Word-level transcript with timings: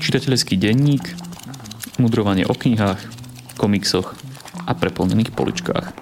Čitateľský 0.00 0.56
denník, 0.56 1.04
mudrovanie 2.00 2.48
o 2.48 2.56
knihách, 2.56 2.98
komiksoch 3.60 4.16
a 4.64 4.72
preplnených 4.72 5.30
poličkách. 5.36 5.99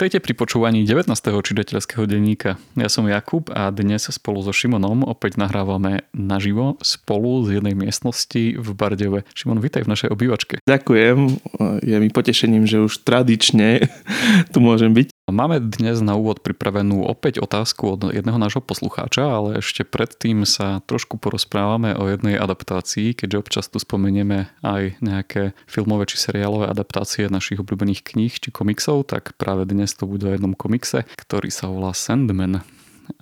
Vítajte 0.00 0.24
pri 0.24 0.32
počúvaní 0.32 0.88
19. 0.88 1.12
čitateľského 1.12 2.08
denníka. 2.08 2.56
Ja 2.72 2.88
som 2.88 3.04
Jakub 3.04 3.52
a 3.52 3.68
dnes 3.68 4.08
spolu 4.08 4.40
so 4.40 4.48
Šimonom 4.48 5.04
opäť 5.04 5.36
nahrávame 5.36 6.08
naživo 6.16 6.80
spolu 6.80 7.44
z 7.44 7.60
jednej 7.60 7.76
miestnosti 7.76 8.56
v 8.56 8.68
Bardeve. 8.72 9.28
Šimon, 9.36 9.60
vítaj 9.60 9.84
v 9.84 9.92
našej 9.92 10.08
obývačke. 10.08 10.64
Ďakujem, 10.64 11.44
je 11.84 11.96
mi 12.00 12.08
potešením, 12.08 12.64
že 12.64 12.80
už 12.80 13.04
tradične 13.04 13.92
tu 14.56 14.64
môžem 14.64 14.96
byť. 14.96 15.19
Máme 15.30 15.62
dnes 15.62 16.02
na 16.02 16.18
úvod 16.18 16.42
pripravenú 16.42 17.06
opäť 17.06 17.38
otázku 17.38 17.94
od 17.94 18.10
jedného 18.10 18.34
nášho 18.34 18.58
poslucháča, 18.58 19.22
ale 19.22 19.62
ešte 19.62 19.86
predtým 19.86 20.42
sa 20.42 20.82
trošku 20.90 21.22
porozprávame 21.22 21.94
o 21.94 22.10
jednej 22.10 22.34
adaptácii, 22.34 23.14
keďže 23.14 23.38
občas 23.38 23.64
tu 23.70 23.78
spomenieme 23.78 24.50
aj 24.66 24.98
nejaké 24.98 25.54
filmové 25.70 26.10
či 26.10 26.18
seriálové 26.18 26.66
adaptácie 26.66 27.30
našich 27.30 27.62
obľúbených 27.62 28.02
kníh 28.02 28.34
či 28.34 28.50
komiksov, 28.50 29.06
tak 29.06 29.38
práve 29.38 29.70
dnes 29.70 29.94
to 29.94 30.10
bude 30.10 30.26
o 30.26 30.34
jednom 30.34 30.58
komikse, 30.58 31.06
ktorý 31.14 31.46
sa 31.54 31.70
volá 31.70 31.94
Sandman. 31.94 32.66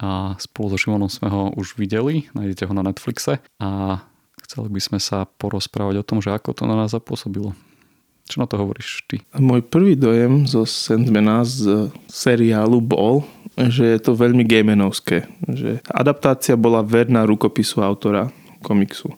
A 0.01 0.33
spolu 0.41 0.73
so 0.73 0.81
Šimonom 0.81 1.13
sme 1.13 1.29
ho 1.29 1.53
už 1.61 1.77
videli, 1.77 2.33
nájdete 2.33 2.65
ho 2.65 2.73
na 2.73 2.89
Netflixe 2.89 3.45
a 3.61 4.01
chceli 4.49 4.73
by 4.73 4.81
sme 4.81 4.97
sa 4.97 5.29
porozprávať 5.29 6.01
o 6.01 6.07
tom, 6.09 6.25
že 6.25 6.33
ako 6.33 6.57
to 6.57 6.65
na 6.65 6.73
nás 6.73 6.89
zapôsobilo. 6.89 7.53
Čo 8.29 8.45
na 8.45 8.47
to 8.47 8.61
hovoríš 8.61 9.09
ty? 9.09 9.25
Môj 9.41 9.65
prvý 9.65 9.97
dojem 9.97 10.45
zo 10.45 10.69
Sandmana 10.69 11.49
z 11.49 11.89
seriálu 12.13 12.85
bol, 12.85 13.25
že 13.57 13.97
je 13.97 13.99
to 14.05 14.13
veľmi 14.13 14.45
gamenovské. 14.45 15.25
Že 15.49 15.81
adaptácia 15.89 16.55
bola 16.55 16.85
verná 16.85 17.25
rukopisu 17.25 17.81
autora 17.81 18.29
komiksu. 18.61 19.17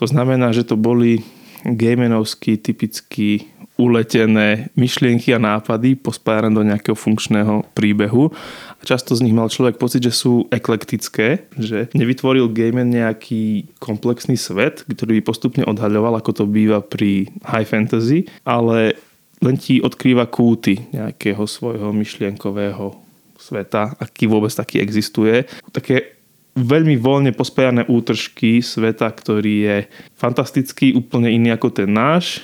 To 0.00 0.04
znamená, 0.08 0.56
že 0.56 0.64
to 0.64 0.80
boli 0.80 1.20
gamenovský 1.68 2.56
typický 2.56 3.52
uletené 3.76 4.72
myšlienky 4.72 5.36
a 5.36 5.40
nápady 5.40 6.00
pospájane 6.00 6.52
do 6.56 6.64
nejakého 6.64 6.96
funkčného 6.96 7.64
príbehu. 7.76 8.32
A 8.80 8.82
často 8.82 9.12
z 9.12 9.24
nich 9.24 9.36
mal 9.36 9.52
človek 9.52 9.76
pocit, 9.76 10.00
že 10.00 10.16
sú 10.16 10.48
eklektické, 10.48 11.44
že 11.60 11.92
nevytvoril 11.92 12.48
gamer 12.52 12.88
nejaký 12.88 13.68
komplexný 13.76 14.40
svet, 14.40 14.84
ktorý 14.88 15.20
by 15.20 15.22
postupne 15.28 15.62
odhaľoval, 15.68 16.16
ako 16.16 16.42
to 16.42 16.44
býva 16.48 16.80
pri 16.80 17.28
high 17.44 17.68
fantasy, 17.68 18.24
ale 18.48 18.96
len 19.44 19.56
ti 19.60 19.84
odkrýva 19.84 20.24
kúty 20.32 20.88
nejakého 20.96 21.44
svojho 21.44 21.92
myšlienkového 21.92 22.96
sveta, 23.36 23.92
aký 24.00 24.24
vôbec 24.24 24.48
taký 24.48 24.80
existuje. 24.80 25.44
Také 25.76 26.16
veľmi 26.56 26.96
voľne 26.96 27.36
pospajané 27.36 27.84
útržky 27.84 28.64
sveta, 28.64 29.12
ktorý 29.12 29.54
je 29.60 29.76
fantastický, 30.16 30.96
úplne 30.96 31.28
iný 31.28 31.52
ako 31.52 31.68
ten 31.84 31.92
náš, 31.92 32.40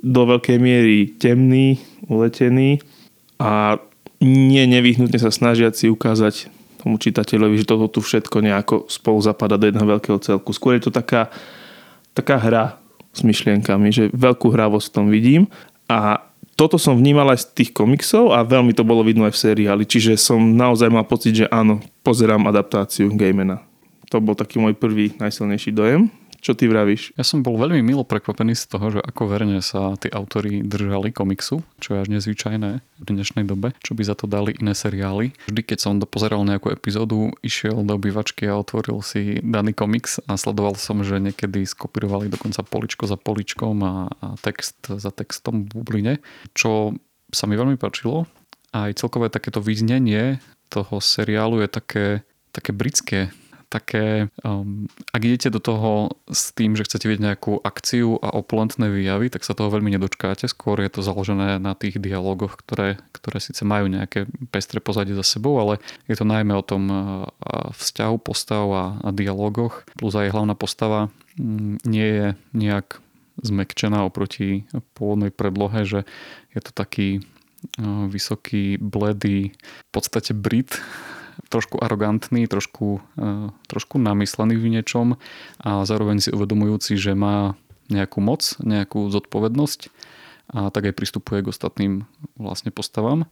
do 0.00 0.22
veľkej 0.24 0.56
miery 0.56 1.12
temný, 1.20 1.80
uletený 2.08 2.80
a 3.36 3.76
nie 4.20 4.64
nevyhnutne 4.68 5.16
sa 5.16 5.32
snažiať 5.32 5.72
si 5.76 5.86
ukázať 5.88 6.52
tomu 6.80 6.96
čitateľovi, 6.96 7.60
že 7.60 7.68
toto 7.68 7.88
tu 7.92 8.00
všetko 8.00 8.40
nejako 8.40 8.76
spolu 8.88 9.20
zapada 9.20 9.60
do 9.60 9.68
jedného 9.68 9.96
veľkého 9.96 10.16
celku. 10.20 10.56
Skôr 10.56 10.80
je 10.80 10.88
to 10.88 10.92
taká, 10.92 11.28
taká 12.16 12.40
hra 12.40 12.64
s 13.12 13.20
myšlienkami, 13.20 13.88
že 13.92 14.04
veľkú 14.12 14.48
hravosť 14.48 14.86
v 14.88 14.94
tom 14.96 15.06
vidím 15.12 15.42
a 15.88 16.24
toto 16.56 16.76
som 16.76 16.92
vnímal 16.92 17.32
aj 17.32 17.40
z 17.40 17.46
tých 17.56 17.70
komiksov 17.72 18.36
a 18.36 18.44
veľmi 18.44 18.76
to 18.76 18.84
bolo 18.84 19.00
vidno 19.00 19.24
aj 19.24 19.32
v 19.32 19.42
seriáli, 19.48 19.84
čiže 19.88 20.20
som 20.20 20.40
naozaj 20.40 20.92
mal 20.92 21.08
pocit, 21.08 21.44
že 21.44 21.46
áno, 21.48 21.80
pozerám 22.04 22.44
adaptáciu 22.52 23.08
Gamena. 23.16 23.64
To 24.12 24.20
bol 24.20 24.36
taký 24.36 24.60
môj 24.60 24.76
prvý 24.76 25.16
najsilnejší 25.16 25.72
dojem. 25.72 26.12
Čo 26.40 26.56
ty 26.56 26.72
vravíš? 26.72 27.12
Ja 27.20 27.24
som 27.24 27.44
bol 27.44 27.60
veľmi 27.60 27.84
milo 27.84 28.00
prekvapený 28.00 28.56
z 28.56 28.64
toho, 28.72 28.96
že 28.96 29.00
ako 29.04 29.28
verne 29.28 29.60
sa 29.60 29.92
tí 30.00 30.08
autory 30.08 30.64
držali 30.64 31.12
komiksu, 31.12 31.60
čo 31.84 31.88
je 31.92 32.00
až 32.00 32.08
nezvyčajné 32.08 32.70
v 32.80 33.04
dnešnej 33.04 33.44
dobe, 33.44 33.76
čo 33.84 33.92
by 33.92 34.02
za 34.08 34.16
to 34.16 34.24
dali 34.24 34.56
iné 34.56 34.72
seriály. 34.72 35.36
Vždy, 35.52 35.60
keď 35.60 35.78
som 35.84 36.00
dopozeral 36.00 36.40
nejakú 36.48 36.72
epizódu, 36.72 37.28
išiel 37.44 37.84
do 37.84 37.92
obývačky 37.92 38.48
a 38.48 38.56
otvoril 38.56 39.04
si 39.04 39.36
daný 39.44 39.76
komiks 39.76 40.16
a 40.24 40.40
sledoval 40.40 40.80
som, 40.80 41.04
že 41.04 41.20
niekedy 41.20 41.68
skopírovali 41.68 42.32
dokonca 42.32 42.64
poličko 42.64 43.04
za 43.04 43.20
poličkom 43.20 43.76
a, 43.84 44.08
a 44.08 44.26
text 44.40 44.80
za 44.88 45.12
textom 45.12 45.68
v 45.68 45.76
bubline, 45.76 46.24
čo 46.56 46.96
sa 47.28 47.44
mi 47.44 47.60
veľmi 47.60 47.76
páčilo. 47.76 48.24
Aj 48.72 48.88
celkové 48.96 49.28
takéto 49.28 49.60
vyznenie 49.60 50.40
toho 50.72 51.04
seriálu 51.04 51.60
je 51.60 51.68
také, 51.68 52.06
také 52.48 52.72
britské, 52.72 53.28
také, 53.70 54.26
um, 54.42 54.90
ak 55.14 55.22
idete 55.22 55.48
do 55.54 55.62
toho 55.62 56.10
s 56.26 56.50
tým, 56.50 56.74
že 56.74 56.82
chcete 56.82 57.06
vidieť 57.06 57.22
nejakú 57.22 57.62
akciu 57.62 58.18
a 58.18 58.34
opulentné 58.34 58.90
výjavy, 58.90 59.30
tak 59.30 59.46
sa 59.46 59.54
toho 59.54 59.70
veľmi 59.70 59.94
nedočkáte. 59.94 60.50
Skôr 60.50 60.82
je 60.82 60.90
to 60.90 61.06
založené 61.06 61.62
na 61.62 61.78
tých 61.78 62.02
dialogoch, 62.02 62.58
ktoré, 62.58 62.98
ktoré 63.14 63.38
síce 63.38 63.62
majú 63.62 63.86
nejaké 63.86 64.26
pestré 64.50 64.82
pozadie 64.82 65.14
za 65.14 65.22
sebou, 65.22 65.54
ale 65.62 65.78
je 66.10 66.18
to 66.18 66.26
najmä 66.26 66.50
o 66.50 66.66
tom 66.66 66.90
vzťahu 67.78 68.16
postav 68.18 68.66
a, 68.74 68.84
a 69.06 69.08
dialogoch. 69.14 69.86
Plus 69.94 70.18
aj 70.18 70.34
hlavná 70.34 70.58
postava 70.58 71.06
um, 71.38 71.78
nie 71.86 72.10
je 72.10 72.26
nejak 72.52 72.98
zmekčená 73.40 74.04
oproti 74.04 74.68
pôvodnej 74.98 75.30
predlohe, 75.32 75.86
že 75.86 76.04
je 76.52 76.60
to 76.60 76.74
taký 76.74 77.22
vysoký, 78.08 78.80
bledý, 78.80 79.52
v 79.56 79.90
podstate 79.92 80.32
Brit, 80.32 80.80
trošku 81.48 81.80
arogantný, 81.80 82.44
trošku, 82.50 83.00
e, 83.16 83.30
trošku 83.70 83.96
namyslený 83.96 84.60
v 84.60 84.78
niečom 84.78 85.16
a 85.62 85.86
zároveň 85.88 86.20
si 86.20 86.34
uvedomujúci, 86.34 86.98
že 87.00 87.16
má 87.16 87.56
nejakú 87.90 88.22
moc, 88.22 88.54
nejakú 88.62 89.10
zodpovednosť 89.10 89.90
a 90.50 90.70
tak 90.74 90.90
aj 90.90 90.98
pristupuje 90.98 91.46
k 91.46 91.50
ostatným 91.50 91.92
vlastne 92.34 92.74
postavám. 92.74 93.30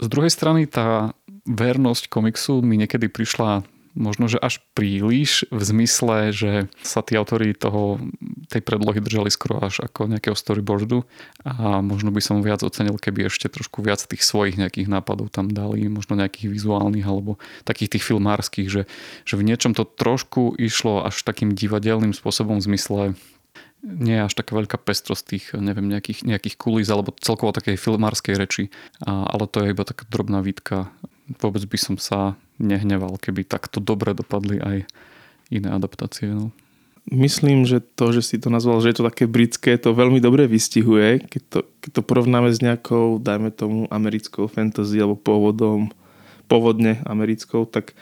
Z 0.00 0.06
druhej 0.10 0.32
strany 0.32 0.66
tá 0.66 1.12
vernosť 1.44 2.08
komiksu 2.08 2.64
mi 2.64 2.80
niekedy 2.80 3.06
prišla 3.12 3.62
možno, 3.94 4.26
že 4.26 4.42
až 4.42 4.60
príliš 4.74 5.46
v 5.54 5.62
zmysle, 5.62 6.34
že 6.34 6.52
sa 6.82 7.00
tí 7.00 7.14
autory 7.14 7.54
toho, 7.54 8.02
tej 8.50 8.60
predlohy 8.60 8.98
držali 8.98 9.30
skoro 9.30 9.62
až 9.62 9.86
ako 9.86 10.10
nejakého 10.10 10.34
storyboardu 10.34 11.06
a 11.46 11.80
možno 11.80 12.10
by 12.10 12.20
som 12.20 12.42
viac 12.42 12.66
ocenil, 12.66 12.98
keby 12.98 13.30
ešte 13.30 13.46
trošku 13.46 13.80
viac 13.80 14.02
tých 14.02 14.26
svojich 14.26 14.58
nejakých 14.58 14.90
nápadov 14.90 15.30
tam 15.30 15.48
dali, 15.48 15.86
možno 15.86 16.18
nejakých 16.18 16.50
vizuálnych 16.50 17.06
alebo 17.06 17.38
takých 17.62 17.98
tých 17.98 18.04
filmárskych, 18.04 18.68
že, 18.68 18.82
že 19.22 19.34
v 19.38 19.46
niečom 19.46 19.72
to 19.72 19.86
trošku 19.86 20.58
išlo 20.58 21.06
až 21.06 21.22
takým 21.22 21.54
divadelným 21.54 22.12
spôsobom 22.12 22.58
v 22.58 22.66
zmysle 22.74 23.02
nie 23.84 24.16
je 24.16 24.26
až 24.26 24.34
taká 24.34 24.56
veľká 24.56 24.80
pestrosť 24.80 25.24
tých, 25.28 25.46
neviem, 25.52 25.84
nejakých, 25.84 26.24
nejakých 26.24 26.56
kulís 26.56 26.88
alebo 26.88 27.12
celkovo 27.20 27.52
takej 27.52 27.76
filmárskej 27.76 28.34
reči, 28.34 28.64
a, 29.04 29.28
ale 29.28 29.44
to 29.44 29.60
je 29.60 29.76
iba 29.76 29.84
taká 29.84 30.08
drobná 30.08 30.40
výtka. 30.40 30.88
Vôbec 31.40 31.64
by 31.64 31.78
som 31.80 31.96
sa 31.96 32.36
nehneval, 32.60 33.16
keby 33.18 33.48
takto 33.48 33.80
dobre 33.80 34.12
dopadli 34.12 34.60
aj 34.60 34.76
iné 35.48 35.68
adaptácie. 35.72 36.30
No. 36.30 36.52
Myslím, 37.12 37.68
že 37.68 37.84
to, 37.84 38.16
že 38.16 38.24
si 38.24 38.36
to 38.40 38.48
nazval, 38.48 38.80
že 38.80 38.92
je 38.92 38.96
to 38.96 39.08
také 39.08 39.28
britské, 39.28 39.76
to 39.76 39.92
veľmi 39.92 40.24
dobre 40.24 40.48
vystihuje. 40.48 41.20
Keď 41.28 41.42
to, 41.52 41.58
keď 41.84 41.90
to 42.00 42.02
porovnáme 42.04 42.48
s 42.48 42.64
nejakou, 42.64 43.20
dajme 43.20 43.52
tomu, 43.52 43.84
americkou 43.92 44.48
fantasy 44.48 45.04
alebo 45.04 45.20
pôvodom, 45.20 45.92
pôvodne 46.48 47.00
americkou, 47.04 47.68
tak 47.68 47.92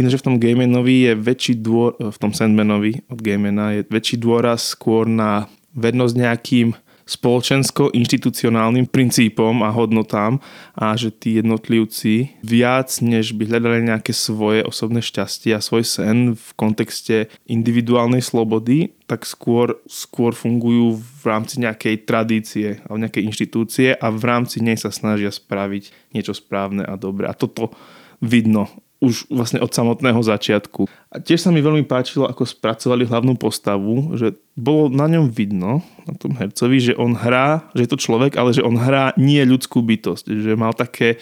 že 0.00 0.16
v 0.16 0.24
tom 0.24 0.40
Gamenovi 0.40 1.08
je 1.08 1.12
väčší 1.12 1.60
dôr, 1.60 1.92
v 2.00 2.16
tom 2.16 2.32
Sandmanovi 2.32 3.04
od 3.12 3.20
Gamena 3.20 3.76
je 3.76 3.84
väčší 3.84 4.16
dôraz 4.16 4.72
skôr 4.72 5.04
na 5.04 5.44
vednosť 5.76 6.14
nejakým 6.16 6.68
spoločensko-inštitucionálnym 7.10 8.86
princípom 8.86 9.66
a 9.66 9.74
hodnotám 9.74 10.38
a 10.78 10.94
že 10.94 11.10
tí 11.10 11.42
jednotlivci 11.42 12.38
viac 12.46 12.86
než 13.02 13.34
by 13.34 13.50
hľadali 13.50 13.90
nejaké 13.90 14.14
svoje 14.14 14.62
osobné 14.62 15.02
šťastie 15.02 15.58
a 15.58 15.64
svoj 15.64 15.82
sen 15.82 16.38
v 16.38 16.48
kontexte 16.54 17.26
individuálnej 17.50 18.22
slobody, 18.22 18.94
tak 19.10 19.26
skôr, 19.26 19.82
skôr 19.90 20.30
fungujú 20.38 21.02
v 21.02 21.22
rámci 21.26 21.58
nejakej 21.58 22.06
tradície 22.06 22.78
alebo 22.86 23.02
nejakej 23.02 23.26
inštitúcie 23.26 23.88
a 23.98 24.06
v 24.14 24.22
rámci 24.22 24.62
nej 24.62 24.78
sa 24.78 24.94
snažia 24.94 25.34
spraviť 25.34 26.14
niečo 26.14 26.30
správne 26.30 26.86
a 26.86 26.94
dobré. 26.94 27.26
A 27.26 27.34
toto 27.34 27.74
vidno 28.22 28.70
už 29.00 29.32
vlastne 29.32 29.64
od 29.64 29.72
samotného 29.72 30.20
začiatku. 30.20 30.84
A 31.08 31.16
tiež 31.18 31.40
sa 31.40 31.50
mi 31.50 31.64
veľmi 31.64 31.88
páčilo, 31.88 32.28
ako 32.28 32.44
spracovali 32.44 33.08
hlavnú 33.08 33.32
postavu, 33.40 34.12
že 34.20 34.36
bolo 34.52 34.92
na 34.92 35.08
ňom 35.08 35.32
vidno, 35.32 35.80
na 36.04 36.14
tom 36.20 36.36
hercovi, 36.36 36.92
že 36.92 36.94
on 37.00 37.16
hrá, 37.16 37.64
že 37.72 37.88
je 37.88 37.90
to 37.96 37.98
človek, 37.98 38.36
ale 38.36 38.52
že 38.52 38.60
on 38.60 38.76
hrá 38.76 39.16
nie 39.16 39.40
ľudskú 39.40 39.80
bytosť. 39.80 40.28
Že 40.28 40.52
mal 40.60 40.76
také 40.76 41.16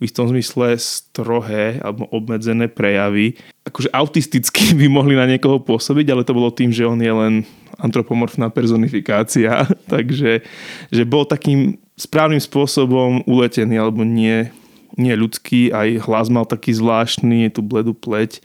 v 0.00 0.08
istom 0.08 0.24
zmysle 0.32 0.80
strohé 0.80 1.76
alebo 1.84 2.08
obmedzené 2.08 2.72
prejavy. 2.72 3.36
Akože 3.68 3.92
autisticky 3.92 4.72
by 4.80 4.88
mohli 4.88 5.12
na 5.12 5.28
niekoho 5.28 5.60
pôsobiť, 5.60 6.08
ale 6.08 6.24
to 6.24 6.32
bolo 6.32 6.48
tým, 6.48 6.72
že 6.72 6.88
on 6.88 6.96
je 6.96 7.12
len 7.12 7.44
antropomorfná 7.76 8.48
personifikácia. 8.48 9.68
Takže 9.92 10.40
že 10.88 11.02
bol 11.04 11.28
takým 11.28 11.76
správnym 12.00 12.40
spôsobom 12.40 13.28
uletený 13.28 13.76
alebo 13.76 14.08
nie, 14.08 14.48
nie 15.00 15.16
ľudský. 15.16 15.72
Aj 15.72 15.88
hlas 16.04 16.28
mal 16.28 16.44
taký 16.44 16.76
zvláštny, 16.76 17.48
je 17.48 17.50
tu 17.56 17.64
bledú 17.64 17.96
pleť. 17.96 18.44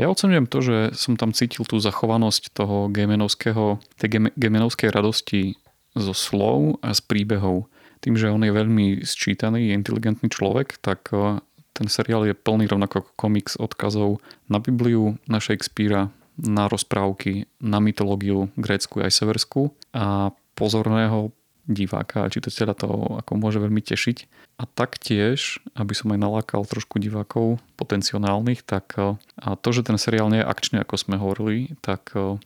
Ja 0.00 0.08
ocenujem 0.08 0.48
to, 0.48 0.64
že 0.64 0.76
som 0.96 1.20
tam 1.20 1.36
cítil 1.36 1.68
tú 1.68 1.76
zachovanosť 1.76 2.56
toho 2.56 2.88
gemenovského, 2.88 3.76
tej 4.00 4.32
gemenovskej 4.32 4.88
radosti 4.88 5.60
zo 5.92 6.16
slov 6.16 6.80
a 6.80 6.96
z 6.96 7.00
príbehov. 7.04 7.68
Tým, 8.00 8.16
že 8.16 8.32
on 8.32 8.40
je 8.40 8.52
veľmi 8.54 9.04
sčítaný, 9.04 9.76
inteligentný 9.76 10.32
človek, 10.32 10.80
tak 10.80 11.12
e, 11.12 11.44
ten 11.76 11.88
seriál 11.90 12.24
je 12.24 12.32
plný 12.32 12.70
rovnako 12.70 13.04
ako 13.04 13.10
komiks 13.18 13.60
odkazov 13.60 14.24
na 14.48 14.56
Bibliu, 14.56 15.20
na 15.28 15.36
Shakespearea, 15.36 16.08
na 16.40 16.64
rozprávky, 16.70 17.44
na 17.60 17.76
mytológiu 17.82 18.48
grécku 18.56 19.04
aj 19.04 19.12
severskú 19.12 19.76
a 19.92 20.32
pozorného 20.56 21.28
diváka 21.70 22.26
a 22.26 22.32
čitateľa 22.32 22.74
to 22.74 22.88
ako 23.22 23.32
môže 23.38 23.62
veľmi 23.62 23.80
tešiť. 23.80 24.26
A 24.60 24.68
taktiež, 24.68 25.62
aby 25.78 25.94
som 25.96 26.12
aj 26.12 26.20
nalákal 26.20 26.66
trošku 26.68 27.00
divákov 27.00 27.62
potenciálnych, 27.80 28.66
tak 28.66 28.92
e, 28.98 29.16
a 29.40 29.56
to, 29.56 29.68
že 29.72 29.86
ten 29.86 29.96
seriál 29.96 30.28
nie 30.28 30.42
je 30.42 30.50
akčný, 30.50 30.76
ako 30.82 30.94
sme 31.00 31.16
hovorili, 31.16 31.72
tak 31.80 32.12
e, 32.12 32.36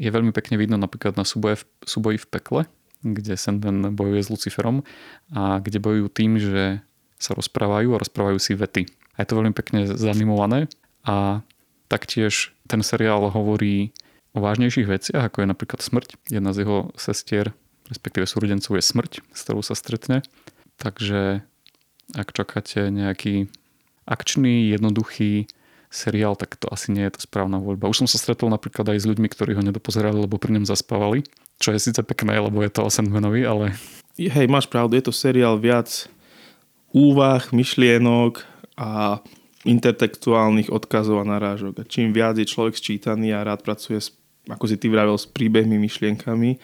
je 0.00 0.08
veľmi 0.08 0.32
pekne 0.32 0.56
vidno 0.56 0.80
napríklad 0.80 1.20
na 1.20 1.28
súboji 1.28 1.60
v, 1.60 1.64
súboji 1.84 2.16
v 2.16 2.26
pekle, 2.32 2.60
kde 3.04 3.36
Sandman 3.36 3.92
bojuje 3.92 4.24
s 4.24 4.32
Luciferom 4.32 4.86
a 5.34 5.60
kde 5.60 5.82
bojujú 5.82 6.06
tým, 6.08 6.40
že 6.40 6.80
sa 7.20 7.36
rozprávajú 7.36 7.92
a 7.92 8.00
rozprávajú 8.00 8.38
si 8.40 8.56
vety. 8.56 8.88
A 9.20 9.24
je 9.24 9.28
to 9.28 9.36
veľmi 9.36 9.52
pekne 9.52 9.84
zanimované 9.84 10.72
a 11.04 11.44
taktiež 11.92 12.56
ten 12.64 12.80
seriál 12.80 13.28
hovorí 13.28 13.92
o 14.32 14.40
vážnejších 14.40 14.88
veciach, 14.88 15.28
ako 15.28 15.44
je 15.44 15.52
napríklad 15.52 15.80
smrť. 15.82 16.16
Jedna 16.30 16.54
z 16.54 16.64
jeho 16.64 16.94
sestier 16.96 17.52
respektíve 17.90 18.24
súrodencov 18.24 18.78
je 18.78 18.84
smrť, 18.86 19.12
s 19.34 19.40
ktorou 19.44 19.66
sa 19.66 19.74
stretne. 19.74 20.22
Takže 20.78 21.42
ak 22.16 22.28
čakáte 22.32 22.88
nejaký 22.88 23.50
akčný, 24.08 24.70
jednoduchý 24.72 25.46
seriál, 25.90 26.38
tak 26.38 26.54
to 26.54 26.70
asi 26.70 26.94
nie 26.94 27.02
je 27.10 27.18
to 27.18 27.26
správna 27.26 27.58
voľba. 27.58 27.90
Už 27.90 28.06
som 28.06 28.08
sa 28.08 28.16
stretol 28.16 28.48
napríklad 28.48 28.94
aj 28.94 29.02
s 29.02 29.08
ľuďmi, 29.10 29.26
ktorí 29.26 29.58
ho 29.58 29.62
nedopozerali, 29.66 30.22
lebo 30.22 30.38
pri 30.38 30.54
ňom 30.58 30.64
zaspávali, 30.66 31.26
čo 31.58 31.74
je 31.74 31.82
síce 31.82 32.00
pekné, 32.06 32.38
lebo 32.38 32.62
je 32.62 32.70
to 32.70 32.86
o 32.86 32.90
Sandmanovi, 32.90 33.42
ale... 33.42 33.74
Hej, 34.14 34.46
máš 34.46 34.70
pravdu, 34.70 34.94
je 34.94 35.04
to 35.10 35.14
seriál 35.14 35.58
viac 35.58 36.06
úvah, 36.94 37.42
myšlienok 37.50 38.42
a 38.78 39.22
intertextuálnych 39.66 40.72
odkazov 40.72 41.22
a 41.22 41.28
narážok. 41.28 41.82
A 41.82 41.84
čím 41.84 42.14
viac 42.16 42.38
je 42.38 42.48
človek 42.48 42.78
sčítaný 42.78 43.34
a 43.34 43.44
rád 43.44 43.66
pracuje, 43.66 44.00
s, 44.00 44.14
ako 44.48 44.64
si 44.66 44.76
ty 44.80 44.88
vravel, 44.88 45.18
s 45.18 45.28
príbehmi, 45.28 45.76
myšlienkami, 45.76 46.56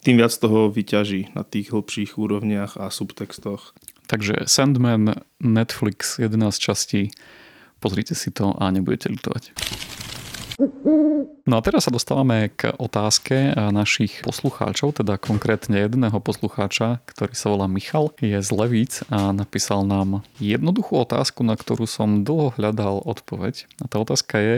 tým 0.00 0.16
viac 0.20 0.32
toho 0.32 0.72
vyťaží 0.72 1.36
na 1.36 1.44
tých 1.44 1.70
hlbších 1.70 2.16
úrovniach 2.16 2.80
a 2.80 2.88
subtextoch. 2.88 3.76
Takže 4.10 4.48
Sandman, 4.50 5.22
Netflix, 5.38 6.18
11 6.18 6.56
častí. 6.58 7.14
Pozrite 7.78 8.18
si 8.18 8.34
to 8.34 8.52
a 8.58 8.68
nebudete 8.74 9.08
ľutovať. 9.12 9.54
No 11.48 11.56
a 11.56 11.64
teraz 11.64 11.88
sa 11.88 11.94
dostávame 11.94 12.52
k 12.52 12.68
otázke 12.76 13.56
našich 13.72 14.20
poslucháčov, 14.20 15.00
teda 15.00 15.16
konkrétne 15.16 15.88
jedného 15.88 16.20
poslucháča, 16.20 17.00
ktorý 17.08 17.32
sa 17.32 17.48
volá 17.48 17.64
Michal, 17.64 18.12
je 18.20 18.36
z 18.36 18.50
Levíc 18.52 19.00
a 19.08 19.32
napísal 19.32 19.88
nám 19.88 20.20
jednoduchú 20.36 21.00
otázku, 21.00 21.48
na 21.48 21.56
ktorú 21.56 21.88
som 21.88 22.28
dlho 22.28 22.52
hľadal 22.60 23.00
odpoveď. 23.08 23.64
A 23.80 23.88
tá 23.88 24.04
otázka 24.04 24.36
je, 24.36 24.56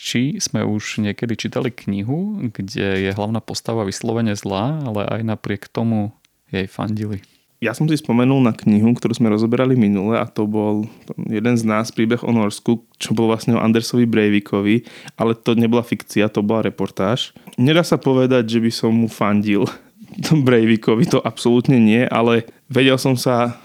či 0.00 0.40
sme 0.40 0.64
už 0.64 1.04
niekedy 1.04 1.36
čítali 1.36 1.68
knihu, 1.68 2.48
kde 2.48 3.04
je 3.04 3.10
hlavná 3.12 3.44
postava 3.44 3.84
vyslovene 3.84 4.32
zlá, 4.32 4.80
ale 4.80 5.04
aj 5.04 5.20
napriek 5.28 5.68
tomu 5.68 6.16
jej 6.48 6.64
fandili. 6.64 7.20
Ja 7.60 7.76
som 7.76 7.84
si 7.84 8.00
spomenul 8.00 8.40
na 8.40 8.56
knihu, 8.56 8.96
ktorú 8.96 9.12
sme 9.12 9.28
rozoberali 9.28 9.76
minule 9.76 10.16
a 10.16 10.24
to 10.24 10.48
bol 10.48 10.88
jeden 11.28 11.60
z 11.60 11.68
nás, 11.68 11.92
príbeh 11.92 12.24
o 12.24 12.32
Norsku, 12.32 12.88
čo 12.96 13.12
bol 13.12 13.28
vlastne 13.28 13.52
o 13.52 13.60
Andersovi 13.60 14.08
Breivikovi, 14.08 14.88
ale 15.20 15.36
to 15.36 15.52
nebola 15.52 15.84
fikcia, 15.84 16.32
to 16.32 16.40
bola 16.40 16.64
reportáž. 16.64 17.36
Nedá 17.60 17.84
sa 17.84 18.00
povedať, 18.00 18.48
že 18.48 18.64
by 18.64 18.72
som 18.72 18.96
mu 18.96 19.12
fandil 19.12 19.68
Breivikovi, 20.48 21.04
to 21.04 21.20
absolútne 21.20 21.76
nie, 21.76 22.08
ale 22.08 22.48
vedel 22.72 22.96
som 22.96 23.12
sa 23.12 23.60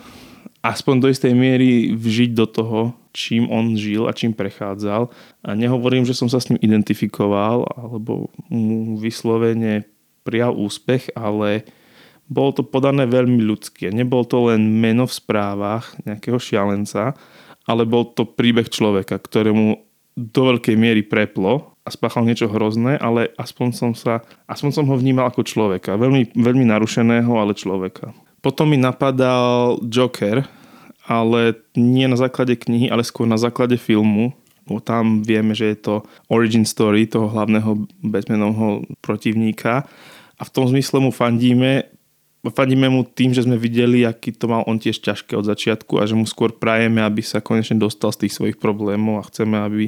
aspoň 0.59 0.95
do 0.99 1.07
istej 1.07 1.31
miery 1.31 1.95
vžiť 1.95 2.35
do 2.35 2.45
toho, 2.51 2.79
čím 3.15 3.47
on 3.47 3.79
žil 3.79 4.05
a 4.05 4.13
čím 4.13 4.35
prechádzal. 4.35 5.07
A 5.47 5.49
nehovorím, 5.55 6.03
že 6.03 6.11
som 6.11 6.27
sa 6.27 6.43
s 6.43 6.51
ním 6.51 6.59
identifikoval 6.59 7.63
alebo 7.79 8.27
mu 8.51 8.99
vyslovene 8.99 9.87
prijal 10.27 10.51
úspech, 10.59 11.15
ale 11.15 11.63
bolo 12.27 12.51
to 12.59 12.63
podané 12.67 13.07
veľmi 13.07 13.39
ľudské. 13.39 13.93
Nebol 13.93 14.27
to 14.27 14.51
len 14.51 14.83
meno 14.83 15.07
v 15.07 15.13
správach 15.15 15.95
nejakého 16.03 16.41
šialenca, 16.41 17.15
ale 17.63 17.87
bol 17.87 18.11
to 18.11 18.27
príbeh 18.27 18.67
človeka, 18.67 19.21
ktorému 19.21 19.79
do 20.15 20.41
veľkej 20.53 20.75
miery 20.75 21.03
preplo 21.05 21.75
a 21.85 21.89
spáchal 21.93 22.25
niečo 22.25 22.49
hrozné, 22.49 22.97
ale 22.97 23.29
aspoň 23.37 23.67
som, 23.77 23.91
sa, 23.93 24.25
aspoň 24.49 24.81
som 24.81 24.85
ho 24.89 24.95
vnímal 24.97 25.29
ako 25.29 25.45
človeka. 25.45 25.99
Veľmi, 26.01 26.33
veľmi 26.33 26.65
narušeného, 26.65 27.29
ale 27.37 27.53
človeka. 27.53 28.15
Potom 28.41 28.73
mi 28.73 28.77
napadal 28.79 29.77
Joker, 29.85 30.45
ale 31.05 31.53
nie 31.77 32.09
na 32.09 32.17
základe 32.17 32.57
knihy, 32.57 32.89
ale 32.89 33.05
skôr 33.05 33.29
na 33.29 33.37
základe 33.37 33.77
filmu. 33.77 34.33
Bo 34.65 34.81
tam 34.81 35.21
vieme, 35.21 35.53
že 35.53 35.69
je 35.73 35.77
to 35.77 35.95
origin 36.25 36.65
story 36.65 37.05
toho 37.05 37.29
hlavného 37.29 37.85
Batmanovho 38.01 38.81
protivníka 39.05 39.85
a 40.35 40.41
v 40.41 40.49
tom 40.49 40.65
zmysle 40.65 40.97
mu 40.99 41.13
fandíme, 41.13 41.85
fandíme 42.49 42.89
mu 42.89 43.05
tým, 43.05 43.31
že 43.31 43.45
sme 43.45 43.61
videli, 43.61 44.03
aký 44.03 44.33
to 44.33 44.49
mal 44.49 44.65
on 44.65 44.81
tiež 44.81 44.99
ťažké 45.05 45.37
od 45.37 45.45
začiatku 45.45 46.01
a 46.01 46.09
že 46.09 46.17
mu 46.17 46.25
skôr 46.25 46.49
prajeme, 46.49 46.99
aby 47.05 47.21
sa 47.21 47.45
konečne 47.45 47.77
dostal 47.77 48.09
z 48.09 48.25
tých 48.25 48.35
svojich 48.35 48.57
problémov 48.57 49.21
a 49.21 49.27
chceme, 49.29 49.55
aby 49.61 49.83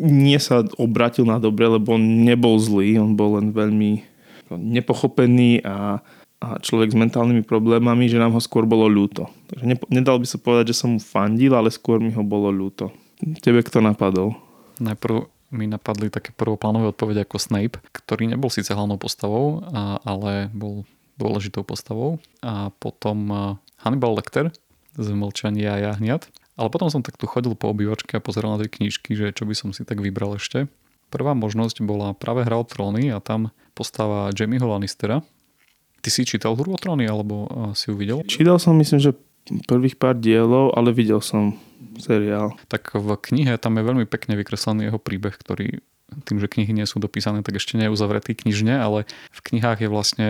nie 0.00 0.38
sa 0.40 0.64
obratil 0.76 1.24
na 1.24 1.40
dobre, 1.40 1.68
lebo 1.68 1.96
on 1.96 2.24
nebol 2.24 2.56
zlý, 2.56 2.96
on 2.96 3.16
bol 3.16 3.40
len 3.40 3.52
veľmi 3.52 4.04
nepochopený 4.52 5.64
a 5.64 6.00
a 6.42 6.60
človek 6.60 6.92
s 6.92 7.00
mentálnymi 7.00 7.48
problémami, 7.48 8.12
že 8.12 8.20
nám 8.20 8.36
ho 8.36 8.40
skôr 8.44 8.68
bolo 8.68 8.86
ľúto. 8.86 9.32
Takže 9.48 9.64
nedal 9.88 10.20
by 10.20 10.26
sa 10.28 10.36
povedať, 10.36 10.76
že 10.76 10.78
som 10.84 10.96
mu 10.96 11.00
fandil, 11.00 11.56
ale 11.56 11.72
skôr 11.72 11.96
mi 11.96 12.12
ho 12.12 12.20
bolo 12.20 12.52
ľúto. 12.52 12.92
Tebe 13.40 13.64
kto 13.64 13.80
napadol? 13.80 14.36
Najprv 14.76 15.32
mi 15.56 15.64
napadli 15.64 16.12
také 16.12 16.36
prvoplánové 16.36 16.92
odpovede 16.92 17.24
ako 17.24 17.40
Snape, 17.40 17.80
ktorý 17.88 18.28
nebol 18.28 18.52
síce 18.52 18.76
hlavnou 18.76 19.00
postavou, 19.00 19.64
ale 20.04 20.52
bol 20.52 20.84
dôležitou 21.16 21.64
postavou. 21.64 22.20
A 22.44 22.68
potom 22.76 23.32
Hannibal 23.80 24.20
Lecter 24.20 24.52
z 24.92 25.08
Mlčania 25.16 25.80
a 25.80 25.82
jahniat. 25.92 26.28
Ale 26.56 26.68
potom 26.68 26.88
som 26.92 27.04
takto 27.04 27.24
chodil 27.28 27.56
po 27.56 27.72
obývačke 27.72 28.16
a 28.16 28.24
pozeral 28.24 28.56
na 28.56 28.64
tie 28.64 28.72
knižky, 28.72 29.16
že 29.16 29.32
čo 29.32 29.48
by 29.48 29.52
som 29.56 29.72
si 29.72 29.84
tak 29.84 30.00
vybral 30.00 30.36
ešte. 30.36 30.68
Prvá 31.08 31.32
možnosť 31.36 31.84
bola 31.84 32.16
práve 32.16 32.44
hra 32.44 32.60
o 32.60 32.64
tróny 32.66 33.12
a 33.12 33.20
tam 33.20 33.54
postava 33.76 34.32
Jamieho 34.32 34.66
Lannistera, 34.66 35.22
Ty 36.06 36.14
si 36.14 36.22
čítal 36.22 36.54
Hru 36.54 36.70
o 36.70 36.78
tróny, 36.78 37.10
alebo 37.10 37.50
si 37.74 37.90
ju 37.90 37.98
videl? 37.98 38.22
Čítal 38.30 38.62
som, 38.62 38.78
myslím, 38.78 39.02
že 39.02 39.18
prvých 39.66 39.98
pár 39.98 40.14
dielov, 40.14 40.78
ale 40.78 40.94
videl 40.94 41.18
som 41.18 41.58
seriál. 41.98 42.54
Tak 42.70 42.94
v 42.94 43.18
knihe 43.18 43.58
tam 43.58 43.74
je 43.74 43.82
veľmi 43.82 44.06
pekne 44.06 44.38
vykreslený 44.38 44.86
jeho 44.86 45.02
príbeh, 45.02 45.34
ktorý 45.34 45.82
tým, 46.22 46.38
že 46.38 46.46
knihy 46.46 46.70
nie 46.70 46.86
sú 46.86 47.02
dopísané, 47.02 47.42
tak 47.42 47.58
ešte 47.58 47.74
nie 47.74 47.90
je 47.90 47.94
uzavretý 47.98 48.38
knižne, 48.38 48.78
ale 48.78 49.10
v 49.34 49.40
knihách 49.50 49.82
je 49.82 49.90
vlastne 49.90 50.26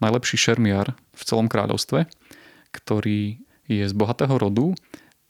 najlepší 0.00 0.40
šermiar 0.40 0.96
v 0.96 1.22
celom 1.28 1.52
kráľovstve, 1.52 2.08
ktorý 2.72 3.36
je 3.68 3.84
z 3.84 3.92
bohatého 3.92 4.32
rodu 4.32 4.72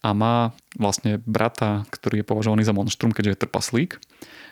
a 0.06 0.14
má 0.14 0.54
vlastne 0.78 1.18
brata, 1.26 1.82
ktorý 1.90 2.22
je 2.22 2.28
považovaný 2.30 2.62
za 2.62 2.70
monštrum, 2.70 3.10
keďže 3.10 3.34
je 3.34 3.42
trpaslík. 3.42 3.90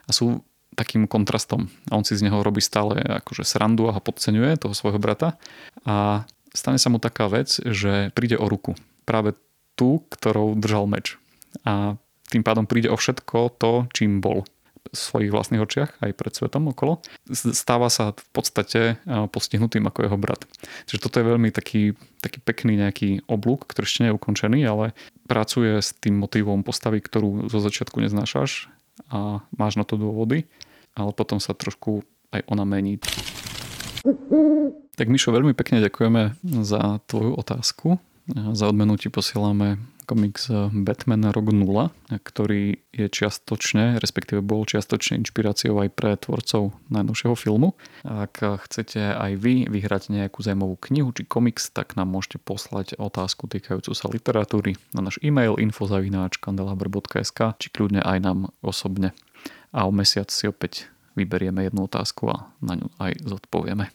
A 0.06 0.10
sú 0.10 0.42
takým 0.76 1.08
kontrastom. 1.08 1.72
A 1.88 1.96
on 1.96 2.04
si 2.04 2.14
z 2.14 2.28
neho 2.28 2.44
robí 2.44 2.60
stále 2.60 3.00
akože 3.24 3.48
srandu 3.48 3.88
a 3.88 3.96
ho 3.96 4.00
podceňuje, 4.04 4.60
toho 4.60 4.76
svojho 4.76 5.00
brata. 5.00 5.40
A 5.88 6.28
stane 6.52 6.76
sa 6.76 6.92
mu 6.92 7.00
taká 7.00 7.32
vec, 7.32 7.56
že 7.64 8.12
príde 8.12 8.36
o 8.36 8.46
ruku. 8.46 8.76
Práve 9.08 9.32
tú, 9.74 10.04
ktorou 10.12 10.52
držal 10.52 10.84
meč. 10.84 11.16
A 11.64 11.96
tým 12.28 12.44
pádom 12.44 12.68
príde 12.68 12.92
o 12.92 13.00
všetko 13.00 13.56
to, 13.56 13.88
čím 13.96 14.20
bol 14.20 14.44
v 14.86 14.94
svojich 14.94 15.34
vlastných 15.34 15.62
očiach, 15.62 15.98
aj 15.98 16.14
pred 16.14 16.32
svetom 16.32 16.70
okolo. 16.70 17.02
Stáva 17.34 17.90
sa 17.90 18.14
v 18.14 18.28
podstate 18.30 18.80
postihnutým 19.34 19.82
ako 19.82 20.06
jeho 20.06 20.14
brat. 20.14 20.46
Čiže 20.86 21.02
toto 21.02 21.18
je 21.18 21.26
veľmi 21.26 21.50
taký, 21.50 21.98
taký 22.22 22.38
pekný 22.38 22.78
nejaký 22.78 23.26
oblúk, 23.26 23.66
ktorý 23.66 23.82
ešte 23.82 24.00
nie 24.06 24.10
je 24.14 24.18
ukončený, 24.18 24.60
ale 24.62 24.94
pracuje 25.26 25.82
s 25.82 25.90
tým 25.98 26.22
motivom 26.22 26.62
postavy, 26.62 27.02
ktorú 27.02 27.50
zo 27.50 27.58
začiatku 27.58 27.98
neznášaš 27.98 28.70
a 29.12 29.44
máš 29.54 29.76
na 29.76 29.84
to 29.84 30.00
dôvody 30.00 30.48
ale 30.96 31.12
potom 31.12 31.36
sa 31.36 31.52
trošku 31.52 32.02
aj 32.32 32.40
ona 32.48 32.64
mení. 32.64 32.98
Tak 34.96 35.12
Mišo, 35.12 35.36
veľmi 35.36 35.52
pekne 35.52 35.84
ďakujeme 35.84 36.40
za 36.64 37.04
tvoju 37.04 37.36
otázku. 37.36 38.00
Za 38.32 38.64
odmenu 38.72 38.96
ti 38.96 39.12
posielame 39.12 39.76
komiks 40.06 40.46
Batman 40.70 41.34
rok 41.34 41.50
0, 41.50 41.90
ktorý 42.14 42.78
je 42.94 43.06
čiastočne, 43.10 43.98
respektíve 43.98 44.40
bol 44.40 44.62
čiastočne 44.62 45.18
inšpiráciou 45.20 45.82
aj 45.82 45.90
pre 45.92 46.14
tvorcov 46.14 46.78
najnovšieho 46.88 47.34
filmu. 47.34 47.74
Ak 48.06 48.38
chcete 48.38 49.18
aj 49.18 49.34
vy 49.36 49.66
vyhrať 49.66 50.14
nejakú 50.14 50.46
zaujímavú 50.46 50.78
knihu 50.88 51.10
či 51.10 51.26
komiks, 51.26 51.74
tak 51.74 51.98
nám 51.98 52.14
môžete 52.14 52.38
poslať 52.38 52.94
otázku 52.96 53.50
týkajúcu 53.50 53.90
sa 53.92 54.06
literatúry 54.06 54.78
na 54.94 55.02
náš 55.02 55.18
e-mail 55.26 55.58
infozavináč.kandelaber.sk 55.58 57.58
či 57.58 57.68
kľudne 57.74 58.06
aj 58.06 58.18
nám 58.22 58.54
osobne. 58.62 59.10
A 59.74 59.84
o 59.84 59.90
mesiac 59.90 60.30
si 60.30 60.46
opäť 60.46 60.86
vyberieme 61.18 61.66
jednu 61.66 61.90
otázku 61.90 62.30
a 62.30 62.54
na 62.62 62.78
ňu 62.78 62.88
aj 63.02 63.26
zodpovieme. 63.26 63.90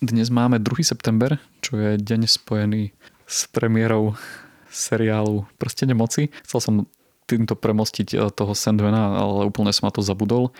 Dnes 0.00 0.32
máme 0.32 0.56
2. 0.56 0.80
september, 0.80 1.36
čo 1.60 1.76
je 1.76 2.00
deň 2.00 2.24
spojený 2.24 2.96
s 3.30 3.46
premiérou 3.46 4.18
seriálu 4.66 5.46
Prstene 5.54 5.94
moci. 5.94 6.34
Chcel 6.42 6.58
som 6.58 6.74
týmto 7.30 7.54
premostiť 7.54 8.08
eh, 8.18 8.26
toho 8.34 8.58
Sandmana, 8.58 9.14
ale 9.14 9.46
úplne 9.46 9.70
som 9.70 9.86
ma 9.86 9.94
to 9.94 10.02
zabudol 10.02 10.50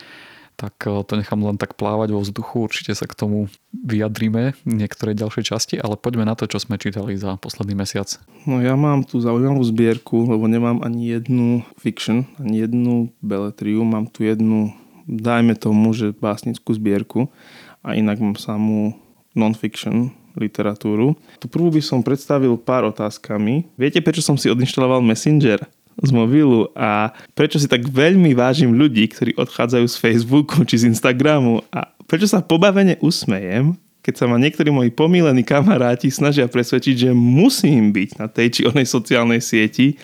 tak 0.61 0.77
eh, 0.85 1.01
to 1.01 1.13
nechám 1.17 1.41
len 1.41 1.57
tak 1.57 1.73
plávať 1.73 2.13
vo 2.13 2.21
vzduchu. 2.21 2.69
Určite 2.69 2.93
sa 2.93 3.09
k 3.09 3.17
tomu 3.17 3.49
vyjadríme 3.73 4.53
niektorej 4.69 5.17
ďalšej 5.17 5.43
časti, 5.49 5.75
ale 5.81 5.97
poďme 5.97 6.29
na 6.29 6.37
to, 6.37 6.45
čo 6.45 6.61
sme 6.61 6.77
čítali 6.77 7.17
za 7.17 7.41
posledný 7.41 7.73
mesiac. 7.73 8.21
No 8.45 8.61
ja 8.61 8.77
mám 8.77 9.01
tú 9.01 9.17
zaujímavú 9.17 9.65
zbierku, 9.65 10.29
lebo 10.29 10.45
nemám 10.45 10.85
ani 10.85 11.17
jednu 11.17 11.65
fiction, 11.81 12.29
ani 12.37 12.61
jednu 12.61 13.09
beletriu. 13.25 13.81
Mám 13.81 14.13
tu 14.13 14.21
jednu, 14.21 14.77
dajme 15.09 15.57
tomu, 15.57 15.97
že 15.97 16.13
básnickú 16.13 16.77
zbierku 16.77 17.33
a 17.81 17.97
inak 17.97 18.21
mám 18.21 18.37
samú 18.37 18.93
non-fiction 19.33 20.13
literatúru. 20.37 21.15
Tu 21.39 21.45
prvú 21.51 21.71
by 21.71 21.81
som 21.83 21.99
predstavil 22.03 22.55
pár 22.59 22.87
otázkami. 22.89 23.67
Viete, 23.75 23.99
prečo 23.99 24.23
som 24.23 24.35
si 24.35 24.51
odinštaloval 24.51 25.03
Messenger? 25.03 25.63
z 26.01 26.09
mobilu 26.15 26.71
a 26.73 27.11
prečo 27.35 27.59
si 27.59 27.67
tak 27.67 27.83
veľmi 27.83 28.31
vážim 28.31 28.71
ľudí, 28.73 29.11
ktorí 29.11 29.35
odchádzajú 29.35 29.85
z 29.85 29.99
Facebooku 29.99 30.63
či 30.63 30.81
z 30.81 30.87
Instagramu 30.87 31.61
a 31.69 31.91
prečo 32.07 32.31
sa 32.31 32.39
pobavene 32.39 32.95
usmejem, 33.03 33.75
keď 34.01 34.13
sa 34.17 34.25
ma 34.25 34.41
niektorí 34.41 34.73
moji 34.73 34.89
pomílení 34.89 35.45
kamaráti 35.45 36.09
snažia 36.09 36.49
presvedčiť, 36.49 37.07
že 37.07 37.11
musím 37.13 37.93
byť 37.93 38.09
na 38.17 38.25
tej 38.25 38.47
či 38.49 38.61
onej 38.65 38.87
sociálnej 38.89 39.43
sieti, 39.43 39.99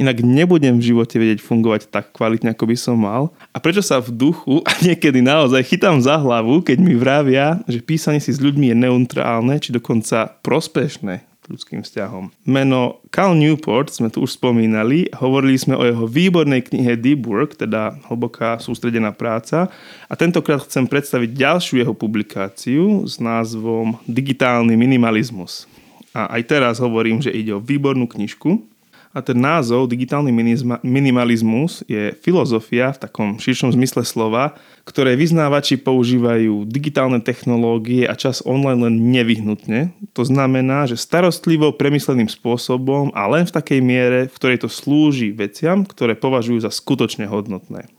inak 0.00 0.24
nebudem 0.24 0.80
v 0.80 0.90
živote 0.90 1.20
vedieť 1.20 1.44
fungovať 1.44 1.92
tak 1.92 2.16
kvalitne, 2.16 2.56
ako 2.56 2.64
by 2.64 2.76
som 2.80 2.96
mal. 2.96 3.36
A 3.52 3.60
prečo 3.60 3.84
sa 3.84 4.00
v 4.00 4.08
duchu 4.16 4.64
a 4.64 4.72
niekedy 4.80 5.20
naozaj 5.20 5.60
chytám 5.68 6.00
za 6.00 6.16
hlavu, 6.16 6.64
keď 6.64 6.80
mi 6.80 6.96
vravia, 6.96 7.60
že 7.68 7.84
písanie 7.84 8.18
si 8.18 8.32
s 8.32 8.40
ľuďmi 8.40 8.72
je 8.72 8.76
neutrálne, 8.80 9.60
či 9.60 9.76
dokonca 9.76 10.40
prospešné 10.40 11.28
ľudským 11.50 11.82
vzťahom. 11.82 12.30
Meno 12.46 13.02
Cal 13.10 13.34
Newport 13.34 13.90
sme 13.90 14.06
tu 14.06 14.22
už 14.22 14.38
spomínali, 14.38 15.10
hovorili 15.18 15.58
sme 15.58 15.74
o 15.74 15.82
jeho 15.82 16.06
výbornej 16.06 16.62
knihe 16.70 16.94
Deep 16.94 17.26
Work, 17.26 17.58
teda 17.58 17.98
hlboká 18.06 18.62
sústredená 18.62 19.10
práca 19.10 19.66
a 20.06 20.14
tentokrát 20.14 20.62
chcem 20.62 20.86
predstaviť 20.86 21.34
ďalšiu 21.34 21.82
jeho 21.82 21.94
publikáciu 21.98 23.02
s 23.02 23.18
názvom 23.18 23.98
Digitálny 24.06 24.78
minimalizmus. 24.78 25.66
A 26.14 26.38
aj 26.38 26.42
teraz 26.46 26.74
hovorím, 26.78 27.18
že 27.18 27.34
ide 27.34 27.50
o 27.54 27.62
výbornú 27.62 28.06
knižku, 28.06 28.62
a 29.10 29.18
ten 29.26 29.42
názov, 29.42 29.90
digitálny 29.90 30.30
minimalizmus, 30.86 31.82
je 31.90 32.14
filozofia 32.22 32.94
v 32.94 33.02
takom 33.02 33.28
širšom 33.42 33.74
zmysle 33.74 34.06
slova, 34.06 34.54
ktoré 34.86 35.18
vyznávači 35.18 35.82
používajú 35.82 36.62
digitálne 36.62 37.18
technológie 37.18 38.06
a 38.06 38.14
čas 38.14 38.38
online 38.46 38.86
len 38.86 38.94
nevyhnutne. 39.10 39.90
To 40.14 40.22
znamená, 40.22 40.86
že 40.86 40.94
starostlivo 40.94 41.74
premysleným 41.74 42.30
spôsobom 42.30 43.10
a 43.10 43.26
len 43.26 43.50
v 43.50 43.54
takej 43.54 43.80
miere, 43.82 44.20
v 44.30 44.36
ktorej 44.38 44.62
to 44.62 44.68
slúži 44.70 45.34
veciam, 45.34 45.82
ktoré 45.82 46.14
považujú 46.14 46.62
za 46.62 46.70
skutočne 46.70 47.26
hodnotné. 47.26 47.90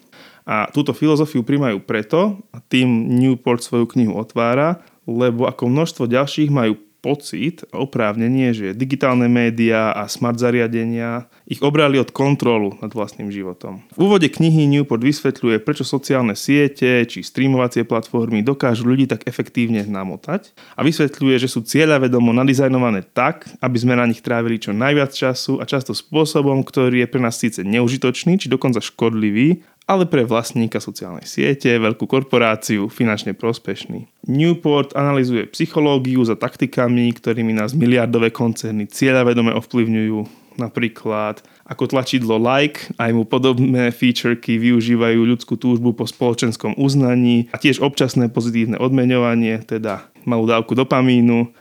A 0.48 0.72
túto 0.72 0.96
filozofiu 0.96 1.44
príjmajú 1.44 1.84
preto, 1.84 2.40
a 2.56 2.64
tým 2.64 3.20
Newport 3.20 3.60
svoju 3.62 3.84
knihu 3.94 4.16
otvára, 4.16 4.80
lebo 5.04 5.44
ako 5.44 5.68
množstvo 5.68 6.08
ďalších 6.08 6.50
majú 6.50 6.80
pocit 7.02 7.66
a 7.74 7.82
oprávnenie, 7.82 8.54
že 8.54 8.78
digitálne 8.78 9.26
médiá 9.26 9.90
a 9.92 10.06
smart 10.06 10.38
zariadenia 10.38 11.26
ich 11.50 11.60
obrali 11.66 11.98
od 11.98 12.14
kontrolu 12.14 12.78
nad 12.80 12.94
vlastným 12.94 13.34
životom. 13.34 13.82
V 13.98 14.06
úvode 14.06 14.30
knihy 14.30 14.70
Newport 14.70 15.02
vysvetľuje, 15.02 15.60
prečo 15.66 15.82
sociálne 15.82 16.38
siete 16.38 17.04
či 17.10 17.26
streamovacie 17.26 17.84
platformy 17.84 18.46
dokážu 18.46 18.86
ľudí 18.86 19.10
tak 19.10 19.26
efektívne 19.26 19.82
namotať 19.84 20.54
a 20.78 20.86
vysvetľuje, 20.86 21.36
že 21.42 21.50
sú 21.50 21.66
cieľavedomo 21.66 22.32
nadizajnované 22.38 23.04
tak, 23.12 23.50
aby 23.60 23.78
sme 23.82 23.98
na 23.98 24.06
nich 24.06 24.22
trávili 24.22 24.62
čo 24.62 24.72
najviac 24.72 25.12
času 25.12 25.58
a 25.58 25.66
často 25.66 25.98
spôsobom, 25.98 26.62
ktorý 26.62 27.04
je 27.04 27.12
pre 27.12 27.20
nás 27.20 27.42
síce 27.42 27.66
neužitočný 27.66 28.38
či 28.38 28.48
dokonca 28.48 28.78
škodlivý, 28.78 29.66
ale 29.92 30.08
pre 30.08 30.24
vlastníka 30.24 30.80
sociálnej 30.80 31.28
siete, 31.28 31.68
veľkú 31.76 32.08
korporáciu, 32.08 32.88
finančne 32.88 33.36
prospešný. 33.36 34.08
Newport 34.32 34.96
analizuje 34.96 35.52
psychológiu 35.52 36.24
za 36.24 36.40
taktikami, 36.40 37.12
ktorými 37.12 37.52
nás 37.52 37.76
miliardové 37.76 38.32
koncerny 38.32 38.88
cieľavedome 38.88 39.52
ovplyvňujú, 39.52 40.20
napríklad 40.56 41.44
ako 41.68 41.92
tlačidlo 41.92 42.40
like, 42.40 42.92
aj 42.96 43.12
mu 43.12 43.28
podobné 43.28 43.92
featureky 43.92 44.60
využívajú 44.60 45.20
ľudskú 45.24 45.60
túžbu 45.60 45.92
po 45.92 46.08
spoločenskom 46.08 46.80
uznaní 46.80 47.52
a 47.52 47.60
tiež 47.60 47.84
občasné 47.84 48.32
pozitívne 48.32 48.80
odmeňovanie, 48.80 49.64
teda 49.68 50.08
malú 50.24 50.48
dávku 50.48 50.76
dopamínu, 50.76 51.52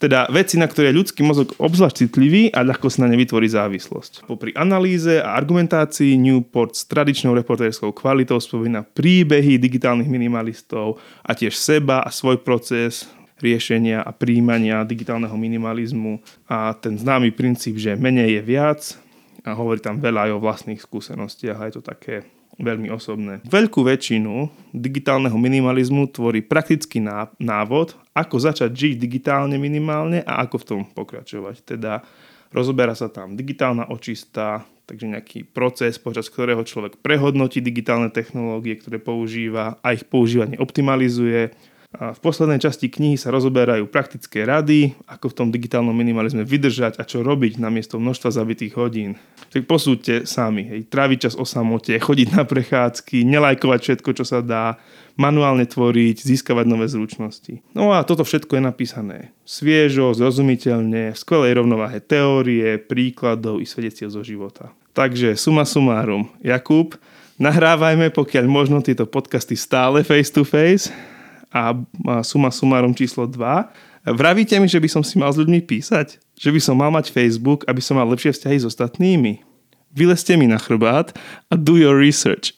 teda 0.00 0.32
veci, 0.32 0.56
na 0.56 0.64
ktoré 0.64 0.96
ľudský 0.96 1.20
mozog 1.20 1.52
obzvlášť 1.60 2.08
citlivý 2.08 2.48
a 2.56 2.64
ľahko 2.64 2.88
sa 2.88 3.04
na 3.04 3.12
ne 3.12 3.20
vytvorí 3.20 3.44
závislosť. 3.52 4.24
Popri 4.24 4.56
analýze 4.56 5.20
a 5.20 5.36
argumentácii 5.36 6.16
Newport 6.16 6.72
s 6.72 6.88
tradičnou 6.88 7.36
reportérskou 7.36 7.92
kvalitou 7.92 8.40
spomína 8.40 8.80
príbehy 8.80 9.60
digitálnych 9.60 10.08
minimalistov 10.08 10.96
a 11.20 11.36
tiež 11.36 11.52
seba 11.52 12.00
a 12.00 12.08
svoj 12.08 12.40
proces 12.40 13.12
riešenia 13.44 14.00
a 14.00 14.10
príjmania 14.16 14.88
digitálneho 14.88 15.36
minimalizmu 15.36 16.20
a 16.48 16.72
ten 16.76 16.96
známy 16.96 17.36
princíp, 17.36 17.76
že 17.76 17.92
menej 17.92 18.40
je 18.40 18.42
viac 18.44 18.80
a 19.44 19.52
hovorí 19.52 19.84
tam 19.84 20.00
veľa 20.00 20.28
aj 20.28 20.30
o 20.32 20.42
vlastných 20.42 20.80
skúsenostiach 20.80 21.60
a 21.60 21.66
je 21.68 21.74
to 21.76 21.82
také 21.84 22.24
veľmi 22.60 22.88
osobné. 22.92 23.40
Veľkú 23.48 23.82
väčšinu 23.84 24.48
digitálneho 24.70 25.34
minimalizmu 25.34 26.12
tvorí 26.12 26.44
praktický 26.44 27.02
návod, 27.40 27.96
ako 28.14 28.36
začať 28.36 28.70
žiť 28.70 28.92
digitálne 29.00 29.56
minimálne 29.56 30.22
a 30.22 30.44
ako 30.44 30.56
v 30.60 30.66
tom 30.66 30.80
pokračovať. 30.92 31.56
Teda 31.64 32.04
rozoberá 32.52 32.92
sa 32.94 33.08
tam 33.08 33.34
digitálna 33.34 33.88
očista, 33.90 34.62
takže 34.84 35.06
nejaký 35.06 35.38
proces, 35.46 36.02
počas 36.02 36.26
ktorého 36.26 36.66
človek 36.66 36.98
prehodnotí 36.98 37.62
digitálne 37.62 38.10
technológie, 38.10 38.74
ktoré 38.74 38.98
používa 38.98 39.78
a 39.80 39.94
ich 39.94 40.02
používanie 40.02 40.58
optimalizuje, 40.58 41.54
a 41.90 42.14
v 42.14 42.22
poslednej 42.22 42.62
časti 42.62 42.86
knihy 42.86 43.18
sa 43.18 43.34
rozoberajú 43.34 43.90
praktické 43.90 44.46
rady, 44.46 44.94
ako 45.10 45.34
v 45.34 45.36
tom 45.42 45.48
digitálnom 45.50 45.90
minimalizme 45.90 46.46
vydržať 46.46 47.02
a 47.02 47.02
čo 47.02 47.26
robiť 47.26 47.58
namiesto 47.58 47.98
množstva 47.98 48.30
zabitých 48.30 48.78
hodín. 48.78 49.18
Tak 49.50 49.66
posúďte 49.66 50.22
sami, 50.22 50.70
hej, 50.70 50.80
tráviť 50.86 51.18
čas 51.26 51.34
o 51.34 51.42
samote, 51.42 51.90
chodiť 51.98 52.38
na 52.38 52.46
prechádzky, 52.46 53.26
nelajkovať 53.26 53.80
všetko, 53.82 54.10
čo 54.14 54.22
sa 54.22 54.38
dá, 54.38 54.78
manuálne 55.18 55.66
tvoriť, 55.66 56.22
získavať 56.22 56.70
nové 56.70 56.86
zručnosti. 56.86 57.58
No 57.74 57.90
a 57.90 58.06
toto 58.06 58.22
všetko 58.22 58.54
je 58.54 58.62
napísané 58.62 59.18
sviežo, 59.42 60.14
zrozumiteľne, 60.14 61.10
v 61.10 61.18
skvelej 61.18 61.58
rovnováhe 61.58 61.98
teórie, 61.98 62.78
príkladov 62.78 63.58
i 63.58 63.66
svedectiev 63.66 64.14
zo 64.14 64.22
života. 64.22 64.70
Takže 64.94 65.34
suma 65.34 65.66
sumárum, 65.66 66.30
Jakub, 66.38 66.94
nahrávajme 67.42 68.14
pokiaľ 68.14 68.46
možno 68.46 68.78
tieto 68.78 69.10
podcasty 69.10 69.58
stále 69.58 70.06
face 70.06 70.30
to 70.30 70.46
face, 70.46 70.94
a 71.50 71.74
suma 72.22 72.50
sumárom 72.54 72.94
číslo 72.94 73.26
2. 73.26 74.10
Vravíte 74.16 74.56
mi, 74.56 74.70
že 74.70 74.80
by 74.80 74.88
som 74.88 75.02
si 75.04 75.20
mal 75.20 75.30
s 75.30 75.38
ľuďmi 75.38 75.60
písať? 75.66 76.18
Že 76.40 76.50
by 76.56 76.60
som 76.62 76.74
mal 76.78 76.90
mať 76.90 77.12
Facebook, 77.12 77.68
aby 77.68 77.84
som 77.84 78.00
mal 78.00 78.08
lepšie 78.08 78.32
vzťahy 78.34 78.58
s 78.62 78.66
ostatnými? 78.66 79.44
Vylezte 79.94 80.34
mi 80.38 80.50
na 80.50 80.58
chrbát 80.58 81.14
a 81.50 81.54
do 81.54 81.76
your 81.76 81.98
research. 81.98 82.54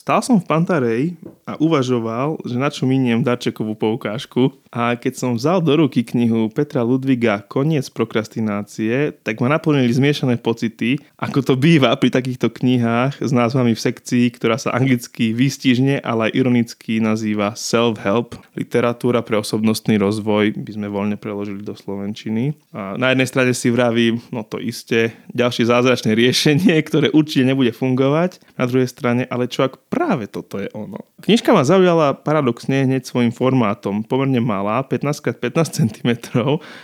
Stál 0.00 0.20
som 0.24 0.40
v 0.40 0.48
Pantarej 0.48 1.02
a 1.48 1.56
uvažoval, 1.60 2.40
že 2.44 2.56
na 2.56 2.68
čo 2.72 2.88
miniem 2.88 3.20
darčekovú 3.24 3.76
poukážku 3.76 4.59
a 4.70 4.94
keď 4.94 5.12
som 5.18 5.34
vzal 5.34 5.58
do 5.58 5.74
ruky 5.74 6.06
knihu 6.06 6.46
Petra 6.46 6.86
Ludviga 6.86 7.42
Koniec 7.42 7.90
prokrastinácie, 7.90 9.10
tak 9.26 9.42
ma 9.42 9.50
naplnili 9.50 9.90
zmiešané 9.90 10.38
pocity, 10.38 11.02
ako 11.18 11.42
to 11.42 11.54
býva 11.58 11.90
pri 11.98 12.14
takýchto 12.14 12.54
knihách 12.54 13.18
s 13.18 13.30
názvami 13.34 13.74
v 13.74 13.82
sekcii, 13.82 14.26
ktorá 14.38 14.62
sa 14.62 14.70
anglicky 14.70 15.34
výstižne, 15.34 15.98
ale 16.06 16.30
aj 16.30 16.36
ironicky 16.38 17.02
nazýva 17.02 17.58
self-help, 17.58 18.38
literatúra 18.54 19.26
pre 19.26 19.42
osobnostný 19.42 19.98
rozvoj, 19.98 20.54
by 20.54 20.70
sme 20.78 20.86
voľne 20.86 21.18
preložili 21.18 21.66
do 21.66 21.74
slovenčiny. 21.74 22.54
A 22.70 22.94
na 22.94 23.10
jednej 23.10 23.26
strane 23.26 23.52
si 23.58 23.74
vravím, 23.74 24.22
no 24.30 24.46
to 24.46 24.62
isté, 24.62 25.18
ďalšie 25.34 25.66
zázračné 25.66 26.14
riešenie, 26.14 26.78
ktoré 26.86 27.10
určite 27.10 27.42
nebude 27.42 27.74
fungovať, 27.74 28.38
na 28.54 28.70
druhej 28.70 28.86
strane, 28.86 29.26
ale 29.26 29.50
čo 29.50 29.66
ak 29.66 29.82
práve 29.90 30.30
toto 30.30 30.62
je 30.62 30.70
ono. 30.78 31.02
Knižka 31.26 31.52
ma 31.52 31.66
zaujala 31.66 32.14
paradoxne 32.16 32.86
hneď 32.86 33.04
svojim 33.04 33.34
formátom, 33.34 34.06
pomerne 34.06 34.38
malá 34.40 34.59
malá, 34.60 34.84
15x15 34.84 35.56
cm, 35.72 36.10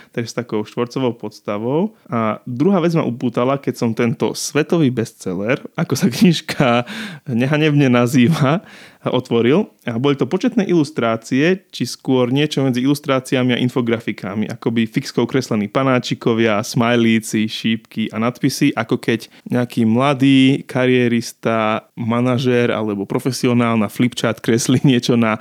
takže 0.09 0.29
s 0.33 0.35
takou 0.35 0.65
štvorcovou 0.65 1.13
podstavou. 1.13 1.93
A 2.09 2.41
druhá 2.49 2.81
vec 2.81 2.97
ma 2.97 3.05
upútala, 3.05 3.61
keď 3.61 3.73
som 3.77 3.93
tento 3.93 4.33
svetový 4.33 4.89
bestseller, 4.89 5.61
ako 5.77 5.93
sa 5.93 6.09
knižka 6.09 6.89
nehanebne 7.29 7.85
nazýva, 7.93 8.65
otvoril. 9.05 9.71
A 9.87 9.95
boli 10.01 10.19
to 10.19 10.27
početné 10.27 10.67
ilustrácie, 10.67 11.63
či 11.71 11.83
skôr 11.87 12.33
niečo 12.33 12.65
medzi 12.65 12.83
ilustráciami 12.83 13.55
a 13.55 13.61
infografikami, 13.61 14.49
akoby 14.51 14.89
fixkou 14.89 15.23
kreslení 15.23 15.71
panáčikovia, 15.71 16.59
smajlíci, 16.59 17.47
šípky 17.47 18.11
a 18.11 18.19
nadpisy, 18.19 18.75
ako 18.75 18.99
keď 18.99 19.31
nejaký 19.47 19.87
mladý 19.87 20.65
karierista, 20.67 21.87
manažér 21.95 22.73
alebo 22.73 23.07
profesionál 23.07 23.79
na 23.79 23.87
flipchart 23.87 24.43
kreslí 24.43 24.83
niečo 24.83 25.15
na 25.15 25.39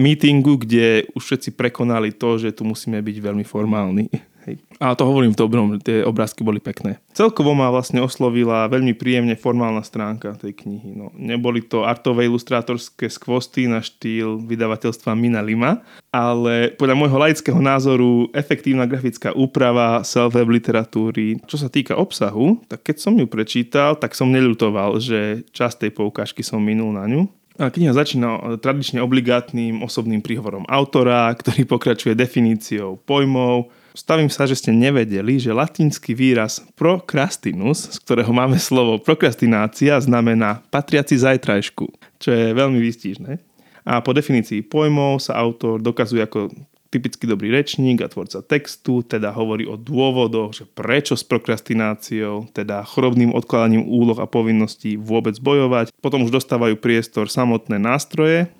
meetingu, 0.00 0.56
kde 0.56 1.04
už 1.12 1.22
všetci 1.22 1.52
prekonali 1.52 2.16
to, 2.16 2.40
že 2.40 2.56
tu 2.56 2.64
musíme 2.64 2.96
byť 3.04 3.16
veľmi 3.20 3.44
formálni. 3.44 4.08
Hej. 4.48 4.56
A 4.80 4.96
to 4.96 5.04
hovorím 5.04 5.36
v 5.36 5.40
dobrom, 5.44 5.76
tie 5.84 6.00
obrázky 6.00 6.40
boli 6.40 6.64
pekné. 6.64 6.96
Celkovo 7.12 7.52
ma 7.52 7.68
vlastne 7.68 8.00
oslovila 8.00 8.64
veľmi 8.72 8.96
príjemne 8.96 9.36
formálna 9.36 9.84
stránka 9.84 10.32
tej 10.40 10.56
knihy. 10.64 10.96
No, 10.96 11.12
neboli 11.12 11.60
to 11.60 11.84
artové 11.84 12.24
ilustrátorské 12.24 13.12
skvosty 13.12 13.68
na 13.68 13.84
štýl 13.84 14.40
vydavateľstva 14.40 15.12
Mina 15.12 15.44
Lima, 15.44 15.84
ale 16.08 16.72
podľa 16.72 16.96
môjho 16.96 17.20
laického 17.20 17.60
názoru 17.60 18.32
efektívna 18.32 18.88
grafická 18.88 19.36
úprava 19.36 20.00
self-web 20.00 20.48
literatúry. 20.48 21.36
Čo 21.44 21.60
sa 21.60 21.68
týka 21.68 22.00
obsahu, 22.00 22.64
tak 22.64 22.80
keď 22.88 22.96
som 22.96 23.20
ju 23.20 23.28
prečítal, 23.28 24.00
tak 24.00 24.16
som 24.16 24.32
neľutoval, 24.32 24.96
že 25.04 25.44
časť 25.52 25.84
tej 25.84 25.92
poukážky 25.92 26.40
som 26.40 26.64
minul 26.64 26.96
na 26.96 27.04
ňu. 27.04 27.28
Kniha 27.60 27.92
začína 27.92 28.56
tradične 28.56 29.04
obligátnym 29.04 29.84
osobným 29.84 30.24
príhovorom 30.24 30.64
autora, 30.64 31.28
ktorý 31.36 31.68
pokračuje 31.68 32.16
definíciou 32.16 32.96
pojmov, 33.04 33.68
Stavím 33.90 34.30
sa, 34.30 34.46
že 34.46 34.54
ste 34.54 34.70
nevedeli, 34.70 35.42
že 35.42 35.50
latinský 35.50 36.14
výraz 36.14 36.62
procrastinus, 36.78 37.90
z 37.90 37.98
ktorého 37.98 38.30
máme 38.30 38.54
slovo 38.54 39.02
prokrastinácia, 39.02 39.98
znamená 39.98 40.62
patriaci 40.70 41.18
zajtrajšku, 41.18 41.90
čo 42.22 42.30
je 42.30 42.54
veľmi 42.54 42.78
výstižné. 42.78 43.42
A 43.82 43.98
po 43.98 44.14
definícii 44.14 44.62
pojmov 44.62 45.18
sa 45.18 45.34
autor 45.34 45.82
dokazuje 45.82 46.22
ako 46.22 46.54
typicky 46.90 47.24
dobrý 47.24 47.54
rečník 47.54 48.02
a 48.02 48.10
tvorca 48.10 48.42
textu, 48.42 49.06
teda 49.06 49.30
hovorí 49.30 49.64
o 49.64 49.78
dôvodoch, 49.78 50.52
že 50.52 50.64
prečo 50.66 51.14
s 51.14 51.22
prokrastináciou, 51.22 52.50
teda 52.50 52.82
chorobným 52.82 53.30
odkladaním 53.30 53.86
úloh 53.86 54.18
a 54.18 54.26
povinností 54.26 54.98
vôbec 54.98 55.38
bojovať. 55.38 55.94
Potom 56.02 56.26
už 56.26 56.34
dostávajú 56.34 56.74
priestor 56.76 57.30
samotné 57.30 57.78
nástroje, 57.78 58.50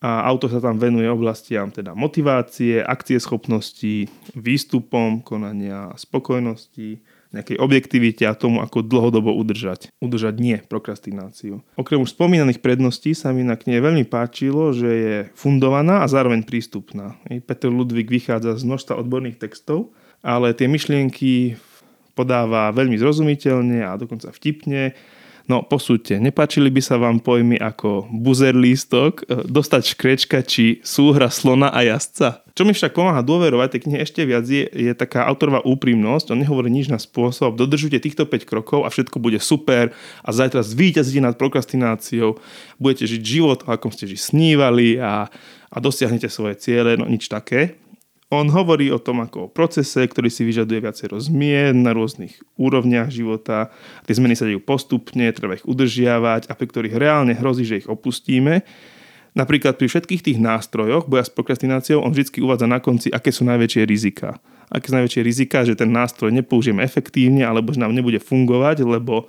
a 0.00 0.24
autor 0.24 0.48
sa 0.48 0.64
tam 0.64 0.80
venuje 0.80 1.04
oblastiam 1.12 1.68
teda 1.68 1.92
motivácie, 1.92 2.80
schopnosti, 3.20 4.08
výstupom, 4.32 5.20
konania 5.20 5.92
spokojnosti, 5.92 7.04
nejakej 7.30 7.62
objektivite 7.62 8.26
a 8.26 8.34
tomu, 8.34 8.58
ako 8.58 8.82
dlhodobo 8.82 9.30
udržať. 9.30 9.94
Udržať 10.02 10.34
nie 10.42 10.58
prokrastináciu. 10.58 11.62
Okrem 11.78 12.02
už 12.02 12.14
spomínaných 12.14 12.58
predností 12.58 13.14
sa 13.14 13.30
mi 13.30 13.46
na 13.46 13.54
knihe 13.54 13.78
veľmi 13.78 14.02
páčilo, 14.06 14.74
že 14.74 14.90
je 14.90 15.16
fundovaná 15.38 16.02
a 16.02 16.10
zároveň 16.10 16.42
prístupná. 16.42 17.14
Peter 17.46 17.70
Ludvík 17.70 18.10
vychádza 18.10 18.58
z 18.58 18.66
množstva 18.66 18.98
odborných 18.98 19.38
textov, 19.38 19.94
ale 20.26 20.52
tie 20.52 20.66
myšlienky 20.66 21.54
podáva 22.18 22.74
veľmi 22.74 22.98
zrozumiteľne 22.98 23.86
a 23.86 23.96
dokonca 23.96 24.28
vtipne 24.34 24.92
No 25.50 25.66
posúďte, 25.66 26.22
nepáčili 26.22 26.70
by 26.70 26.78
sa 26.78 26.94
vám 26.94 27.18
pojmy 27.18 27.58
ako 27.58 28.06
buzer 28.14 28.54
lístok, 28.54 29.26
e, 29.26 29.50
dostať 29.50 29.82
škrečka 29.98 30.46
či 30.46 30.78
súhra 30.86 31.26
slona 31.26 31.74
a 31.74 31.82
jazdca? 31.82 32.46
Čo 32.54 32.62
mi 32.62 32.70
však 32.70 32.94
pomáha 32.94 33.18
dôverovať 33.26 33.74
tej 33.74 33.80
knihe 33.82 33.98
ešte 34.06 34.22
viac 34.22 34.46
je, 34.46 34.70
je 34.70 34.94
taká 34.94 35.26
autorová 35.26 35.58
úprimnosť, 35.66 36.30
on 36.30 36.38
nehovorí 36.38 36.70
nič 36.70 36.86
na 36.86 37.02
spôsob, 37.02 37.58
dodržujte 37.58 37.98
týchto 37.98 38.30
5 38.30 38.46
krokov 38.46 38.86
a 38.86 38.94
všetko 38.94 39.18
bude 39.18 39.42
super 39.42 39.90
a 40.22 40.30
zajtra 40.30 40.62
zvíťazíte 40.62 41.18
nad 41.18 41.34
prokrastináciou, 41.34 42.38
budete 42.78 43.10
žiť 43.10 43.22
život, 43.26 43.66
ako 43.66 43.90
ste 43.90 44.06
žiť 44.06 44.22
snívali 44.22 45.02
a, 45.02 45.26
a 45.66 45.76
dosiahnete 45.82 46.30
svoje 46.30 46.62
ciele, 46.62 46.94
no 46.94 47.10
nič 47.10 47.26
také. 47.26 47.74
On 48.30 48.46
hovorí 48.46 48.94
o 48.94 49.02
tom 49.02 49.26
ako 49.26 49.38
o 49.46 49.50
procese, 49.50 50.06
ktorý 50.06 50.30
si 50.30 50.46
vyžaduje 50.46 50.78
viacero 50.78 51.18
zmien 51.18 51.82
na 51.82 51.90
rôznych 51.90 52.38
úrovniach 52.54 53.10
života. 53.10 53.74
Tie 54.06 54.14
zmeny 54.14 54.38
sa 54.38 54.46
dejú 54.46 54.62
postupne, 54.62 55.26
treba 55.34 55.58
ich 55.58 55.66
udržiavať 55.66 56.46
a 56.46 56.54
pri 56.54 56.66
ktorých 56.70 56.94
reálne 56.94 57.34
hrozí, 57.34 57.66
že 57.66 57.82
ich 57.82 57.90
opustíme. 57.90 58.62
Napríklad 59.34 59.82
pri 59.82 59.90
všetkých 59.90 60.22
tých 60.22 60.38
nástrojoch 60.38 61.10
boja 61.10 61.26
s 61.26 61.34
prokrastináciou 61.34 62.06
on 62.06 62.14
vždy 62.14 62.38
uvádza 62.38 62.70
na 62.70 62.78
konci, 62.78 63.10
aké 63.10 63.34
sú 63.34 63.42
najväčšie 63.50 63.82
rizika. 63.82 64.38
Aké 64.70 64.90
sú 64.90 64.94
najväčšie 64.94 65.22
rizika, 65.26 65.66
že 65.66 65.74
ten 65.74 65.90
nástroj 65.90 66.30
nepoužijeme 66.30 66.86
efektívne 66.86 67.42
alebo 67.42 67.74
že 67.74 67.82
nám 67.82 67.90
nebude 67.90 68.22
fungovať, 68.22 68.86
lebo 68.86 69.26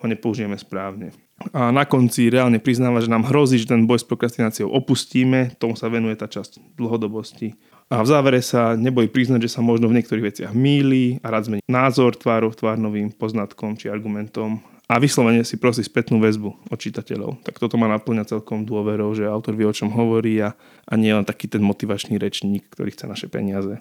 ho 0.00 0.04
nepoužijeme 0.04 0.56
správne. 0.60 1.16
A 1.56 1.72
na 1.72 1.88
konci 1.88 2.28
reálne 2.28 2.60
priznáva, 2.60 3.00
že 3.00 3.08
nám 3.08 3.24
hrozí, 3.24 3.56
že 3.56 3.72
ten 3.72 3.88
boj 3.88 4.04
s 4.04 4.06
prokrastináciou 4.06 4.68
opustíme, 4.68 5.56
tomu 5.56 5.80
sa 5.80 5.88
venuje 5.88 6.12
tá 6.14 6.28
časť 6.28 6.76
dlhodobosti. 6.76 7.56
A 7.94 8.02
v 8.02 8.10
závere 8.10 8.42
sa 8.42 8.74
neboj 8.74 9.06
priznať, 9.06 9.46
že 9.46 9.54
sa 9.54 9.62
možno 9.62 9.86
v 9.86 10.02
niektorých 10.02 10.26
veciach 10.34 10.50
míli 10.50 11.22
a 11.22 11.30
rád 11.30 11.46
zmení 11.46 11.62
názor 11.70 12.18
tvárov 12.18 12.50
tvár 12.58 12.74
novým 12.74 13.14
poznatkom 13.14 13.78
či 13.78 13.86
argumentom 13.86 14.58
a 14.90 14.98
vyslovene 14.98 15.46
si 15.46 15.56
prosí 15.56 15.86
spätnú 15.86 16.18
väzbu 16.18 16.74
od 16.74 16.78
čitateľov. 16.78 17.46
Tak 17.46 17.62
toto 17.62 17.78
ma 17.78 17.86
naplňa 17.86 18.26
celkom 18.26 18.66
dôverou, 18.66 19.14
že 19.14 19.30
autor 19.30 19.54
vie, 19.54 19.64
o 19.64 19.72
čom 19.72 19.94
hovorí 19.94 20.42
a, 20.42 20.58
a 20.84 20.92
nie 20.98 21.14
len 21.14 21.22
taký 21.22 21.46
ten 21.46 21.62
motivačný 21.62 22.18
rečník, 22.18 22.66
ktorý 22.74 22.90
chce 22.90 23.06
naše 23.06 23.26
peniaze. 23.30 23.78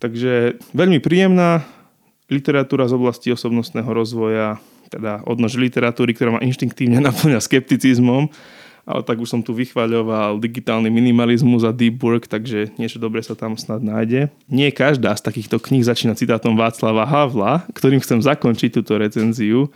Takže 0.00 0.58
veľmi 0.74 0.98
príjemná 0.98 1.62
literatúra 2.32 2.88
z 2.88 2.96
oblasti 2.96 3.28
osobnostného 3.30 3.92
rozvoja, 3.92 4.56
teda 4.90 5.22
odnož 5.28 5.60
literatúry, 5.60 6.16
ktorá 6.16 6.40
ma 6.40 6.40
inštinktívne 6.42 6.98
naplňa 7.12 7.38
skepticizmom, 7.38 8.32
ale 8.82 9.06
tak 9.06 9.22
už 9.22 9.30
som 9.30 9.40
tu 9.40 9.54
vychváľoval 9.54 10.42
digitálny 10.42 10.90
minimalizmus 10.90 11.62
a 11.62 11.70
deep 11.70 12.02
work, 12.02 12.26
takže 12.26 12.74
niečo 12.74 12.98
dobré 12.98 13.22
sa 13.22 13.38
tam 13.38 13.54
snad 13.54 13.78
nájde. 13.78 14.30
Nie 14.50 14.74
každá 14.74 15.14
z 15.14 15.22
takýchto 15.22 15.62
kníh 15.62 15.86
začína 15.86 16.18
citátom 16.18 16.58
Václava 16.58 17.06
Havla, 17.06 17.66
ktorým 17.74 18.02
chcem 18.02 18.18
zakončiť 18.18 18.82
túto 18.82 18.98
recenziu. 18.98 19.70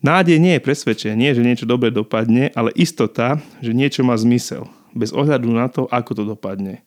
Nádej 0.00 0.40
nie 0.40 0.56
je 0.56 0.64
presvedčenie, 0.64 1.36
že 1.36 1.44
niečo 1.44 1.68
dobre 1.68 1.92
dopadne, 1.92 2.48
ale 2.56 2.72
istota, 2.72 3.36
že 3.60 3.76
niečo 3.76 4.00
má 4.00 4.16
zmysel, 4.16 4.64
bez 4.96 5.12
ohľadu 5.12 5.48
na 5.52 5.68
to, 5.68 5.84
ako 5.92 6.16
to 6.16 6.24
dopadne. 6.24 6.80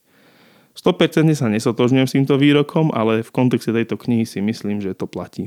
100% 0.73 1.29
sa 1.37 1.45
nesotožňujem 1.53 2.07
s 2.09 2.15
týmto 2.17 2.33
výrokom, 2.33 2.89
ale 2.89 3.21
v 3.21 3.29
kontexte 3.29 3.69
tejto 3.69 3.93
knihy 3.93 4.25
si 4.25 4.41
myslím, 4.41 4.81
že 4.81 4.97
to 4.97 5.05
platí. 5.05 5.45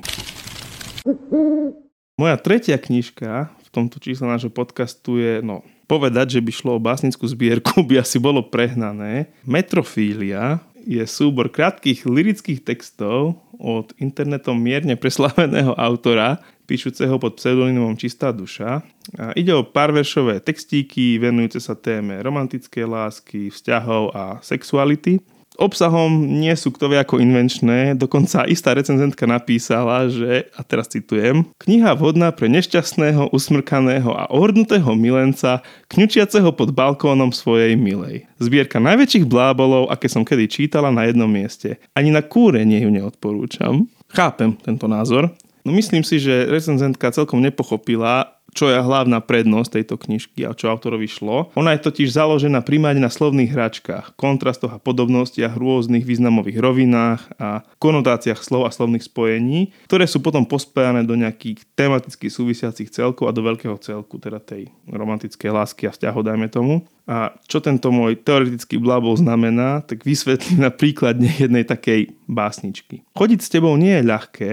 Moja 2.17 2.39
tretia 2.39 2.79
knižka 2.79 3.51
v 3.51 3.69
tomto 3.75 3.99
čísle 3.99 4.31
nášho 4.31 4.49
podcastu 4.55 5.19
je, 5.19 5.43
no, 5.43 5.67
povedať, 5.87 6.39
že 6.39 6.41
by 6.43 6.51
šlo 6.53 6.71
o 6.77 6.83
básnickú 6.83 7.25
zbierku, 7.27 7.83
by 7.89 8.03
asi 8.03 8.19
bolo 8.19 8.43
prehnané. 8.47 9.31
Metrofília 9.47 10.61
je 10.87 11.03
súbor 11.03 11.51
krátkých 11.51 12.07
lirických 12.07 12.63
textov 12.63 13.43
od 13.59 13.91
internetom 13.99 14.55
mierne 14.55 14.95
preslaveného 14.95 15.75
autora, 15.75 16.39
píšuceho 16.67 17.19
pod 17.19 17.39
pseudonymom 17.39 17.99
Čistá 17.99 18.31
duša. 18.31 18.83
A 19.19 19.35
ide 19.39 19.55
o 19.55 19.67
pár 19.67 19.95
veršové 19.95 20.43
textíky 20.43 21.19
venujúce 21.19 21.63
sa 21.63 21.79
téme 21.79 22.19
romantickej 22.23 22.87
lásky, 22.87 23.41
vzťahov 23.51 24.15
a 24.15 24.25
sexuality. 24.43 25.23
Obsahom 25.57 26.37
nie 26.37 26.53
sú 26.53 26.69
kto 26.73 26.93
vie 26.93 27.01
ako 27.01 27.17
invenčné, 27.17 27.97
dokonca 27.97 28.45
istá 28.45 28.77
recenzentka 28.77 29.25
napísala, 29.25 30.07
že, 30.13 30.53
a 30.53 30.61
teraz 30.61 30.93
citujem, 30.93 31.49
kniha 31.57 31.97
vhodná 31.97 32.29
pre 32.31 32.53
nešťastného, 32.53 33.33
usmrkaného 33.33 34.13
a 34.13 34.29
ohrdnutého 34.29 34.93
milenca, 34.93 35.65
kňučiaceho 35.89 36.53
pod 36.53 36.77
balkónom 36.77 37.33
svojej 37.33 37.73
milej. 37.75 38.29
Zbierka 38.37 38.77
najväčších 38.77 39.25
blábolov, 39.25 39.89
aké 39.89 40.13
som 40.13 40.23
kedy 40.29 40.45
čítala 40.47 40.93
na 40.93 41.09
jednom 41.09 41.29
mieste. 41.29 41.81
Ani 41.97 42.13
na 42.13 42.21
kúrenie 42.21 42.85
ju 42.85 42.93
neodporúčam. 42.93 43.89
Chápem 44.13 44.55
tento 44.61 44.87
názor, 44.87 45.33
No 45.67 45.75
myslím 45.75 46.07
si, 46.07 46.23
že 46.23 46.47
recenzentka 46.47 47.11
celkom 47.11 47.43
nepochopila, 47.43 48.36
čo 48.57 48.73
je 48.73 48.81
hlavná 48.81 49.21
prednosť 49.21 49.77
tejto 49.77 50.01
knižky 50.01 50.49
a 50.49 50.57
čo 50.57 50.73
autorovi 50.73 51.05
šlo. 51.05 51.53
Ona 51.53 51.77
je 51.77 51.85
totiž 51.85 52.09
založená 52.17 52.65
primárne 52.65 53.05
na 53.05 53.13
slovných 53.13 53.53
hračkách, 53.53 54.17
kontrastoch 54.17 54.73
a 54.73 54.81
podobnostiach, 54.81 55.53
rôznych 55.53 56.09
významových 56.09 56.57
rovinách 56.57 57.21
a 57.37 57.61
konotáciách 57.77 58.41
slov 58.41 58.65
a 58.65 58.73
slovných 58.73 59.05
spojení, 59.05 59.77
ktoré 59.85 60.09
sú 60.09 60.25
potom 60.25 60.49
pospájane 60.49 61.05
do 61.05 61.13
nejakých 61.13 61.69
tematicky 61.77 62.33
súvisiacich 62.33 62.89
celkov 62.89 63.29
a 63.29 63.37
do 63.37 63.45
veľkého 63.45 63.77
celku, 63.77 64.17
teda 64.17 64.41
tej 64.41 64.73
romantickej 64.89 65.53
lásky 65.53 65.85
a 65.85 65.93
vzťahu, 65.93 66.21
dajme 66.25 66.49
tomu. 66.49 66.89
A 67.07 67.37
čo 67.47 67.63
tento 67.63 67.93
môj 67.95 68.19
teoretický 68.19 68.83
blábol 68.83 69.15
znamená, 69.15 69.85
tak 69.85 70.03
vysvetlím 70.03 70.65
na 70.65 70.75
príklade 70.75 71.29
jednej 71.39 71.63
takej 71.63 72.17
básničky. 72.27 73.07
Chodiť 73.15 73.41
s 73.45 73.53
tebou 73.53 73.77
nie 73.79 73.95
je 73.95 74.09
ľahké, 74.09 74.51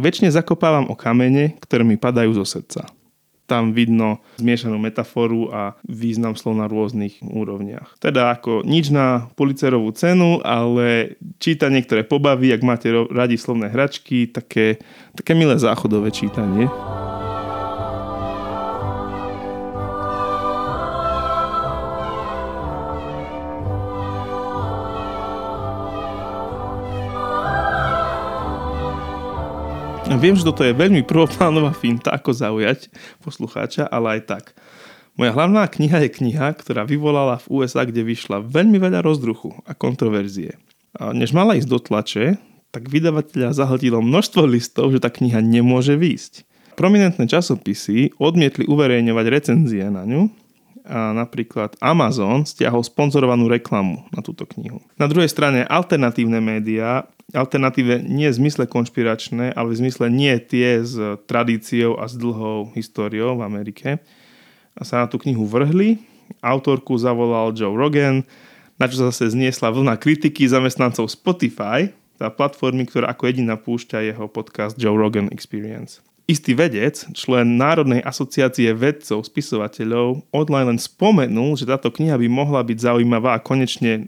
väčšine 0.00 0.32
zakopávam 0.32 0.88
o 0.88 0.96
kamene, 0.96 1.58
ktoré 1.60 1.84
mi 1.84 2.00
padajú 2.00 2.32
zo 2.40 2.46
srdca. 2.48 2.88
Tam 3.46 3.74
vidno 3.74 4.22
zmiešanú 4.38 4.78
metaforu 4.78 5.50
a 5.50 5.62
význam 5.84 6.38
slov 6.38 6.56
na 6.56 6.66
rôznych 6.70 7.20
úrovniach. 7.20 7.98
Teda 7.98 8.32
ako 8.32 8.62
nič 8.64 8.88
na 8.94 9.28
policerovú 9.34 9.90
cenu, 9.92 10.40
ale 10.46 11.18
číta 11.42 11.68
niektoré 11.68 12.06
pobaví, 12.06 12.54
ak 12.54 12.62
máte 12.62 12.88
radi 13.10 13.36
slovné 13.36 13.68
hračky, 13.68 14.30
také, 14.30 14.80
také 15.12 15.34
milé 15.34 15.58
záchodové 15.58 16.14
čítanie. 16.14 16.70
Viem, 30.20 30.36
že 30.36 30.44
toto 30.44 30.66
je 30.66 30.76
veľmi 30.76 31.06
prvoplánová 31.08 31.72
finta, 31.72 32.12
ako 32.12 32.30
zaujať 32.36 32.92
poslucháča, 33.24 33.88
ale 33.88 34.18
aj 34.18 34.20
tak. 34.28 34.44
Moja 35.16 35.32
hlavná 35.36 35.68
kniha 35.68 36.08
je 36.08 36.10
kniha, 36.12 36.56
ktorá 36.56 36.88
vyvolala 36.88 37.36
v 37.44 37.60
USA, 37.60 37.84
kde 37.84 38.04
vyšla 38.04 38.40
veľmi 38.44 38.80
veľa 38.80 39.04
rozdruchu 39.04 39.52
a 39.68 39.76
kontroverzie. 39.76 40.56
A 40.96 41.12
než 41.12 41.36
mala 41.36 41.56
ísť 41.56 41.68
do 41.68 41.78
tlače, 41.80 42.40
tak 42.72 42.88
vydavateľa 42.88 43.52
zahltilo 43.52 44.00
množstvo 44.00 44.48
listov, 44.48 44.92
že 44.92 45.04
tá 45.04 45.12
kniha 45.12 45.44
nemôže 45.44 45.96
výjsť. 46.00 46.48
Prominentné 46.72 47.28
časopisy 47.28 48.16
odmietli 48.16 48.64
uverejňovať 48.64 49.26
recenzie 49.28 49.84
na 49.92 50.08
ňu 50.08 50.32
a 50.82 51.14
napríklad 51.14 51.78
Amazon 51.78 52.42
stiahol 52.42 52.82
sponzorovanú 52.82 53.46
reklamu 53.46 54.02
na 54.10 54.18
túto 54.20 54.42
knihu. 54.56 54.82
Na 54.98 55.06
druhej 55.06 55.30
strane 55.30 55.62
alternatívne 55.62 56.42
médiá 56.42 57.06
alternatíve 57.32 58.02
nie 58.04 58.28
v 58.28 58.38
zmysle 58.44 58.68
konšpiračné, 58.68 59.56
ale 59.56 59.72
v 59.72 59.78
zmysle 59.86 60.12
nie 60.12 60.36
tie 60.42 60.84
s 60.84 60.98
tradíciou 61.24 61.96
a 61.96 62.10
s 62.10 62.18
dlhou 62.18 62.74
históriou 62.76 63.40
v 63.40 63.46
Amerike. 63.46 63.88
Sa 64.82 65.04
na 65.04 65.06
tú 65.08 65.16
knihu 65.22 65.48
vrhli. 65.48 66.02
Autorku 66.40 66.96
zavolal 66.96 67.52
Joe 67.52 67.76
Rogan, 67.76 68.24
na 68.80 68.88
čo 68.88 69.04
zase 69.08 69.28
zniesla 69.32 69.68
vlna 69.72 70.00
kritiky 70.00 70.48
zamestnancov 70.48 71.12
Spotify, 71.12 71.92
tá 72.16 72.32
platformy, 72.32 72.88
ktorá 72.88 73.12
ako 73.12 73.28
jediná 73.28 73.58
púšťa 73.58 74.12
jeho 74.12 74.26
podcast 74.28 74.76
Joe 74.80 74.96
Rogan 74.96 75.28
Experience. 75.28 76.00
Istý 76.30 76.54
vedec, 76.54 77.02
člen 77.18 77.58
Národnej 77.58 77.98
asociácie 77.98 78.70
vedcov, 78.78 79.26
spisovateľov, 79.26 80.22
online 80.30 80.76
len 80.76 80.78
spomenul, 80.78 81.58
že 81.58 81.66
táto 81.66 81.90
kniha 81.90 82.14
by 82.14 82.28
mohla 82.30 82.62
byť 82.62 82.78
zaujímavá 82.78 83.34
a 83.34 83.42
konečne 83.42 84.06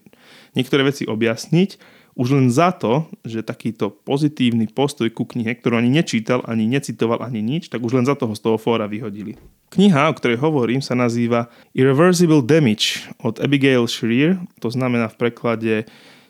niektoré 0.55 0.87
veci 0.87 1.11
objasniť, 1.11 1.75
už 2.15 2.29
len 2.31 2.47
za 2.47 2.71
to, 2.71 3.11
že 3.27 3.43
takýto 3.43 3.91
pozitívny 3.91 4.71
postoj 4.71 5.11
ku 5.11 5.27
knihe, 5.27 5.59
ktorú 5.59 5.83
ani 5.83 5.91
nečítal, 5.91 6.47
ani 6.47 6.71
necitoval, 6.71 7.19
ani 7.27 7.43
nič, 7.43 7.67
tak 7.67 7.83
už 7.83 7.99
len 7.99 8.07
za 8.07 8.15
toho 8.15 8.39
z 8.39 8.41
toho 8.41 8.55
fóra 8.55 8.87
vyhodili. 8.87 9.35
Kniha, 9.75 10.07
o 10.07 10.15
ktorej 10.15 10.39
hovorím, 10.39 10.79
sa 10.79 10.95
nazýva 10.95 11.51
Irreversible 11.75 12.47
Damage 12.47 13.11
od 13.19 13.43
Abigail 13.43 13.91
Shrier, 13.91 14.39
to 14.63 14.71
znamená 14.71 15.11
v 15.11 15.19
preklade 15.19 15.75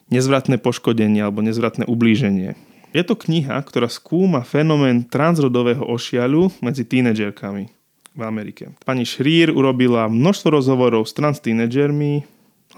nezvratné 0.09 0.57
poškodenie 0.57 1.21
alebo 1.21 1.45
nezvratné 1.45 1.85
ublíženie. 1.85 2.57
Je 2.95 3.03
to 3.03 3.19
kniha, 3.19 3.59
ktorá 3.59 3.91
skúma 3.91 4.47
fenomén 4.47 5.03
transrodového 5.03 5.83
ošialu 5.83 6.47
medzi 6.63 6.87
tínedžerkami 6.87 7.67
v 8.15 8.21
Amerike. 8.23 8.71
Pani 8.87 9.03
Shrier 9.03 9.51
urobila 9.51 10.07
množstvo 10.07 10.55
rozhovorov 10.55 11.03
s 11.03 11.11
trans 11.11 11.43
tínedžermi, 11.43 12.23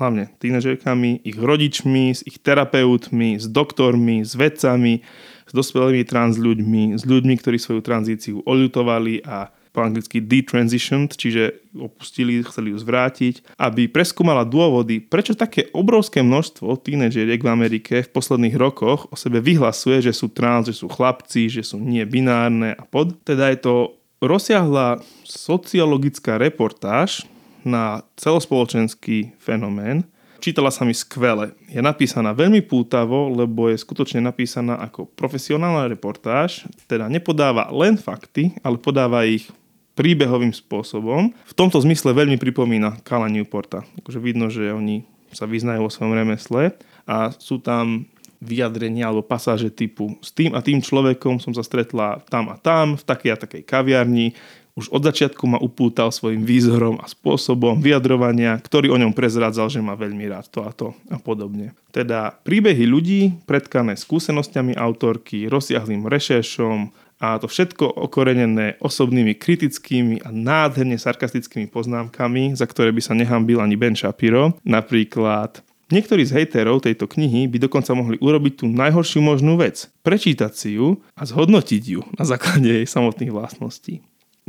hlavne 0.01 0.33
tínežerkami, 0.41 1.21
ich 1.21 1.37
rodičmi, 1.37 2.17
s 2.17 2.25
ich 2.25 2.41
terapeutmi, 2.41 3.37
s 3.37 3.45
doktormi, 3.45 4.25
s 4.25 4.33
vedcami, 4.33 5.05
s 5.45 5.51
dospelými 5.53 6.01
trans 6.09 6.41
ľuďmi, 6.41 6.97
s 6.97 7.05
ľuďmi, 7.05 7.37
ktorí 7.37 7.61
svoju 7.61 7.85
tranzíciu 7.85 8.41
oľutovali 8.41 9.21
a 9.21 9.53
po 9.77 9.85
anglicky 9.85 10.17
detransitioned, 10.17 11.13
čiže 11.13 11.61
opustili, 11.77 12.41
chceli 12.41 12.73
ju 12.73 12.81
zvrátiť, 12.81 13.53
aby 13.61 13.85
preskúmala 13.85 14.41
dôvody, 14.41 14.97
prečo 14.97 15.37
také 15.37 15.69
obrovské 15.77 16.25
množstvo 16.25 16.81
tínedžeriek 16.81 17.37
v 17.37 17.51
Amerike 17.53 18.01
v 18.01 18.09
posledných 18.09 18.57
rokoch 18.57 19.05
o 19.13 19.15
sebe 19.15 19.37
vyhlasuje, 19.37 20.01
že 20.01 20.17
sú 20.17 20.33
trans, 20.33 20.65
že 20.65 20.73
sú 20.73 20.89
chlapci, 20.89 21.53
že 21.53 21.61
sú 21.61 21.77
nie 21.77 22.01
binárne 22.09 22.73
a 22.73 22.81
pod. 22.89 23.13
Teda 23.21 23.53
je 23.53 23.61
to 23.61 23.75
rozsiahla 24.17 25.05
sociologická 25.21 26.41
reportáž, 26.41 27.29
na 27.67 28.07
celospoločenský 28.15 29.35
fenomén. 29.35 30.07
Čítala 30.39 30.71
sa 30.71 30.87
mi 30.87 30.95
skvele. 30.95 31.51
Je 31.67 31.83
napísaná 31.83 32.31
veľmi 32.31 32.63
pútavo, 32.63 33.27
lebo 33.27 33.67
je 33.67 33.75
skutočne 33.75 34.23
napísaná 34.23 34.79
ako 34.79 35.11
profesionálna 35.11 35.91
reportáž, 35.91 36.63
teda 36.87 37.11
nepodáva 37.11 37.67
len 37.75 37.99
fakty, 37.99 38.55
ale 38.63 38.79
podáva 38.79 39.27
ich 39.27 39.51
príbehovým 39.97 40.53
spôsobom. 40.53 41.33
V 41.33 41.53
tomto 41.57 41.81
zmysle 41.81 42.13
veľmi 42.13 42.37
pripomína 42.37 43.01
Kala 43.01 43.27
Newporta. 43.27 43.81
Akože 43.97 44.21
vidno, 44.21 44.53
že 44.53 44.69
oni 44.69 45.01
sa 45.33 45.49
vyznajú 45.49 45.89
vo 45.89 45.91
svojom 45.91 46.13
remesle 46.13 46.77
a 47.09 47.33
sú 47.33 47.57
tam 47.57 48.05
vyjadrenia 48.37 49.09
alebo 49.09 49.25
pasáže 49.25 49.73
typu 49.73 50.13
s 50.21 50.29
tým 50.29 50.53
a 50.53 50.61
tým 50.61 50.77
človekom 50.77 51.41
som 51.41 51.57
sa 51.57 51.65
stretla 51.65 52.21
tam 52.29 52.53
a 52.53 52.55
tam, 52.61 52.93
v 52.93 53.03
takej 53.03 53.31
a 53.33 53.37
takej 53.41 53.63
kaviarni, 53.65 54.37
už 54.77 54.93
od 54.93 55.01
začiatku 55.09 55.41
ma 55.49 55.57
upútal 55.57 56.13
svojim 56.13 56.45
výzorom 56.45 57.01
a 57.01 57.09
spôsobom 57.09 57.81
vyjadrovania, 57.81 58.61
ktorý 58.61 58.93
o 58.93 59.01
ňom 59.01 59.09
prezrádzal, 59.09 59.73
že 59.73 59.81
má 59.81 59.97
veľmi 59.97 60.29
rád 60.29 60.53
to 60.53 60.61
a 60.61 60.69
to 60.69 60.93
a 61.09 61.17
podobne. 61.17 61.73
Teda 61.89 62.37
príbehy 62.45 62.85
ľudí, 62.85 63.33
predkané 63.49 63.97
skúsenosťami 63.97 64.77
autorky, 64.77 65.49
rozsiahlým 65.49 66.05
rešeršom 66.05 66.93
a 67.17 67.41
to 67.41 67.49
všetko 67.49 67.85
okorenené 67.85 68.77
osobnými 68.77 69.33
kritickými 69.37 70.21
a 70.21 70.29
nádherne 70.29 71.01
sarkastickými 71.01 71.65
poznámkami, 71.69 72.53
za 72.53 72.69
ktoré 72.69 72.93
by 72.93 73.01
sa 73.01 73.17
nehambil 73.17 73.57
ani 73.57 73.73
Ben 73.73 73.97
Shapiro. 73.97 74.53
Napríklad 74.61 75.65
Niektorí 75.87 76.27
z 76.27 76.35
hejterov 76.35 76.83
tejto 76.83 77.07
knihy 77.07 77.47
by 77.47 77.63
dokonca 77.63 77.95
mohli 77.95 78.19
urobiť 78.19 78.59
tú 78.59 78.65
najhoršiu 78.67 79.23
možnú 79.23 79.55
vec. 79.55 79.87
Prečítať 80.03 80.51
si 80.51 80.75
ju 80.75 80.99
a 81.15 81.23
zhodnotiť 81.23 81.83
ju 81.87 82.03
na 82.19 82.27
základe 82.27 82.67
jej 82.67 82.83
samotných 82.83 83.31
vlastností. 83.31 84.03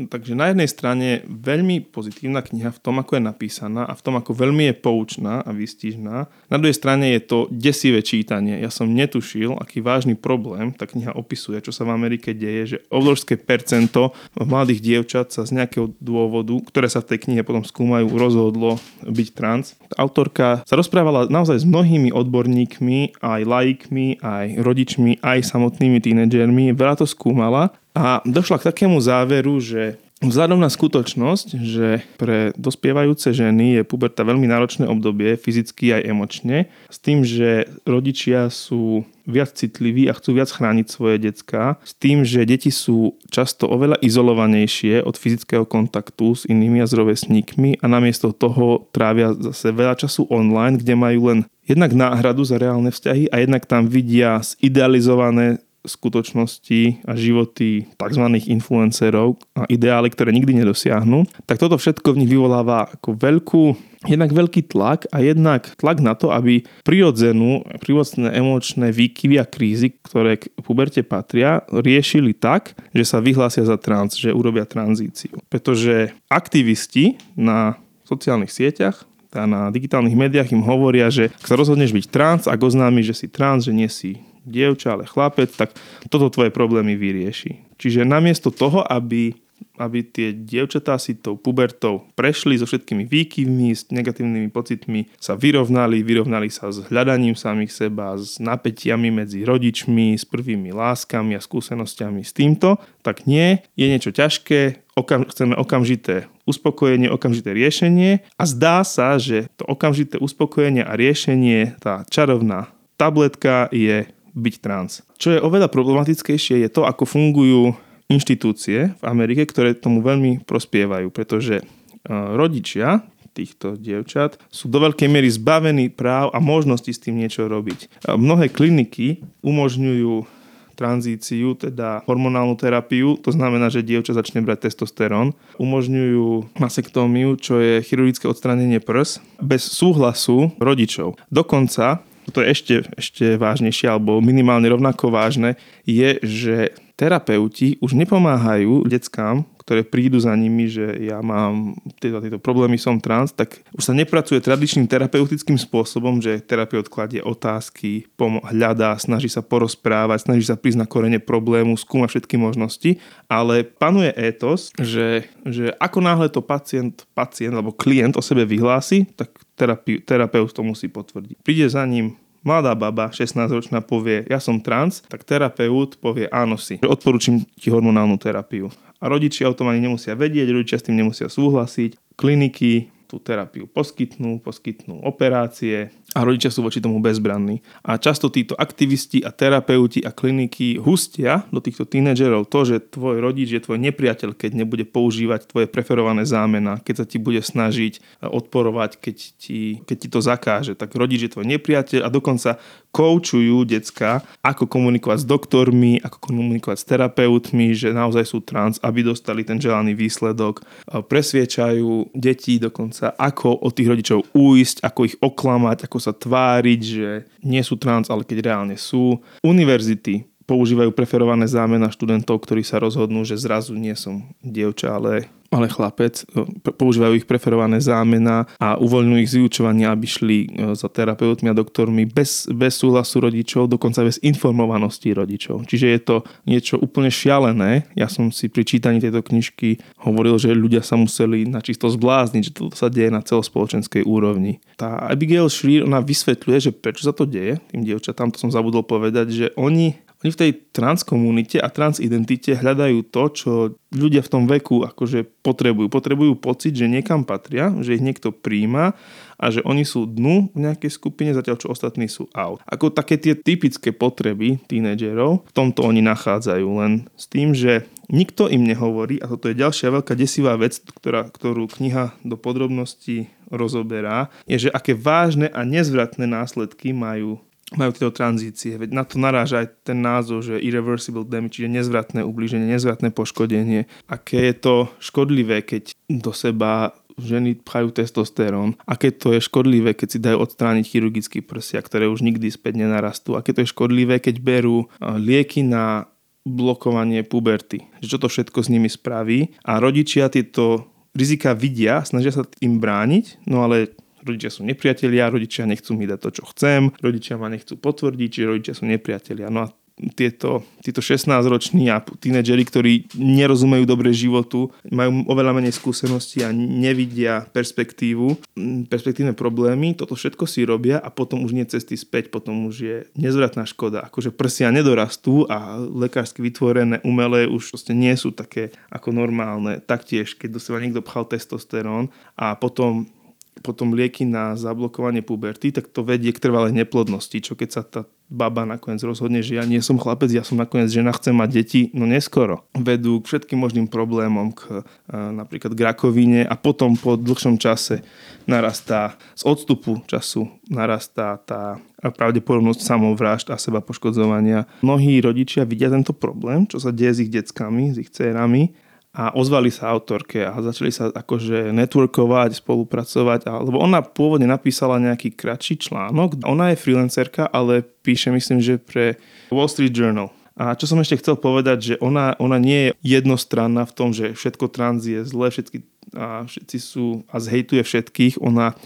Takže 0.07 0.39
na 0.39 0.55
jednej 0.55 0.71
strane 0.71 1.27
veľmi 1.27 1.91
pozitívna 1.91 2.39
kniha 2.39 2.71
v 2.71 2.79
tom, 2.79 3.03
ako 3.03 3.19
je 3.19 3.23
napísaná 3.27 3.83
a 3.83 3.99
v 3.99 4.05
tom, 4.07 4.15
ako 4.15 4.31
veľmi 4.31 4.71
je 4.71 4.75
poučná 4.79 5.43
a 5.43 5.51
výstižná. 5.51 6.17
Na 6.47 6.57
druhej 6.63 6.79
strane 6.79 7.11
je 7.19 7.27
to 7.27 7.39
desivé 7.51 8.07
čítanie. 8.07 8.63
Ja 8.63 8.71
som 8.71 8.95
netušil, 8.95 9.59
aký 9.59 9.83
vážny 9.83 10.15
problém 10.15 10.71
tá 10.71 10.87
kniha 10.87 11.19
opisuje, 11.19 11.59
čo 11.59 11.75
sa 11.75 11.83
v 11.83 11.99
Amerike 11.99 12.31
deje, 12.31 12.79
že 12.79 12.79
obrovské 12.95 13.35
percento 13.35 14.15
mladých 14.39 14.87
dievčat 14.87 15.35
sa 15.35 15.43
z 15.43 15.59
nejakého 15.59 15.91
dôvodu, 15.99 16.55
ktoré 16.71 16.87
sa 16.87 17.03
v 17.03 17.17
tej 17.17 17.19
knihe 17.27 17.43
potom 17.43 17.67
skúmajú, 17.67 18.07
rozhodlo 18.15 18.79
byť 19.03 19.29
trans. 19.35 19.75
Autorka 19.99 20.63
sa 20.63 20.79
rozprávala 20.79 21.27
naozaj 21.27 21.59
s 21.59 21.67
mnohými 21.67 22.15
odborníkmi, 22.15 23.19
aj 23.19 23.41
laikmi, 23.43 24.23
aj 24.23 24.63
rodičmi, 24.63 25.19
aj 25.27 25.43
samotnými 25.43 25.99
tínedžermi. 25.99 26.71
Veľa 26.77 27.03
to 27.03 27.07
skúmala 27.09 27.75
a 27.99 28.23
došla 28.23 28.63
k 28.63 28.71
takému 28.71 29.03
záveru, 29.03 29.59
že 29.59 29.99
Vzhľadom 30.19 30.59
na 30.59 30.67
skutočnosť, 30.67 31.49
že 31.63 32.03
pre 32.19 32.51
dospievajúce 32.59 33.31
ženy 33.31 33.79
je 33.79 33.83
puberta 33.87 34.27
veľmi 34.27 34.51
náročné 34.51 34.91
obdobie, 34.91 35.39
fyzicky 35.39 35.95
aj 35.95 36.11
emočne, 36.11 36.59
s 36.91 36.99
tým, 36.99 37.23
že 37.23 37.71
rodičia 37.87 38.51
sú 38.51 39.07
viac 39.31 39.55
citliví 39.55 40.11
a 40.11 40.17
chcú 40.19 40.43
viac 40.43 40.51
chrániť 40.51 40.87
svoje 40.91 41.23
decka, 41.23 41.79
s 41.87 41.95
tým, 41.95 42.27
že 42.27 42.43
deti 42.51 42.75
sú 42.75 43.15
často 43.31 43.71
oveľa 43.71 44.03
izolovanejšie 44.03 45.07
od 45.07 45.15
fyzického 45.15 45.63
kontaktu 45.63 46.35
s 46.35 46.43
inými 46.51 46.83
a 46.83 46.91
s 46.91 46.99
rovesníkmi 46.99 47.79
a 47.79 47.87
namiesto 47.87 48.35
toho 48.35 48.91
trávia 48.91 49.39
zase 49.39 49.71
veľa 49.71 50.03
času 50.03 50.27
online, 50.35 50.83
kde 50.83 50.99
majú 50.99 51.31
len 51.31 51.41
jednak 51.63 51.95
náhradu 51.95 52.43
za 52.43 52.59
reálne 52.59 52.91
vzťahy 52.91 53.31
a 53.31 53.39
jednak 53.39 53.71
tam 53.71 53.87
vidia 53.87 54.43
zidealizované 54.43 55.63
skutočnosti 55.89 57.09
a 57.09 57.13
životy 57.17 57.89
tzv. 57.97 58.25
influencerov 58.47 59.41
a 59.57 59.65
ideály, 59.67 60.13
ktoré 60.13 60.31
nikdy 60.31 60.61
nedosiahnu, 60.63 61.25
tak 61.49 61.57
toto 61.57 61.81
všetko 61.81 62.15
v 62.15 62.21
nich 62.25 62.31
vyvoláva 62.31 62.93
ako 62.93 63.17
veľkú 63.17 63.63
jednak 64.07 64.31
veľký 64.31 64.71
tlak 64.71 65.11
a 65.11 65.19
jednak 65.19 65.75
tlak 65.75 65.99
na 65.99 66.15
to, 66.15 66.31
aby 66.31 66.63
prirodzenú, 66.87 67.67
prirodzené 67.83 68.31
emočné 68.31 68.95
výkyvy 68.95 69.43
a 69.43 69.47
krízy, 69.49 69.91
ktoré 69.91 70.39
k 70.39 70.55
puberte 70.63 71.03
patria, 71.03 71.67
riešili 71.67 72.31
tak, 72.31 72.79
že 72.95 73.03
sa 73.03 73.19
vyhlásia 73.19 73.67
za 73.67 73.75
trans, 73.75 74.15
že 74.15 74.31
urobia 74.31 74.69
tranzíciu. 74.71 75.43
Pretože 75.51 76.15
aktivisti 76.31 77.19
na 77.35 77.75
sociálnych 78.07 78.55
sieťach 78.55 79.03
a 79.35 79.45
na 79.45 79.69
digitálnych 79.69 80.17
médiách 80.17 80.55
im 80.57 80.65
hovoria, 80.65 81.13
že 81.13 81.29
ak 81.29 81.47
sa 81.51 81.59
rozhodneš 81.59 81.93
byť 81.93 82.07
trans, 82.09 82.43
ak 82.49 82.61
oznámiš, 82.61 83.13
že 83.13 83.19
si 83.25 83.27
trans, 83.29 83.67
že 83.67 83.77
nie 83.77 83.91
si 83.91 84.17
dievča, 84.49 84.97
ale 84.97 85.05
chlapec, 85.05 85.53
tak 85.53 85.77
toto 86.09 86.33
tvoje 86.33 86.49
problémy 86.49 86.97
vyrieši. 86.97 87.79
Čiže 87.79 88.09
namiesto 88.09 88.51
toho, 88.51 88.83
aby 88.83 89.37
aby 89.79 90.03
tie 90.03 90.35
dievčatá 90.35 90.99
si 90.99 91.15
tou 91.15 91.39
pubertou 91.39 92.11
prešli 92.19 92.59
so 92.59 92.67
všetkými 92.67 93.07
výkyvmi, 93.07 93.71
s 93.71 93.87
negatívnymi 93.95 94.51
pocitmi, 94.51 95.07
sa 95.23 95.39
vyrovnali, 95.39 96.03
vyrovnali 96.03 96.51
sa 96.51 96.75
s 96.75 96.83
hľadaním 96.91 97.39
samých 97.39 97.71
seba, 97.71 98.19
s 98.19 98.43
napätiami 98.43 99.15
medzi 99.15 99.47
rodičmi, 99.47 100.19
s 100.19 100.27
prvými 100.27 100.75
láskami 100.75 101.39
a 101.39 101.41
skúsenosťami 101.43 102.21
s 102.27 102.35
týmto, 102.35 102.83
tak 103.07 103.31
nie, 103.31 103.63
je 103.79 103.87
niečo 103.87 104.11
ťažké, 104.11 104.83
okam, 104.99 105.23
chceme 105.31 105.55
okamžité 105.55 106.27
uspokojenie, 106.43 107.07
okamžité 107.07 107.55
riešenie 107.55 108.27
a 108.35 108.45
zdá 108.49 108.83
sa, 108.83 109.15
že 109.21 109.47
to 109.55 109.63
okamžité 109.69 110.19
uspokojenie 110.19 110.83
a 110.83 110.99
riešenie, 110.99 111.79
tá 111.79 112.03
čarovná 112.11 112.73
tabletka 112.99 113.71
je 113.71 114.11
byť 114.39 114.55
trans. 114.63 115.03
Čo 115.19 115.35
je 115.35 115.43
oveľa 115.43 115.67
problematickejšie 115.69 116.63
je 116.63 116.71
to, 116.71 116.87
ako 116.87 117.05
fungujú 117.05 117.75
inštitúcie 118.09 118.95
v 118.97 119.05
Amerike, 119.05 119.45
ktoré 119.45 119.77
tomu 119.77 120.01
veľmi 120.01 120.47
prospievajú, 120.47 121.11
pretože 121.13 121.61
e, 121.61 121.65
rodičia 122.09 123.05
týchto 123.39 123.79
dievčat 123.79 124.41
sú 124.51 124.67
do 124.67 124.83
veľkej 124.83 125.07
miery 125.07 125.31
zbavení 125.31 125.95
práv 125.95 126.35
a 126.35 126.43
možnosti 126.43 126.91
s 126.91 126.99
tým 126.99 127.23
niečo 127.23 127.47
robiť. 127.47 128.03
Mnohé 128.11 128.51
kliniky 128.51 129.23
umožňujú 129.47 130.39
tranzíciu, 130.79 131.59
teda 131.59 132.07
hormonálnu 132.07 132.55
terapiu, 132.55 133.19
to 133.19 133.35
znamená, 133.35 133.67
že 133.67 133.83
dievča 133.83 134.15
začne 134.15 134.47
brať 134.47 134.71
testosterón. 134.71 135.35
Umožňujú 135.59 136.55
masektómiu, 136.55 137.35
čo 137.35 137.59
je 137.59 137.83
chirurgické 137.83 138.31
odstránenie 138.31 138.79
prs, 138.79 139.19
bez 139.43 139.67
súhlasu 139.67 140.55
rodičov. 140.63 141.19
Dokonca, 141.35 142.07
to 142.31 142.45
je 142.45 142.47
ešte, 142.53 142.75
ešte 142.97 143.25
vážnejšie, 143.41 143.89
alebo 143.89 144.23
minimálne 144.23 144.69
rovnako 144.69 145.13
vážne, 145.13 145.57
je, 145.89 146.21
že 146.23 146.57
terapeuti 146.99 147.79
už 147.79 147.95
nepomáhajú 147.95 148.83
deckám, 148.91 149.47
ktoré 149.69 149.85
prídu 149.85 150.17
za 150.17 150.33
nimi, 150.33 150.65
že 150.65 150.97
ja 151.05 151.21
mám 151.21 151.77
tieto, 152.01 152.25
tieto 152.25 152.41
problémy, 152.41 152.81
som 152.81 152.97
trans, 152.97 153.37
tak 153.37 153.61
už 153.77 153.85
sa 153.85 153.93
nepracuje 153.93 154.41
tradičným 154.41 154.89
terapeutickým 154.89 155.61
spôsobom, 155.61 156.25
že 156.25 156.41
terapeut 156.41 156.89
kladie 156.89 157.21
otázky, 157.21 158.09
pom- 158.17 158.41
hľadá, 158.49 158.97
snaží 158.97 159.29
sa 159.29 159.45
porozprávať, 159.45 160.25
snaží 160.25 160.49
sa 160.49 160.57
prísť 160.57 160.81
na 160.81 160.89
korene 160.89 161.21
problému, 161.21 161.77
skúma 161.77 162.09
všetky 162.09 162.41
možnosti, 162.41 162.97
ale 163.29 163.61
panuje 163.61 164.09
étos, 164.17 164.73
že, 164.81 165.29
že 165.45 165.77
ako 165.77 166.01
náhle 166.01 166.33
to 166.33 166.41
pacient, 166.41 167.05
pacient 167.13 167.53
alebo 167.53 167.77
klient 167.77 168.17
o 168.17 168.25
sebe 168.25 168.49
vyhlási, 168.49 169.05
tak 169.21 169.37
terapi- 169.59 170.01
terapeut 170.07 170.55
to 170.55 170.63
musí 170.63 170.87
potvrdiť. 170.87 171.43
Príde 171.43 171.67
za 171.67 171.83
ním 171.83 172.15
mladá 172.47 172.79
baba, 172.79 173.11
16-ročná, 173.11 173.83
povie, 173.83 174.23
ja 174.31 174.39
som 174.39 174.63
trans, 174.63 175.03
tak 175.11 175.27
terapeut 175.27 175.99
povie, 175.99 176.31
áno 176.31 176.55
si. 176.55 176.79
Odporúčam 176.87 177.43
ti 177.59 177.69
hormonálnu 177.69 178.15
terapiu 178.17 178.71
a 178.99 179.05
rodičia 179.07 179.47
o 179.47 179.55
tom 179.55 179.71
ani 179.71 179.83
nemusia 179.83 180.19
vedieť, 180.19 180.51
rodičia 180.51 180.79
s 180.79 180.87
tým 180.87 180.99
nemusia 180.99 181.31
súhlasiť. 181.31 182.19
Kliniky 182.19 182.91
tú 183.09 183.17
terapiu 183.17 183.65
poskytnú, 183.65 184.45
poskytnú 184.45 185.01
operácie 185.01 185.89
a 186.17 186.25
rodičia 186.25 186.49
sú 186.49 186.65
voči 186.65 186.81
tomu 186.81 187.05
bezbranní. 187.05 187.61
A 187.85 188.01
často 188.01 188.33
títo 188.33 188.57
aktivisti 188.57 189.21
a 189.21 189.33
terapeuti 189.33 190.01
a 190.01 190.13
kliniky 190.13 190.81
hustia 190.81 191.45
do 191.53 191.61
týchto 191.61 191.85
tínedžerov 191.85 192.49
to, 192.49 192.65
že 192.65 192.85
tvoj 192.93 193.21
rodič 193.21 193.53
je 193.53 193.61
tvoj 193.61 193.77
nepriateľ, 193.77 194.33
keď 194.33 194.51
nebude 194.57 194.89
používať 194.89 195.49
tvoje 195.49 195.67
preferované 195.69 196.25
zámena, 196.25 196.81
keď 196.81 197.05
sa 197.05 197.07
ti 197.09 197.21
bude 197.21 197.45
snažiť 197.45 197.93
e, 197.97 198.01
odporovať, 198.25 198.97
keď 198.97 199.17
ti, 199.37 199.61
keď 199.85 199.97
ti 199.97 200.09
to 200.09 200.21
zakáže. 200.25 200.73
Tak 200.77 200.97
rodič 200.97 201.29
je 201.29 201.33
tvoj 201.33 201.45
nepriateľ 201.45 202.01
a 202.05 202.13
dokonca 202.13 202.57
koučujú 202.89 203.69
decka, 203.69 204.25
ako 204.41 204.65
komunikovať 204.65 205.23
s 205.23 205.27
doktormi, 205.29 206.01
ako 206.01 206.19
komunikovať 206.33 206.79
s 206.81 206.89
terapeutmi, 206.89 207.77
že 207.77 207.93
naozaj 207.93 208.25
sú 208.25 208.41
trans, 208.41 208.81
aby 208.81 209.05
dostali 209.05 209.45
ten 209.45 209.61
želaný 209.61 209.93
výsledok. 209.93 210.65
E, 210.65 210.99
presviečajú 211.05 212.17
deti 212.17 212.57
dokonca 212.57 212.98
sa, 212.99 213.15
ako 213.15 213.63
od 213.63 213.73
tých 213.73 213.91
rodičov 213.95 214.19
újsť, 214.35 214.83
ako 214.83 215.01
ich 215.07 215.17
oklamať, 215.23 215.87
ako 215.87 215.99
sa 216.03 216.11
tváriť, 216.11 216.81
že 216.83 217.11
nie 217.47 217.63
sú 217.63 217.79
trans, 217.79 218.11
ale 218.11 218.27
keď 218.27 218.51
reálne 218.51 218.75
sú. 218.75 219.23
Univerzity 219.47 220.27
používajú 220.49 220.91
preferované 220.97 221.45
zámena 221.45 221.93
študentov, 221.93 222.41
ktorí 222.41 222.65
sa 222.65 222.81
rozhodnú, 222.81 223.23
že 223.23 223.37
zrazu 223.37 223.77
nie 223.77 223.93
som 223.93 224.33
dievča, 224.41 224.97
ale 224.97 225.29
ale 225.49 225.73
chlapec, 225.73 226.29
e, 226.29 226.45
používajú 226.77 227.17
ich 227.17 227.29
preferované 227.29 227.81
zámena 227.81 228.45
a 228.61 228.77
uvoľňujú 228.77 229.19
ich 229.25 229.33
z 229.33 229.39
vyučovania, 229.41 229.93
aby 229.93 230.07
šli 230.07 230.39
e, 230.45 230.49
za 230.77 230.93
terapeutmi 230.93 231.49
a 231.49 231.57
doktormi 231.57 232.05
bez, 232.05 232.51
bez 232.53 232.77
súhlasu 232.77 233.25
rodičov, 233.25 233.73
dokonca 233.73 234.05
bez 234.05 234.21
informovanosti 234.21 235.17
rodičov. 235.17 235.65
Čiže 235.65 235.87
je 235.89 236.01
to 236.05 236.17
niečo 236.45 236.77
úplne 236.77 237.09
šialené. 237.09 237.89
Ja 237.97 238.13
som 238.13 238.29
si 238.29 238.53
pri 238.53 238.69
čítaní 238.69 239.01
tejto 239.01 239.25
knižky 239.25 239.81
hovoril, 240.05 240.37
že 240.37 240.53
ľudia 240.53 240.85
sa 240.85 241.01
museli 241.01 241.49
načisto 241.49 241.89
zblázniť, 241.89 242.43
že 242.45 242.53
to 242.53 242.63
sa 242.77 242.93
deje 242.93 243.09
na 243.09 243.25
celospoločenskej 243.25 244.05
úrovni. 244.05 244.61
Tá 244.77 245.01
Abigail 245.09 245.49
Shreer, 245.49 245.89
ona 245.89 246.05
vysvetľuje, 246.05 246.59
že 246.61 246.71
prečo 246.77 247.09
sa 247.09 247.17
to 247.17 247.25
deje 247.25 247.61
tým 247.73 247.85
dievčatám, 247.85 248.33
to 248.33 248.41
som 248.41 248.53
zabudol 248.53 248.85
povedať, 248.85 249.27
že 249.31 249.47
oni 249.55 250.08
oni 250.19 250.31
v 250.35 250.41
tej 250.41 250.51
transkomunite 250.75 251.63
a 251.63 251.71
transidentite 251.71 252.59
hľadajú 252.59 253.07
to, 253.07 253.23
čo 253.31 253.51
ľudia 253.95 254.19
v 254.27 254.33
tom 254.35 254.45
veku 254.51 254.83
akože 254.83 255.23
potrebujú. 255.47 255.87
Potrebujú 255.87 256.35
pocit, 256.35 256.75
že 256.75 256.91
niekam 256.91 257.23
patria, 257.23 257.71
že 257.79 257.95
ich 257.95 258.03
niekto 258.03 258.35
príjma 258.35 258.99
a 259.39 259.47
že 259.55 259.63
oni 259.63 259.87
sú 259.87 260.11
dnu 260.11 260.51
v 260.51 260.59
nejakej 260.59 260.91
skupine, 260.91 261.31
zatiaľ 261.31 261.63
čo 261.63 261.71
ostatní 261.71 262.11
sú 262.11 262.27
out. 262.35 262.59
Ako 262.67 262.91
také 262.91 263.15
tie 263.15 263.39
typické 263.39 263.95
potreby 263.95 264.59
tínedžerov, 264.67 265.47
v 265.47 265.53
tomto 265.55 265.87
oni 265.87 266.03
nachádzajú, 266.03 266.67
len 266.83 267.07
s 267.15 267.31
tým, 267.31 267.55
že 267.55 267.87
nikto 268.11 268.51
im 268.51 268.67
nehovorí, 268.67 269.23
a 269.23 269.31
toto 269.31 269.47
je 269.47 269.61
ďalšia 269.63 269.95
veľká 269.95 270.19
desivá 270.19 270.59
vec, 270.59 270.83
ktorá, 270.83 271.31
ktorú 271.31 271.71
kniha 271.71 272.19
do 272.27 272.35
podrobností 272.35 273.31
rozoberá, 273.47 274.35
je, 274.51 274.69
že 274.69 274.71
aké 274.75 274.99
vážne 274.99 275.47
a 275.55 275.63
nezvratné 275.63 276.27
následky 276.27 276.91
majú 276.91 277.39
majú 277.77 277.93
tieto 277.93 278.15
tranzície. 278.15 278.81
Veď 278.81 278.97
na 278.97 279.05
to 279.05 279.21
naráža 279.21 279.67
aj 279.67 279.85
ten 279.85 280.01
názov, 280.01 280.41
že 280.41 280.57
irreversible 280.57 281.27
damage, 281.29 281.61
čiže 281.61 281.69
nezvratné 281.69 282.25
ublíženie, 282.25 282.65
nezvratné 282.65 283.13
poškodenie. 283.13 283.85
Aké 284.09 284.49
je 284.49 284.55
to 284.57 284.75
škodlivé, 285.03 285.61
keď 285.61 285.93
do 286.09 286.33
seba 286.33 286.97
ženy 287.19 287.59
pchajú 287.61 287.91
testosterón, 287.91 288.79
aké 288.87 289.11
to 289.11 289.35
je 289.35 289.43
škodlivé, 289.43 289.93
keď 289.93 290.09
si 290.09 290.19
dajú 290.23 290.39
odstrániť 290.39 290.87
chirurgické 290.87 291.43
prsia, 291.43 291.83
ktoré 291.83 292.07
už 292.07 292.23
nikdy 292.23 292.47
späť 292.47 292.79
nenarastú, 292.79 293.35
aké 293.35 293.51
to 293.51 293.67
je 293.67 293.73
škodlivé, 293.75 294.23
keď 294.23 294.39
berú 294.39 294.87
lieky 295.03 295.67
na 295.67 296.07
blokovanie 296.47 297.27
puberty, 297.27 297.85
čo 298.01 298.23
to 298.23 298.31
všetko 298.31 298.63
s 298.63 298.73
nimi 298.73 298.87
spraví 298.87 299.53
a 299.67 299.83
rodičia 299.83 300.31
tieto 300.31 300.89
rizika 301.11 301.53
vidia, 301.59 302.07
snažia 302.07 302.31
sa 302.31 302.47
im 302.63 302.79
brániť, 302.79 303.51
no 303.51 303.67
ale 303.67 303.99
rodičia 304.25 304.51
sú 304.51 304.63
nepriatelia, 304.65 305.31
rodičia 305.33 305.65
nechcú 305.69 305.95
mi 305.95 306.07
dať 306.09 306.19
to, 306.19 306.31
čo 306.41 306.45
chcem, 306.55 306.91
rodičia 306.99 307.39
ma 307.41 307.51
nechcú 307.51 307.79
potvrdiť, 307.79 308.29
čiže 308.29 308.51
rodičia 308.51 308.75
sú 308.77 308.85
nepriatelia. 308.87 309.51
No 309.51 309.67
a 309.67 309.73
tieto, 310.15 310.63
títo 310.79 311.03
16-roční 311.03 311.91
a 311.91 311.99
tínedžeri, 311.99 312.63
ktorí 312.63 312.93
nerozumejú 313.19 313.85
dobre 313.85 314.15
životu, 314.15 314.71
majú 314.87 315.27
oveľa 315.27 315.59
menej 315.59 315.75
skúseností 315.75 316.47
a 316.47 316.55
nevidia 316.55 317.51
perspektívu, 317.51 318.39
perspektívne 318.87 319.35
problémy, 319.35 319.99
toto 319.99 320.15
všetko 320.15 320.45
si 320.47 320.63
robia 320.63 321.03
a 321.03 321.11
potom 321.11 321.43
už 321.43 321.51
nie 321.51 321.67
cesty 321.67 321.99
späť, 321.99 322.31
potom 322.31 322.71
už 322.71 322.77
je 322.79 322.97
nezvratná 323.19 323.67
škoda. 323.67 324.07
Akože 324.07 324.31
prsia 324.31 324.71
nedorastú 324.71 325.51
a 325.51 325.83
lekársky 325.83 326.41
vytvorené 326.47 327.03
umelé 327.03 327.51
už 327.51 327.75
proste 327.75 327.93
nie 327.93 328.15
sú 328.15 328.31
také 328.31 328.71
ako 328.95 329.11
normálne. 329.11 329.83
Taktiež, 329.83 330.39
keď 330.39 330.59
do 330.59 330.61
seba 330.63 330.79
niekto 330.79 331.03
pchal 331.03 331.27
testosterón 331.27 332.15
a 332.39 332.55
potom 332.55 333.11
potom 333.61 333.95
lieky 333.95 334.25
na 334.25 334.55
zablokovanie 334.55 335.21
puberty, 335.21 335.75
tak 335.75 335.91
to 335.91 336.07
vedie 336.07 336.31
k 336.31 336.43
trvalej 336.43 336.73
neplodnosti, 336.75 337.39
čo 337.43 337.59
keď 337.59 337.69
sa 337.69 337.83
tá 337.83 338.01
baba 338.29 338.69
nakoniec 338.69 339.01
rozhodne, 339.01 339.41
že 339.41 339.57
ja 339.57 339.65
nie 339.65 339.81
som 339.81 339.97
chlapec, 339.97 340.29
ja 340.29 340.45
som 340.45 340.61
nakoniec 340.61 340.93
žena, 340.93 341.17
chcem 341.17 341.33
mať 341.33 341.49
deti, 341.49 341.81
no 341.97 342.05
neskoro. 342.05 342.69
Vedú 342.77 343.25
k 343.25 343.29
všetkým 343.33 343.57
možným 343.57 343.87
problémom, 343.89 344.53
k, 344.53 344.85
napríklad 345.09 345.73
k 345.73 345.81
rakovine 345.81 346.45
a 346.45 346.55
potom 346.61 346.93
po 346.95 347.17
dlhšom 347.17 347.57
čase 347.57 348.05
narastá, 348.45 349.17
z 349.33 349.49
odstupu 349.49 350.05
času 350.05 350.53
narastá 350.69 351.41
tá 351.41 351.81
pravdepodobnosť 351.99 352.81
samovrážd 352.85 353.49
a 353.49 353.57
seba 353.57 353.81
poškodzovania. 353.81 354.69
Mnohí 354.85 355.25
rodičia 355.25 355.65
vidia 355.65 355.89
tento 355.89 356.13
problém, 356.13 356.69
čo 356.69 356.77
sa 356.77 356.93
deje 356.93 357.13
s 357.17 357.23
ich 357.25 357.33
deckami, 357.33 357.97
s 357.97 357.97
ich 357.97 358.13
dcerami 358.13 358.88
a 359.19 359.35
ozvali 359.35 359.75
sa 359.75 359.91
autorke 359.91 360.47
a 360.47 360.55
začali 360.63 360.95
sa 360.95 361.11
akože 361.11 361.75
networkovať, 361.75 362.63
spolupracovať, 362.63 363.51
a, 363.51 363.59
lebo 363.59 363.83
ona 363.83 363.99
pôvodne 363.99 364.47
napísala 364.47 365.03
nejaký 365.03 365.35
kratší 365.35 365.83
článok. 365.83 366.39
Ona 366.47 366.71
je 366.71 366.79
freelancerka, 366.79 367.51
ale 367.51 367.83
píše 367.83 368.31
myslím, 368.31 368.63
že 368.63 368.79
pre 368.79 369.19
Wall 369.51 369.67
Street 369.67 369.91
Journal. 369.91 370.31
A 370.55 370.79
čo 370.79 370.87
som 370.87 371.03
ešte 371.03 371.19
chcel 371.19 371.35
povedať, 371.35 371.79
že 371.83 371.95
ona, 371.99 372.39
ona 372.39 372.63
nie 372.63 372.91
je 372.91 373.19
jednostranná 373.19 373.87
v 373.91 373.95
tom, 373.95 374.15
že 374.15 374.39
všetko 374.39 374.71
trans 374.71 375.03
je 375.03 375.27
zlé, 375.27 375.51
všetky, 375.51 375.79
a 376.15 376.47
všetci 376.47 376.79
sú 376.79 377.27
a 377.31 377.43
zhejtuje 377.43 377.83
všetkých. 377.83 378.39
Ona 378.39 378.79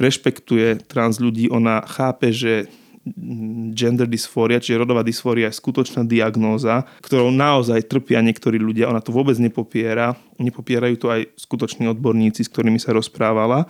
rešpektuje 0.00 0.84
trans 0.84 1.16
ľudí, 1.20 1.48
ona 1.48 1.84
chápe, 1.84 2.32
že 2.32 2.68
gender 3.72 4.08
dysphoria, 4.08 4.60
čiže 4.60 4.80
rodová 4.80 5.06
dysfória 5.06 5.48
je 5.48 5.58
skutočná 5.58 6.04
diagnóza, 6.04 6.84
ktorou 7.00 7.32
naozaj 7.32 7.88
trpia 7.88 8.20
niektorí 8.20 8.60
ľudia. 8.60 8.90
Ona 8.90 9.00
to 9.00 9.14
vôbec 9.14 9.36
nepopiera. 9.40 10.16
Nepopierajú 10.36 10.94
to 10.98 11.06
aj 11.12 11.28
skutoční 11.36 11.90
odborníci, 11.92 12.44
s 12.44 12.52
ktorými 12.52 12.80
sa 12.82 12.92
rozprávala. 12.92 13.66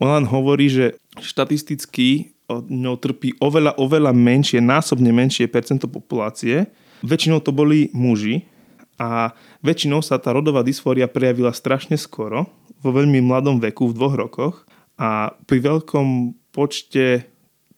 Ona 0.00 0.22
len 0.22 0.26
hovorí, 0.28 0.68
že 0.68 0.98
štatisticky 1.18 2.36
ňou 2.52 3.00
trpí 3.00 3.38
oveľa, 3.40 3.80
oveľa 3.80 4.12
menšie, 4.12 4.60
násobne 4.60 5.08
menšie 5.08 5.48
percento 5.48 5.88
populácie. 5.88 6.68
Väčšinou 7.00 7.40
to 7.40 7.50
boli 7.50 7.88
muži, 7.96 8.44
a 9.00 9.34
väčšinou 9.66 9.98
sa 9.98 10.20
tá 10.22 10.30
rodová 10.30 10.62
dysfória 10.62 11.10
prejavila 11.10 11.50
strašne 11.50 11.98
skoro, 11.98 12.46
vo 12.82 12.90
veľmi 12.94 13.18
mladom 13.18 13.58
veku, 13.58 13.90
v 13.90 13.96
dvoch 13.98 14.14
rokoch 14.14 14.56
a 14.98 15.34
pri 15.46 15.58
veľkom 15.58 16.38
počte 16.54 17.31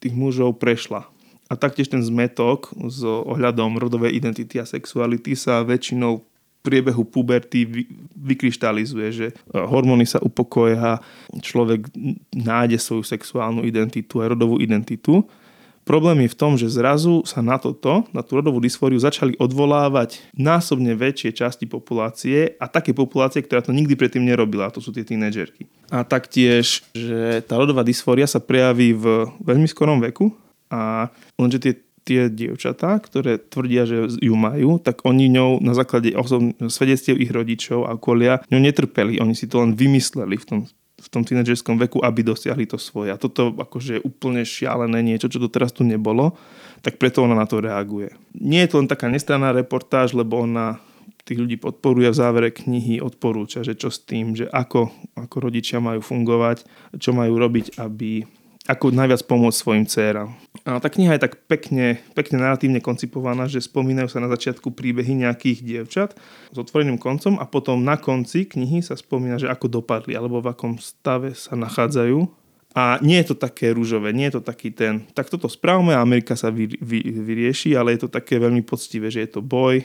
tých 0.04 0.14
mužov 0.14 0.60
prešla. 0.60 1.08
A 1.48 1.52
taktiež 1.56 1.92
ten 1.92 2.00
zmetok 2.00 2.72
s 2.76 3.04
ohľadom 3.04 3.76
rodovej 3.76 4.16
identity 4.16 4.60
a 4.60 4.68
sexuality 4.68 5.36
sa 5.36 5.64
väčšinou 5.64 6.24
priebehu 6.64 7.04
puberty 7.04 7.68
vykryštalizuje, 8.16 9.08
že 9.12 9.26
e, 9.28 9.32
hormóny 9.52 10.08
sa 10.08 10.16
upokoja, 10.24 10.96
človek 11.44 11.92
nájde 12.32 12.80
svoju 12.80 13.04
sexuálnu 13.04 13.68
identitu 13.68 14.24
a 14.24 14.32
rodovú 14.32 14.56
identitu. 14.56 15.28
Problém 15.84 16.24
je 16.24 16.32
v 16.32 16.38
tom, 16.40 16.52
že 16.56 16.72
zrazu 16.72 17.20
sa 17.28 17.44
na 17.44 17.60
toto, 17.60 18.08
na 18.16 18.24
tú 18.24 18.40
rodovú 18.40 18.56
dysfóriu 18.56 18.96
začali 18.96 19.36
odvolávať 19.36 20.24
násobne 20.32 20.96
väčšie 20.96 21.36
časti 21.36 21.68
populácie 21.68 22.56
a 22.56 22.64
také 22.72 22.96
populácie, 22.96 23.44
ktorá 23.44 23.60
to 23.60 23.76
nikdy 23.76 23.92
predtým 23.92 24.24
nerobila, 24.24 24.72
to 24.72 24.80
sú 24.80 24.96
tie 24.96 25.04
tínedžerky. 25.04 25.68
A 25.92 26.00
taktiež, 26.08 26.80
že 26.96 27.44
tá 27.44 27.60
rodová 27.60 27.84
dysfória 27.84 28.24
sa 28.24 28.40
prejaví 28.40 28.96
v 28.96 29.28
veľmi 29.44 29.68
skorom 29.68 30.00
veku 30.00 30.32
a 30.72 31.12
lenže 31.36 31.60
tie 31.60 31.74
tie 32.04 32.28
dievčatá, 32.28 33.00
ktoré 33.00 33.40
tvrdia, 33.40 33.88
že 33.88 34.20
ju 34.20 34.34
majú, 34.36 34.76
tak 34.76 35.00
oni 35.08 35.32
ňou 35.32 35.64
na 35.64 35.72
základe 35.72 36.12
svedectiev 36.68 37.16
ich 37.16 37.32
rodičov 37.32 37.88
a 37.88 37.96
okolia 37.96 38.44
ňou 38.52 38.60
netrpeli. 38.60 39.18
Oni 39.24 39.32
si 39.32 39.48
to 39.48 39.64
len 39.64 39.72
vymysleli 39.72 40.36
v 40.36 40.44
tom 40.44 40.58
v 41.04 41.08
tom 41.12 41.22
tínedžerskom 41.22 41.76
veku, 41.76 42.00
aby 42.00 42.24
dosiahli 42.24 42.64
to 42.64 42.80
svoje. 42.80 43.12
A 43.12 43.20
toto 43.20 43.52
akože 43.52 44.00
je 44.00 44.04
úplne 44.04 44.40
šialené 44.40 45.04
niečo, 45.04 45.28
čo 45.28 45.44
teraz 45.52 45.76
tu 45.76 45.84
nebolo, 45.84 46.32
tak 46.80 46.96
preto 46.96 47.20
ona 47.20 47.36
na 47.36 47.44
to 47.44 47.60
reaguje. 47.60 48.16
Nie 48.32 48.64
je 48.64 48.72
to 48.72 48.78
len 48.80 48.88
taká 48.88 49.12
nestranná 49.12 49.52
reportáž, 49.52 50.16
lebo 50.16 50.40
ona 50.40 50.80
tých 51.24 51.40
ľudí 51.40 51.56
podporuje 51.56 52.12
v 52.12 52.20
závere 52.20 52.48
knihy, 52.52 53.00
odporúča, 53.00 53.64
že 53.64 53.72
čo 53.72 53.88
s 53.88 54.04
tým, 54.04 54.36
že 54.36 54.44
ako, 54.52 54.92
ako 55.16 55.36
rodičia 55.40 55.80
majú 55.80 56.04
fungovať, 56.04 56.68
čo 57.00 57.16
majú 57.16 57.40
robiť, 57.40 57.80
aby 57.80 58.28
ako 58.64 58.96
najviac 58.96 59.20
pomôcť 59.29 59.57
svojim 59.61 59.85
dcerám. 59.85 60.33
A 60.64 60.81
tá 60.81 60.88
kniha 60.88 61.20
je 61.20 61.24
tak 61.29 61.44
pekne, 61.44 62.00
pekne 62.16 62.40
narratívne 62.40 62.81
koncipovaná, 62.81 63.44
že 63.44 63.61
spomínajú 63.61 64.09
sa 64.09 64.24
na 64.24 64.33
začiatku 64.33 64.72
príbehy 64.72 65.20
nejakých 65.20 65.61
dievčat 65.61 66.11
s 66.48 66.57
otvoreným 66.57 66.96
koncom 66.96 67.37
a 67.37 67.44
potom 67.44 67.85
na 67.85 68.00
konci 68.00 68.48
knihy 68.48 68.81
sa 68.81 68.96
spomína, 68.96 69.37
že 69.37 69.53
ako 69.53 69.68
dopadli 69.68 70.16
alebo 70.16 70.40
v 70.40 70.57
akom 70.57 70.81
stave 70.81 71.37
sa 71.37 71.53
nachádzajú. 71.61 72.24
A 72.74 72.98
nie 73.05 73.20
je 73.22 73.31
to 73.31 73.37
také 73.38 73.70
rúžové, 73.70 74.11
nie 74.11 74.27
je 74.33 74.40
to 74.40 74.42
taký 74.42 74.74
ten, 74.74 75.07
tak 75.14 75.31
toto 75.31 75.46
správme 75.46 75.94
a 75.94 76.03
Amerika 76.03 76.35
sa 76.35 76.50
vy, 76.50 76.74
vy, 76.83 77.07
vyrieši, 77.22 77.79
ale 77.79 77.94
je 77.94 78.09
to 78.09 78.11
také 78.11 78.35
veľmi 78.35 78.66
poctivé, 78.66 79.14
že 79.14 79.22
je 79.22 79.31
to 79.38 79.46
boj, 79.46 79.79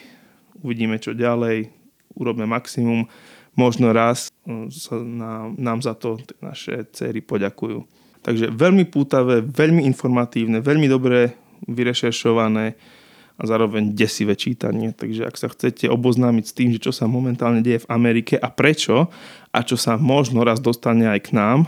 uvidíme 0.66 0.98
čo 0.98 1.14
ďalej, 1.14 1.70
urobme 2.18 2.50
maximum, 2.50 3.06
možno 3.54 3.94
raz 3.94 4.34
mm, 4.42 4.74
sa 4.74 4.98
nám, 4.98 5.54
nám 5.54 5.80
za 5.86 5.94
to 5.94 6.18
naše 6.42 6.90
céry 6.90 7.22
poďakujú. 7.22 7.86
Takže 8.20 8.52
veľmi 8.52 8.84
pútavé, 8.92 9.40
veľmi 9.42 9.88
informatívne, 9.88 10.60
veľmi 10.60 10.88
dobre 10.92 11.34
vyrešeršované 11.68 12.76
a 13.40 13.44
zároveň 13.48 13.96
desivé 13.96 14.36
čítanie. 14.36 14.92
Takže 14.92 15.24
ak 15.24 15.36
sa 15.40 15.48
chcete 15.48 15.88
oboznámiť 15.88 16.46
s 16.46 16.56
tým, 16.56 16.70
že 16.76 16.84
čo 16.84 16.92
sa 16.92 17.08
momentálne 17.08 17.64
deje 17.64 17.88
v 17.88 17.90
Amerike 17.96 18.36
a 18.36 18.52
prečo 18.52 19.08
a 19.56 19.60
čo 19.64 19.80
sa 19.80 19.96
možno 19.96 20.44
raz 20.44 20.60
dostane 20.60 21.08
aj 21.08 21.32
k 21.32 21.40
nám, 21.40 21.60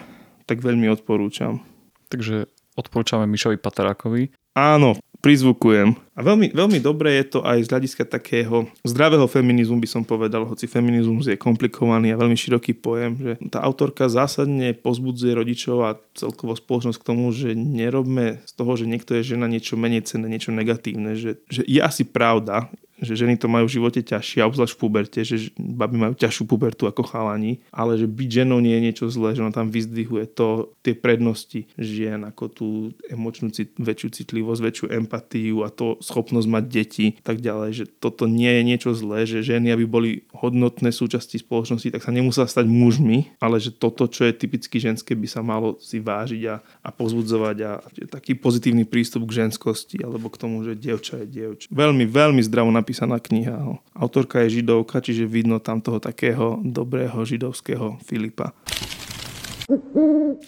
tak 0.44 0.60
veľmi 0.60 0.92
odporúčam. 0.92 1.64
Takže 2.12 2.52
odporúčame 2.76 3.24
Mišovi 3.24 3.56
Paterákovi. 3.56 4.36
Áno, 4.52 5.00
prizvukujem. 5.22 5.94
A 6.18 6.20
veľmi, 6.26 6.52
veľmi 6.52 6.82
dobre 6.82 7.16
je 7.22 7.38
to 7.38 7.40
aj 7.46 7.64
z 7.64 7.72
hľadiska 7.72 8.04
takého 8.10 8.68
zdravého 8.82 9.30
feminizmu, 9.30 9.78
by 9.78 9.90
som 9.90 10.04
povedal, 10.04 10.44
hoci 10.50 10.66
feminizmus 10.66 11.30
je 11.30 11.38
komplikovaný 11.40 12.12
a 12.12 12.20
veľmi 12.20 12.36
široký 12.36 12.76
pojem, 12.82 13.12
že 13.16 13.32
tá 13.54 13.62
autorka 13.62 14.10
zásadne 14.10 14.74
pozbudzuje 14.74 15.32
rodičov 15.38 15.78
a 15.86 15.98
celkovo 16.18 16.58
spoločnosť 16.58 16.98
k 17.00 17.08
tomu, 17.08 17.30
že 17.32 17.54
nerobme 17.54 18.42
z 18.44 18.52
toho, 18.58 18.74
že 18.76 18.90
niekto 18.90 19.16
je 19.18 19.38
žena 19.38 19.46
niečo 19.46 19.80
menej 19.80 20.10
cenné, 20.10 20.28
niečo 20.28 20.52
negatívne, 20.52 21.16
že, 21.16 21.40
že 21.48 21.62
je 21.64 21.80
asi 21.80 22.04
pravda, 22.04 22.68
že 23.02 23.18
ženy 23.18 23.36
to 23.36 23.50
majú 23.50 23.66
v 23.66 23.76
živote 23.82 24.06
ťažšie, 24.06 24.46
obzvlášť 24.46 24.74
v 24.78 24.80
puberte, 24.80 25.20
že 25.26 25.50
baby 25.58 25.98
majú 25.98 26.14
ťažšiu 26.16 26.46
pubertu 26.46 26.86
ako 26.86 27.04
chalani, 27.04 27.60
ale 27.74 27.98
že 27.98 28.06
byť 28.06 28.30
ženou 28.30 28.62
nie 28.62 28.78
je 28.78 28.86
niečo 28.86 29.06
zlé, 29.10 29.34
že 29.34 29.42
ona 29.42 29.52
tam 29.52 29.74
vyzdvihuje 29.74 30.26
to, 30.32 30.72
tie 30.86 30.94
prednosti 30.96 31.68
žien, 31.76 32.22
ako 32.24 32.44
tú 32.48 32.68
emočnú 33.10 33.50
cit, 33.50 33.74
väčšiu 33.76 34.10
citlivosť, 34.22 34.62
väčšiu 34.62 34.86
empatiu 34.94 35.66
a 35.66 35.74
to 35.74 35.98
schopnosť 36.00 36.48
mať 36.48 36.64
deti, 36.70 37.06
tak 37.26 37.42
ďalej, 37.42 37.70
že 37.74 37.86
toto 37.90 38.30
nie 38.30 38.50
je 38.50 38.62
niečo 38.62 38.92
zlé, 38.94 39.26
že 39.26 39.42
ženy, 39.42 39.74
aby 39.74 39.86
boli 39.90 40.10
hodnotné 40.32 40.94
súčasti 40.94 41.42
spoločnosti, 41.42 41.90
tak 41.90 42.06
sa 42.06 42.14
nemusela 42.14 42.46
stať 42.46 42.70
mužmi, 42.70 43.34
ale 43.42 43.58
že 43.58 43.74
toto, 43.74 44.06
čo 44.06 44.30
je 44.30 44.38
typicky 44.38 44.78
ženské, 44.78 45.18
by 45.18 45.28
sa 45.28 45.42
malo 45.42 45.82
si 45.82 45.98
vážiť 45.98 46.42
a, 46.48 46.56
a 46.62 46.90
pozbudzovať 46.94 47.58
a, 47.66 47.72
a 47.82 47.88
taký 48.10 48.38
pozitívny 48.38 48.86
prístup 48.86 49.26
k 49.26 49.46
ženskosti 49.46 49.98
alebo 50.06 50.30
k 50.30 50.38
tomu, 50.38 50.62
že 50.62 50.78
dievča 50.78 51.26
je 51.26 51.28
dievča. 51.28 51.68
Veľmi, 51.74 52.06
veľmi 52.06 52.42
zdravo 52.46 52.70
napísané 52.70 52.91
napísaná 52.92 53.24
kniha. 53.24 53.80
Autorka 53.96 54.44
je 54.44 54.60
židovka, 54.60 55.00
čiže 55.00 55.24
vidno 55.24 55.64
tam 55.64 55.80
toho 55.80 56.04
takého 56.04 56.60
dobrého 56.60 57.24
židovského 57.24 57.96
Filipa. 58.04 58.52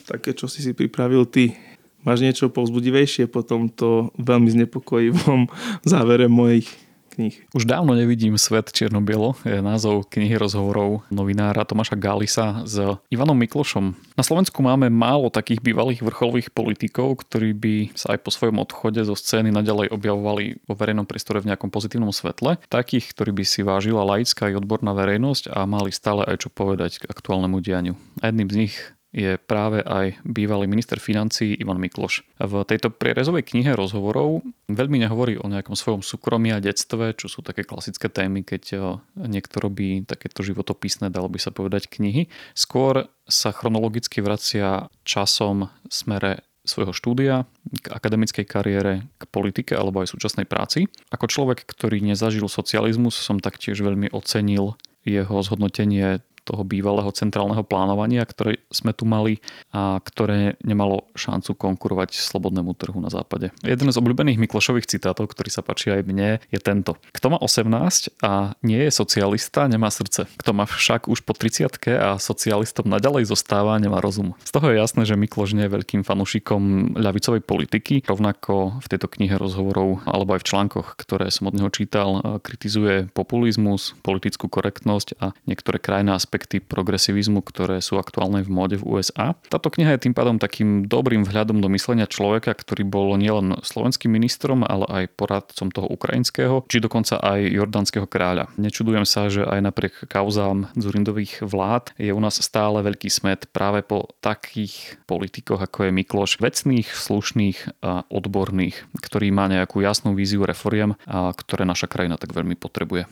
Také, 0.04 0.36
čo 0.36 0.52
si 0.52 0.60
si 0.60 0.76
pripravil 0.76 1.24
ty. 1.24 1.56
Máš 2.04 2.20
niečo 2.20 2.52
povzbudivejšie 2.52 3.32
po 3.32 3.48
tomto 3.48 4.12
veľmi 4.20 4.52
znepokojivom 4.60 5.48
závere 5.88 6.28
mojich 6.28 6.68
kníh. 7.14 7.36
Už 7.54 7.70
dávno 7.70 7.94
nevidím 7.94 8.42
Svet 8.42 8.74
čierno-bielo, 8.74 9.38
je 9.46 9.62
názov 9.62 10.10
knihy 10.10 10.34
rozhovorov 10.36 11.06
novinára 11.14 11.62
Tomáša 11.62 11.94
Galisa 11.94 12.66
s 12.66 12.82
Ivanom 13.14 13.38
Miklošom. 13.38 13.94
Na 14.18 14.24
Slovensku 14.26 14.66
máme 14.66 14.90
málo 14.90 15.30
takých 15.30 15.62
bývalých 15.62 16.02
vrcholových 16.02 16.50
politikov, 16.50 17.22
ktorí 17.22 17.54
by 17.54 17.76
sa 17.94 18.18
aj 18.18 18.20
po 18.26 18.34
svojom 18.34 18.58
odchode 18.58 19.06
zo 19.06 19.14
scény 19.14 19.54
naďalej 19.54 19.94
objavovali 19.94 20.66
vo 20.66 20.74
verejnom 20.74 21.06
priestore 21.06 21.38
v 21.40 21.54
nejakom 21.54 21.70
pozitívnom 21.70 22.10
svetle. 22.10 22.58
Takých, 22.68 23.14
ktorí 23.14 23.32
by 23.32 23.44
si 23.46 23.62
vážila 23.62 24.02
laická 24.02 24.50
i 24.50 24.58
odborná 24.58 24.98
verejnosť 24.98 25.54
a 25.54 25.70
mali 25.70 25.94
stále 25.94 26.26
aj 26.26 26.48
čo 26.48 26.50
povedať 26.50 27.06
k 27.06 27.08
aktuálnemu 27.08 27.58
dianiu. 27.62 27.96
A 28.20 28.34
jedným 28.34 28.50
z 28.50 28.60
nich 28.66 28.76
je 29.14 29.38
práve 29.38 29.86
aj 29.86 30.18
bývalý 30.26 30.66
minister 30.66 30.98
financí 30.98 31.54
Ivan 31.54 31.78
Mikloš. 31.78 32.26
V 32.42 32.66
tejto 32.66 32.90
prierezovej 32.90 33.46
knihe 33.46 33.78
rozhovorov 33.78 34.42
veľmi 34.68 35.06
nehovorí 35.06 35.38
o 35.38 35.46
nejakom 35.46 35.78
svojom 35.78 36.02
súkromí 36.02 36.50
a 36.50 36.58
detstve, 36.58 37.14
čo 37.14 37.30
sú 37.30 37.46
také 37.46 37.62
klasické 37.62 38.10
témy, 38.10 38.42
keď 38.42 38.64
eh, 38.74 38.82
niekto 39.16 39.62
robí 39.62 40.02
takéto 40.04 40.42
životopisné, 40.42 41.14
dalo 41.14 41.30
by 41.30 41.38
sa 41.38 41.54
povedať, 41.54 41.94
knihy. 41.94 42.26
Skôr 42.58 43.06
sa 43.30 43.54
chronologicky 43.54 44.20
vracia 44.20 44.90
časom 45.06 45.70
smere 45.88 46.42
svojho 46.64 46.96
štúdia, 46.96 47.44
k 47.70 47.92
akademickej 47.92 48.46
kariére, 48.48 49.04
k 49.20 49.24
politike 49.30 49.76
alebo 49.76 50.00
aj 50.00 50.16
súčasnej 50.16 50.48
práci. 50.48 50.88
Ako 51.12 51.28
človek, 51.28 51.68
ktorý 51.68 52.00
nezažil 52.00 52.48
socializmus, 52.48 53.20
som 53.20 53.44
taktiež 53.44 53.84
veľmi 53.84 54.16
ocenil 54.16 54.80
jeho 55.04 55.44
zhodnotenie 55.44 56.24
toho 56.44 56.68
bývalého 56.68 57.10
centrálneho 57.16 57.64
plánovania, 57.64 58.28
ktoré 58.28 58.60
sme 58.70 58.92
tu 58.92 59.08
mali 59.08 59.40
a 59.72 59.98
ktoré 60.04 60.60
nemalo 60.62 61.08
šancu 61.16 61.56
konkurovať 61.56 62.16
slobodnému 62.20 62.76
trhu 62.76 63.00
na 63.00 63.08
západe. 63.08 63.56
Jeden 63.64 63.90
z 63.90 64.00
obľúbených 64.00 64.40
Miklošových 64.40 64.88
citátov, 64.88 65.32
ktorý 65.32 65.50
sa 65.50 65.64
páči 65.64 65.96
aj 65.96 66.04
mne, 66.04 66.44
je 66.52 66.60
tento. 66.60 67.00
Kto 67.16 67.34
má 67.34 67.38
18 67.40 68.20
a 68.22 68.54
nie 68.62 68.80
je 68.84 68.92
socialista, 68.92 69.66
nemá 69.72 69.88
srdce. 69.88 70.28
Kto 70.36 70.52
má 70.52 70.68
však 70.68 71.08
už 71.08 71.24
po 71.24 71.32
30 71.32 71.66
a 71.96 72.20
socialistom 72.20 72.92
naďalej 72.92 73.32
zostáva, 73.32 73.80
nemá 73.80 74.04
rozum. 74.04 74.36
Z 74.44 74.52
toho 74.52 74.70
je 74.70 74.80
jasné, 74.80 75.08
že 75.08 75.16
Mikloš 75.16 75.56
nie 75.56 75.66
je 75.66 75.76
veľkým 75.80 76.04
fanúšikom 76.04 76.94
ľavicovej 77.00 77.42
politiky, 77.42 78.04
rovnako 78.04 78.84
v 78.84 78.88
tejto 78.92 79.08
knihe 79.08 79.40
rozhovorov 79.40 80.04
alebo 80.04 80.36
aj 80.36 80.44
v 80.44 80.48
článkoch, 80.50 80.88
ktoré 81.00 81.32
som 81.32 81.48
od 81.48 81.56
neho 81.56 81.72
čítal, 81.72 82.40
kritizuje 82.44 83.08
populizmus, 83.16 83.96
politickú 84.04 84.52
korektnosť 84.52 85.18
a 85.24 85.32
niektoré 85.48 85.80
krajné 85.80 86.12
aspekty 86.34 86.58
progresivizmu, 86.66 87.46
ktoré 87.46 87.78
sú 87.78 88.02
aktuálne 88.02 88.42
v 88.42 88.50
móde 88.50 88.82
v 88.82 88.98
USA. 88.98 89.38
Táto 89.54 89.70
kniha 89.70 89.94
je 89.94 90.10
tým 90.10 90.18
pádom 90.18 90.42
takým 90.42 90.90
dobrým 90.90 91.22
vhľadom 91.30 91.62
do 91.62 91.70
myslenia 91.70 92.10
človeka, 92.10 92.58
ktorý 92.58 92.82
bol 92.90 93.14
nielen 93.22 93.62
slovenským 93.62 94.10
ministrom, 94.10 94.66
ale 94.66 94.90
aj 94.90 95.14
poradcom 95.14 95.70
toho 95.70 95.86
ukrajinského, 95.94 96.66
či 96.66 96.82
dokonca 96.82 97.22
aj 97.22 97.54
jordánskeho 97.54 98.10
kráľa. 98.10 98.50
Nečudujem 98.58 99.06
sa, 99.06 99.30
že 99.30 99.46
aj 99.46 99.62
napriek 99.62 100.10
kauzám 100.10 100.74
Zurindových 100.74 101.46
vlád 101.46 101.94
je 102.02 102.10
u 102.10 102.18
nás 102.18 102.42
stále 102.42 102.82
veľký 102.82 103.14
smet 103.14 103.46
práve 103.54 103.86
po 103.86 104.10
takých 104.18 104.98
politikoch, 105.06 105.62
ako 105.62 105.86
je 105.86 105.92
Mikloš, 105.94 106.42
vecných, 106.42 106.90
slušných 106.90 107.86
a 107.86 108.10
odborných, 108.10 108.90
ktorý 108.98 109.30
má 109.30 109.46
nejakú 109.46 109.86
jasnú 109.86 110.18
víziu 110.18 110.42
reforiem, 110.50 110.98
a 111.06 111.30
ktoré 111.30 111.62
naša 111.62 111.86
krajina 111.86 112.18
tak 112.18 112.34
veľmi 112.34 112.58
potrebuje. 112.58 113.06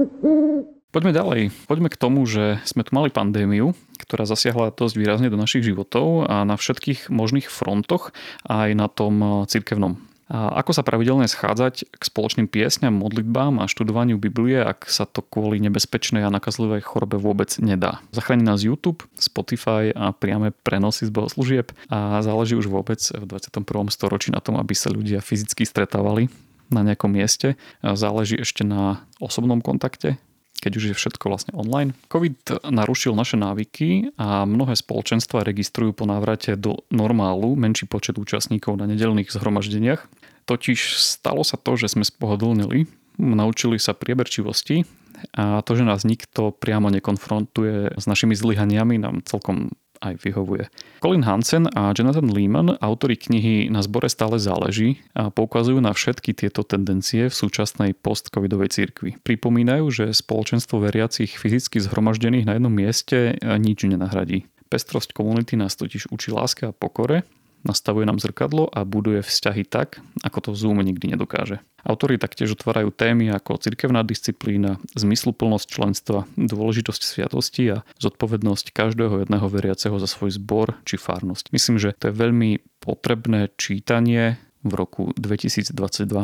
Poďme 0.88 1.12
ďalej. 1.12 1.40
Poďme 1.68 1.92
k 1.92 2.00
tomu, 2.00 2.24
že 2.24 2.64
sme 2.64 2.80
tu 2.80 2.96
mali 2.96 3.12
pandémiu, 3.12 3.76
ktorá 4.00 4.24
zasiahla 4.24 4.72
dosť 4.72 4.96
výrazne 4.96 5.28
do 5.28 5.36
našich 5.36 5.60
životov 5.60 6.24
a 6.24 6.48
na 6.48 6.56
všetkých 6.56 7.12
možných 7.12 7.52
frontoch, 7.52 8.16
aj 8.48 8.72
na 8.72 8.88
tom 8.88 9.44
cirkevnom. 9.44 10.00
A 10.32 10.60
ako 10.60 10.76
sa 10.76 10.84
pravidelne 10.84 11.28
schádzať 11.28 11.88
k 11.92 12.02
spoločným 12.04 12.48
piesňam, 12.48 12.96
modlitbám 13.00 13.60
a 13.60 13.68
študovaniu 13.68 14.16
Biblie, 14.16 14.60
ak 14.60 14.88
sa 14.88 15.04
to 15.04 15.20
kvôli 15.20 15.60
nebezpečnej 15.60 16.24
a 16.24 16.32
nakazlivej 16.32 16.84
chorobe 16.84 17.20
vôbec 17.20 17.52
nedá. 17.60 18.00
Zachráni 18.12 18.44
nás 18.44 18.64
YouTube, 18.64 19.04
Spotify 19.16 19.92
a 19.92 20.12
priame 20.16 20.52
prenosy 20.52 21.08
z 21.08 21.12
bohoslúžieb 21.12 21.72
a 21.92 22.20
záleží 22.24 22.56
už 22.56 22.68
vôbec 22.68 23.00
v 23.00 23.24
21. 23.24 23.92
storočí 23.92 24.28
na 24.32 24.40
tom, 24.40 24.56
aby 24.60 24.72
sa 24.72 24.92
ľudia 24.92 25.20
fyzicky 25.24 25.64
stretávali 25.64 26.32
na 26.68 26.84
nejakom 26.84 27.08
mieste. 27.08 27.56
Záleží 27.80 28.36
ešte 28.36 28.68
na 28.68 29.08
osobnom 29.24 29.64
kontakte, 29.64 30.20
keď 30.58 30.72
už 30.76 30.84
je 30.92 30.94
všetko 30.98 31.24
vlastne 31.30 31.52
online. 31.54 31.94
COVID 32.10 32.66
narušil 32.66 33.14
naše 33.14 33.38
návyky 33.38 34.14
a 34.18 34.44
mnohé 34.44 34.74
spoločenstva 34.74 35.46
registrujú 35.46 35.94
po 35.94 36.04
návrate 36.04 36.58
do 36.58 36.82
normálu 36.90 37.54
menší 37.54 37.86
počet 37.86 38.18
účastníkov 38.18 38.76
na 38.76 38.90
nedelných 38.90 39.30
zhromaždeniach. 39.30 40.04
Totiž 40.44 40.98
stalo 40.98 41.44
sa 41.44 41.60
to, 41.60 41.76
že 41.76 41.92
sme 41.92 42.04
spohodlnili, 42.04 42.88
naučili 43.18 43.76
sa 43.76 43.92
prieberčivosti 43.92 44.88
a 45.34 45.60
to, 45.66 45.74
že 45.74 45.84
nás 45.84 46.06
nikto 46.06 46.54
priamo 46.54 46.88
nekonfrontuje 46.94 47.98
s 47.98 48.04
našimi 48.06 48.38
zlyhaniami, 48.38 49.02
nám 49.02 49.26
celkom 49.26 49.74
aj 50.02 50.18
vyhovuje. 50.22 50.66
Colin 50.98 51.22
Hansen 51.22 51.70
a 51.74 51.94
Jonathan 51.94 52.26
Lehman, 52.30 52.74
autori 52.82 53.14
knihy 53.14 53.70
Na 53.70 53.82
zbore 53.82 54.10
stále 54.10 54.42
záleží, 54.42 55.02
a 55.14 55.30
poukazujú 55.30 55.78
na 55.78 55.94
všetky 55.94 56.34
tieto 56.34 56.66
tendencie 56.66 57.30
v 57.30 57.34
súčasnej 57.34 57.94
post-covidovej 57.94 58.74
cirkvi. 58.74 59.18
Pripomínajú, 59.22 59.86
že 59.94 60.04
spoločenstvo 60.10 60.82
veriacich 60.82 61.38
fyzicky 61.38 61.78
zhromaždených 61.78 62.46
na 62.48 62.58
jednom 62.58 62.74
mieste 62.74 63.38
nič 63.42 63.86
nenahradí. 63.86 64.50
Pestrosť 64.68 65.16
komunity 65.16 65.56
nás 65.56 65.78
totiž 65.80 66.12
učí 66.12 66.28
láske 66.28 66.68
a 66.68 66.76
pokore 66.76 67.24
nastavuje 67.68 68.08
nám 68.08 68.16
zrkadlo 68.16 68.66
a 68.72 68.88
buduje 68.88 69.20
vzťahy 69.20 69.68
tak, 69.68 70.00
ako 70.24 70.50
to 70.50 70.50
Zoom 70.56 70.80
nikdy 70.80 71.12
nedokáže. 71.12 71.60
Autori 71.84 72.18
taktiež 72.18 72.58
otvárajú 72.58 72.90
témy 72.90 73.30
ako 73.30 73.60
cirkevná 73.60 74.02
disciplína, 74.02 74.82
zmysluplnosť 74.98 75.66
členstva, 75.68 76.26
dôležitosť 76.34 77.02
sviatosti 77.04 77.64
a 77.78 77.86
zodpovednosť 78.02 78.74
každého 78.74 79.22
jedného 79.22 79.46
veriaceho 79.46 80.00
za 80.00 80.08
svoj 80.10 80.34
zbor 80.34 80.74
či 80.88 80.98
fárnosť. 80.98 81.54
Myslím, 81.54 81.76
že 81.78 81.94
to 81.94 82.10
je 82.10 82.18
veľmi 82.18 82.64
potrebné 82.82 83.52
čítanie 83.60 84.40
v 84.66 84.72
roku 84.74 85.14
2022 85.14 85.70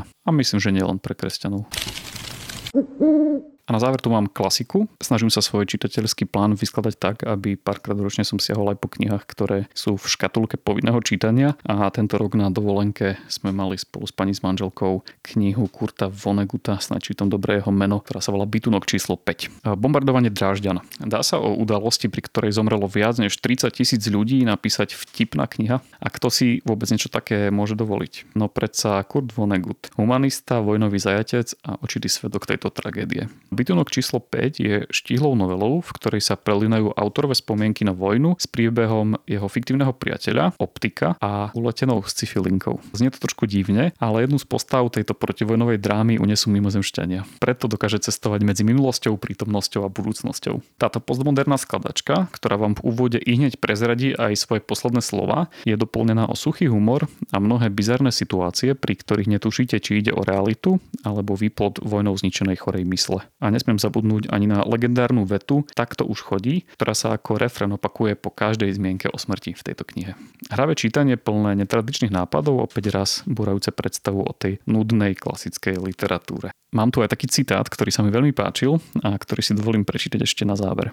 a 0.02 0.30
myslím, 0.34 0.58
že 0.58 0.74
nielen 0.74 0.98
pre 0.98 1.14
kresťanov. 1.14 1.70
A 3.64 3.72
na 3.72 3.80
záver 3.80 3.96
tu 3.96 4.12
mám 4.12 4.28
klasiku. 4.28 4.84
Snažím 5.00 5.32
sa 5.32 5.40
svoj 5.40 5.64
čitateľský 5.64 6.28
plán 6.28 6.52
vyskladať 6.52 6.94
tak, 7.00 7.16
aby 7.24 7.56
párkrát 7.56 7.96
ročne 7.96 8.20
som 8.20 8.36
siahol 8.36 8.68
aj 8.72 8.78
po 8.78 8.92
knihách, 8.92 9.24
ktoré 9.24 9.72
sú 9.72 9.96
v 9.96 10.04
škatulke 10.04 10.60
povinného 10.60 11.00
čítania. 11.00 11.56
A 11.64 11.88
tento 11.88 12.20
rok 12.20 12.36
na 12.36 12.52
dovolenke 12.52 13.16
sme 13.32 13.56
mali 13.56 13.80
spolu 13.80 14.04
s 14.04 14.12
pani 14.12 14.36
s 14.36 14.44
manželkou 14.44 15.00
knihu 15.32 15.64
Kurta 15.72 16.12
Voneguta, 16.12 16.76
snad 16.76 17.00
čítam 17.00 17.32
dobre 17.32 17.56
jeho 17.56 17.72
meno, 17.72 18.04
ktorá 18.04 18.20
sa 18.20 18.36
volá 18.36 18.44
Bytunok 18.44 18.84
číslo 18.84 19.16
5. 19.16 19.64
Bombardovanie 19.80 20.28
Drážďan. 20.28 20.84
Dá 21.00 21.24
sa 21.24 21.40
o 21.40 21.56
udalosti, 21.56 22.12
pri 22.12 22.20
ktorej 22.20 22.52
zomrelo 22.52 22.84
viac 22.84 23.16
než 23.16 23.40
30 23.40 23.72
tisíc 23.72 24.04
ľudí 24.12 24.44
napísať 24.44 24.92
vtipná 24.92 25.48
kniha? 25.48 25.80
A 25.80 26.06
kto 26.12 26.28
si 26.28 26.60
vôbec 26.68 26.92
niečo 26.92 27.08
také 27.08 27.48
môže 27.48 27.80
dovoliť? 27.80 28.36
No 28.36 28.52
predsa 28.52 29.00
Kurt 29.08 29.32
Vonnegut, 29.32 29.88
humanista, 29.96 30.60
vojnový 30.60 31.00
zajatec 31.00 31.56
a 31.64 31.80
očitý 31.80 32.12
svedok 32.12 32.44
tejto 32.44 32.68
tragédie. 32.68 33.32
Bytunok 33.54 33.86
číslo 33.86 34.18
5 34.18 34.58
je 34.58 34.82
štihlou 34.90 35.38
novelou, 35.38 35.78
v 35.78 35.94
ktorej 35.94 36.26
sa 36.26 36.34
prelinajú 36.34 36.90
autorové 36.98 37.38
spomienky 37.38 37.86
na 37.86 37.94
vojnu 37.94 38.34
s 38.34 38.50
príbehom 38.50 39.14
jeho 39.30 39.46
fiktívneho 39.46 39.94
priateľa, 39.94 40.58
optika 40.58 41.14
a 41.22 41.54
uletenou 41.54 42.02
sci-fi 42.02 42.42
linkou. 42.42 42.82
Znie 42.90 43.14
to 43.14 43.22
trošku 43.22 43.46
divne, 43.46 43.94
ale 44.02 44.26
jednu 44.26 44.42
z 44.42 44.46
postav 44.50 44.82
tejto 44.90 45.14
protivojnovej 45.14 45.78
drámy 45.78 46.18
unesú 46.18 46.50
mimozemšťania. 46.50 47.22
Preto 47.38 47.70
dokáže 47.70 48.02
cestovať 48.10 48.42
medzi 48.42 48.66
minulosťou, 48.66 49.14
prítomnosťou 49.14 49.86
a 49.86 49.92
budúcnosťou. 49.92 50.58
Táto 50.74 50.98
postmoderná 50.98 51.54
skladačka, 51.54 52.26
ktorá 52.34 52.58
vám 52.58 52.74
v 52.74 52.90
úvode 52.90 53.22
i 53.22 53.38
hneď 53.38 53.62
prezradí 53.62 54.18
aj 54.18 54.34
svoje 54.34 54.66
posledné 54.66 54.98
slova, 54.98 55.46
je 55.62 55.78
doplnená 55.78 56.26
o 56.26 56.34
suchý 56.34 56.66
humor 56.66 57.06
a 57.30 57.38
mnohé 57.38 57.70
bizarné 57.70 58.10
situácie, 58.10 58.74
pri 58.74 58.98
ktorých 58.98 59.30
netušíte, 59.38 59.78
či 59.78 60.02
ide 60.02 60.10
o 60.10 60.26
realitu 60.26 60.82
alebo 61.06 61.38
výplod 61.38 61.78
vojnou 61.78 62.18
zničenej 62.18 62.58
chorej 62.58 62.82
mysle. 62.90 63.22
A 63.44 63.52
nesmiem 63.52 63.76
zabudnúť 63.76 64.32
ani 64.32 64.48
na 64.48 64.64
legendárnu 64.64 65.28
vetu 65.28 65.68
Tak 65.76 66.00
to 66.00 66.08
už 66.08 66.24
chodí, 66.24 66.64
ktorá 66.80 66.96
sa 66.96 67.12
ako 67.12 67.36
refren 67.36 67.68
opakuje 67.76 68.16
po 68.16 68.32
každej 68.32 68.72
zmienke 68.72 69.12
o 69.12 69.20
smrti 69.20 69.52
v 69.52 69.60
tejto 69.60 69.84
knihe. 69.84 70.16
Hravé 70.48 70.72
čítanie 70.72 71.20
plné 71.20 71.52
netradičných 71.60 72.08
nápadov 72.08 72.64
opäť 72.64 72.88
raz 72.88 73.20
burajúce 73.28 73.68
predstavu 73.68 74.24
o 74.24 74.32
tej 74.32 74.64
nudnej 74.64 75.12
klasickej 75.12 75.76
literatúre. 75.76 76.56
Mám 76.72 76.96
tu 76.96 77.04
aj 77.04 77.12
taký 77.12 77.28
citát, 77.28 77.68
ktorý 77.68 77.92
sa 77.92 78.00
mi 78.00 78.08
veľmi 78.08 78.32
páčil 78.32 78.80
a 79.04 79.12
ktorý 79.12 79.44
si 79.44 79.52
dovolím 79.52 79.84
prečítať 79.84 80.24
ešte 80.24 80.48
na 80.48 80.56
záver. 80.56 80.88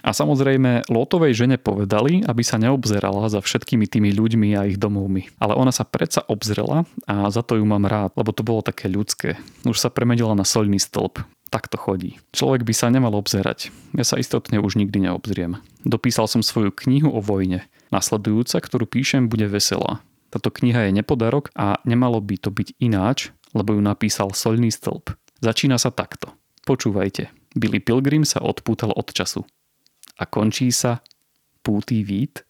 A 0.00 0.16
samozrejme, 0.16 0.88
Lótovej 0.88 1.36
žene 1.36 1.60
povedali, 1.60 2.24
aby 2.24 2.40
sa 2.40 2.56
neobzerala 2.56 3.28
za 3.28 3.44
všetkými 3.44 3.84
tými 3.84 4.16
ľuďmi 4.16 4.56
a 4.56 4.64
ich 4.64 4.80
domovmi. 4.80 5.28
Ale 5.36 5.52
ona 5.52 5.68
sa 5.68 5.84
predsa 5.84 6.24
obzrela 6.24 6.88
a 7.04 7.28
za 7.28 7.44
to 7.44 7.60
ju 7.60 7.64
mám 7.68 7.84
rád, 7.84 8.16
lebo 8.16 8.32
to 8.32 8.40
bolo 8.40 8.64
také 8.64 8.88
ľudské. 8.88 9.36
Už 9.68 9.76
sa 9.76 9.92
premenila 9.92 10.32
na 10.32 10.48
solný 10.48 10.80
stĺp 10.80 11.20
tak 11.50 11.66
to 11.66 11.76
chodí. 11.76 12.22
Človek 12.30 12.62
by 12.62 12.74
sa 12.74 12.94
nemal 12.94 13.12
obzerať. 13.18 13.74
Ja 13.98 14.06
sa 14.06 14.16
istotne 14.22 14.62
už 14.62 14.78
nikdy 14.78 15.10
neobzriem. 15.10 15.58
Dopísal 15.82 16.30
som 16.30 16.46
svoju 16.46 16.70
knihu 16.86 17.10
o 17.10 17.18
vojne. 17.18 17.66
Nasledujúca, 17.90 18.62
ktorú 18.62 18.86
píšem, 18.86 19.26
bude 19.26 19.50
veselá. 19.50 19.98
Táto 20.30 20.54
kniha 20.54 20.86
je 20.86 20.96
nepodarok 21.02 21.50
a 21.58 21.82
nemalo 21.82 22.22
by 22.22 22.38
to 22.38 22.54
byť 22.54 22.78
ináč, 22.78 23.34
lebo 23.50 23.74
ju 23.74 23.82
napísal 23.82 24.30
Solný 24.30 24.70
stĺp. 24.70 25.10
Začína 25.42 25.74
sa 25.74 25.90
takto. 25.90 26.30
Počúvajte. 26.62 27.34
Billy 27.58 27.82
Pilgrim 27.82 28.22
sa 28.22 28.38
odpútal 28.38 28.94
od 28.94 29.10
času. 29.10 29.42
A 30.22 30.22
končí 30.30 30.70
sa 30.70 31.02
Pútý 31.66 32.06
vít. 32.06 32.46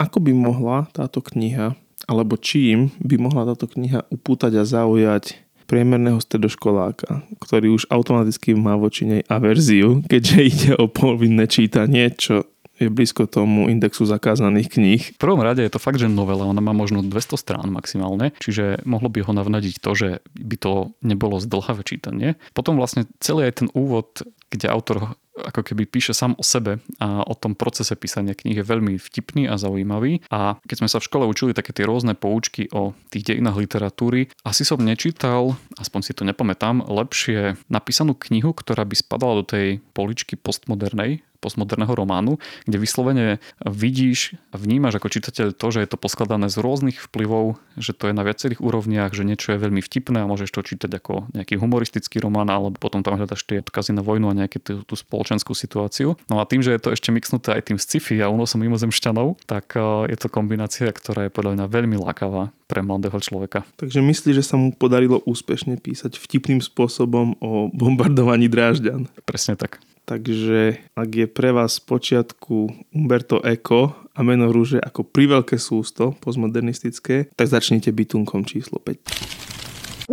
Ako 0.00 0.18
by 0.18 0.32
mohla 0.32 0.88
táto 0.90 1.20
kniha, 1.20 1.76
alebo 2.08 2.34
čím 2.40 2.90
by 2.98 3.20
mohla 3.20 3.52
táto 3.52 3.68
kniha 3.70 4.10
upútať 4.10 4.58
a 4.58 4.64
zaujať 4.66 5.43
priemerného 5.64 6.20
stredoškoláka, 6.20 7.24
ktorý 7.40 7.74
už 7.74 7.88
automaticky 7.88 8.52
má 8.54 8.76
voči 8.76 9.08
nej 9.08 9.22
averziu, 9.26 10.04
keďže 10.06 10.38
ide 10.52 10.70
o 10.76 10.86
povinné 10.86 11.48
čítanie, 11.48 12.12
čo 12.14 12.48
je 12.74 12.90
blízko 12.90 13.30
tomu 13.30 13.70
indexu 13.70 14.02
zakázaných 14.02 14.68
kníh. 14.74 15.02
V 15.14 15.20
prvom 15.20 15.38
rade 15.38 15.62
je 15.62 15.70
to 15.70 15.78
fakt, 15.78 16.02
že 16.02 16.10
novela, 16.10 16.42
ona 16.42 16.58
má 16.58 16.74
možno 16.74 17.06
200 17.06 17.38
strán 17.38 17.68
maximálne, 17.70 18.34
čiže 18.42 18.82
mohlo 18.82 19.06
by 19.06 19.22
ho 19.22 19.32
navnadiť 19.32 19.78
to, 19.78 19.90
že 19.94 20.08
by 20.34 20.56
to 20.58 20.72
nebolo 20.98 21.38
zdlhavé 21.38 21.86
čítanie. 21.86 22.34
Potom 22.50 22.74
vlastne 22.74 23.06
celý 23.22 23.46
aj 23.46 23.62
ten 23.62 23.68
úvod, 23.78 24.26
kde 24.50 24.66
autor 24.66 25.14
ako 25.34 25.66
keby 25.66 25.90
píše 25.90 26.14
sám 26.14 26.38
o 26.38 26.44
sebe 26.46 26.78
a 27.02 27.26
o 27.26 27.34
tom 27.34 27.58
procese 27.58 27.98
písania 27.98 28.38
kníh 28.38 28.62
je 28.62 28.66
veľmi 28.66 28.94
vtipný 28.98 29.50
a 29.50 29.58
zaujímavý. 29.58 30.22
A 30.30 30.58
keď 30.62 30.76
sme 30.84 30.88
sa 30.90 31.02
v 31.02 31.06
škole 31.10 31.24
učili 31.26 31.56
také 31.56 31.74
tie 31.74 31.86
rôzne 31.86 32.14
poučky 32.14 32.70
o 32.70 32.94
tých 33.10 33.34
dejinách 33.34 33.58
literatúry, 33.58 34.30
asi 34.46 34.62
som 34.62 34.78
nečítal, 34.78 35.58
aspoň 35.78 36.00
si 36.06 36.12
to 36.14 36.22
nepamätám, 36.22 36.86
lepšie 36.86 37.58
napísanú 37.66 38.14
knihu, 38.30 38.54
ktorá 38.54 38.86
by 38.86 38.94
spadala 38.94 39.42
do 39.42 39.44
tej 39.44 39.66
poličky 39.92 40.38
postmodernej, 40.38 41.26
postmoderného 41.44 41.92
románu, 41.92 42.40
kde 42.64 42.80
vyslovene 42.80 43.26
vidíš 43.60 44.40
vnímaš 44.56 44.96
ako 44.96 45.12
čitateľ 45.12 45.52
to, 45.52 45.66
že 45.68 45.84
je 45.84 45.88
to 45.92 46.00
poskladané 46.00 46.48
z 46.48 46.56
rôznych 46.64 47.04
vplyvov, 47.12 47.60
že 47.76 47.92
to 47.92 48.08
je 48.08 48.16
na 48.16 48.24
viacerých 48.24 48.64
úrovniach, 48.64 49.12
že 49.12 49.28
niečo 49.28 49.52
je 49.52 49.60
veľmi 49.60 49.84
vtipné 49.84 50.24
a 50.24 50.30
môžeš 50.30 50.48
to 50.56 50.64
čítať 50.64 50.88
ako 50.96 51.28
nejaký 51.36 51.60
humoristický 51.60 52.24
román, 52.24 52.48
alebo 52.48 52.80
potom 52.80 53.04
tam 53.04 53.20
hľadaš 53.20 53.44
tie 53.44 53.60
odkazy 53.60 53.92
na 53.92 54.00
vojnu 54.00 54.32
a 54.32 54.34
nejakú 54.34 54.58
tú, 54.64 54.80
tú 54.88 54.94
spoločenskú 54.96 55.52
situáciu. 55.52 56.16
No 56.32 56.40
a 56.40 56.48
tým, 56.48 56.64
že 56.64 56.72
je 56.72 56.80
to 56.80 56.94
ešte 56.96 57.12
mixnuté 57.12 57.52
aj 57.52 57.68
tým 57.68 57.78
sci-fi 57.78 58.22
a 58.24 58.32
unosom 58.32 58.64
mimozemšťanov, 58.64 59.44
tak 59.44 59.76
e, 59.76 60.08
je 60.08 60.16
to 60.16 60.32
kombinácia, 60.32 60.88
ktorá 60.88 61.28
je 61.28 61.34
podľa 61.34 61.60
mňa 61.60 61.66
veľmi 61.68 61.96
lákavá 61.98 62.54
pre 62.70 62.80
mladého 62.80 63.18
človeka. 63.20 63.66
Takže 63.76 64.00
myslíš, 64.00 64.34
že 64.40 64.44
sa 64.44 64.56
mu 64.56 64.72
podarilo 64.72 65.20
úspešne 65.28 65.76
písať 65.82 66.16
vtipným 66.16 66.64
spôsobom 66.64 67.36
o 67.42 67.68
bombardovaní 67.74 68.48
Drážďan? 68.48 69.10
Presne 69.28 69.58
tak. 69.58 69.82
Takže 70.04 70.84
ak 70.92 71.08
je 71.08 71.24
pre 71.24 71.56
vás 71.56 71.80
počiatku 71.80 72.68
Umberto 72.92 73.40
Eco 73.40 73.96
a 74.12 74.20
meno 74.20 74.52
rúže 74.52 74.76
ako 74.76 75.00
priveľké 75.00 75.56
sústo 75.56 76.12
postmodernistické, 76.20 77.32
tak 77.32 77.48
začnite 77.48 77.88
bytunkom 77.88 78.44
číslo 78.44 78.84
5. 78.84 80.04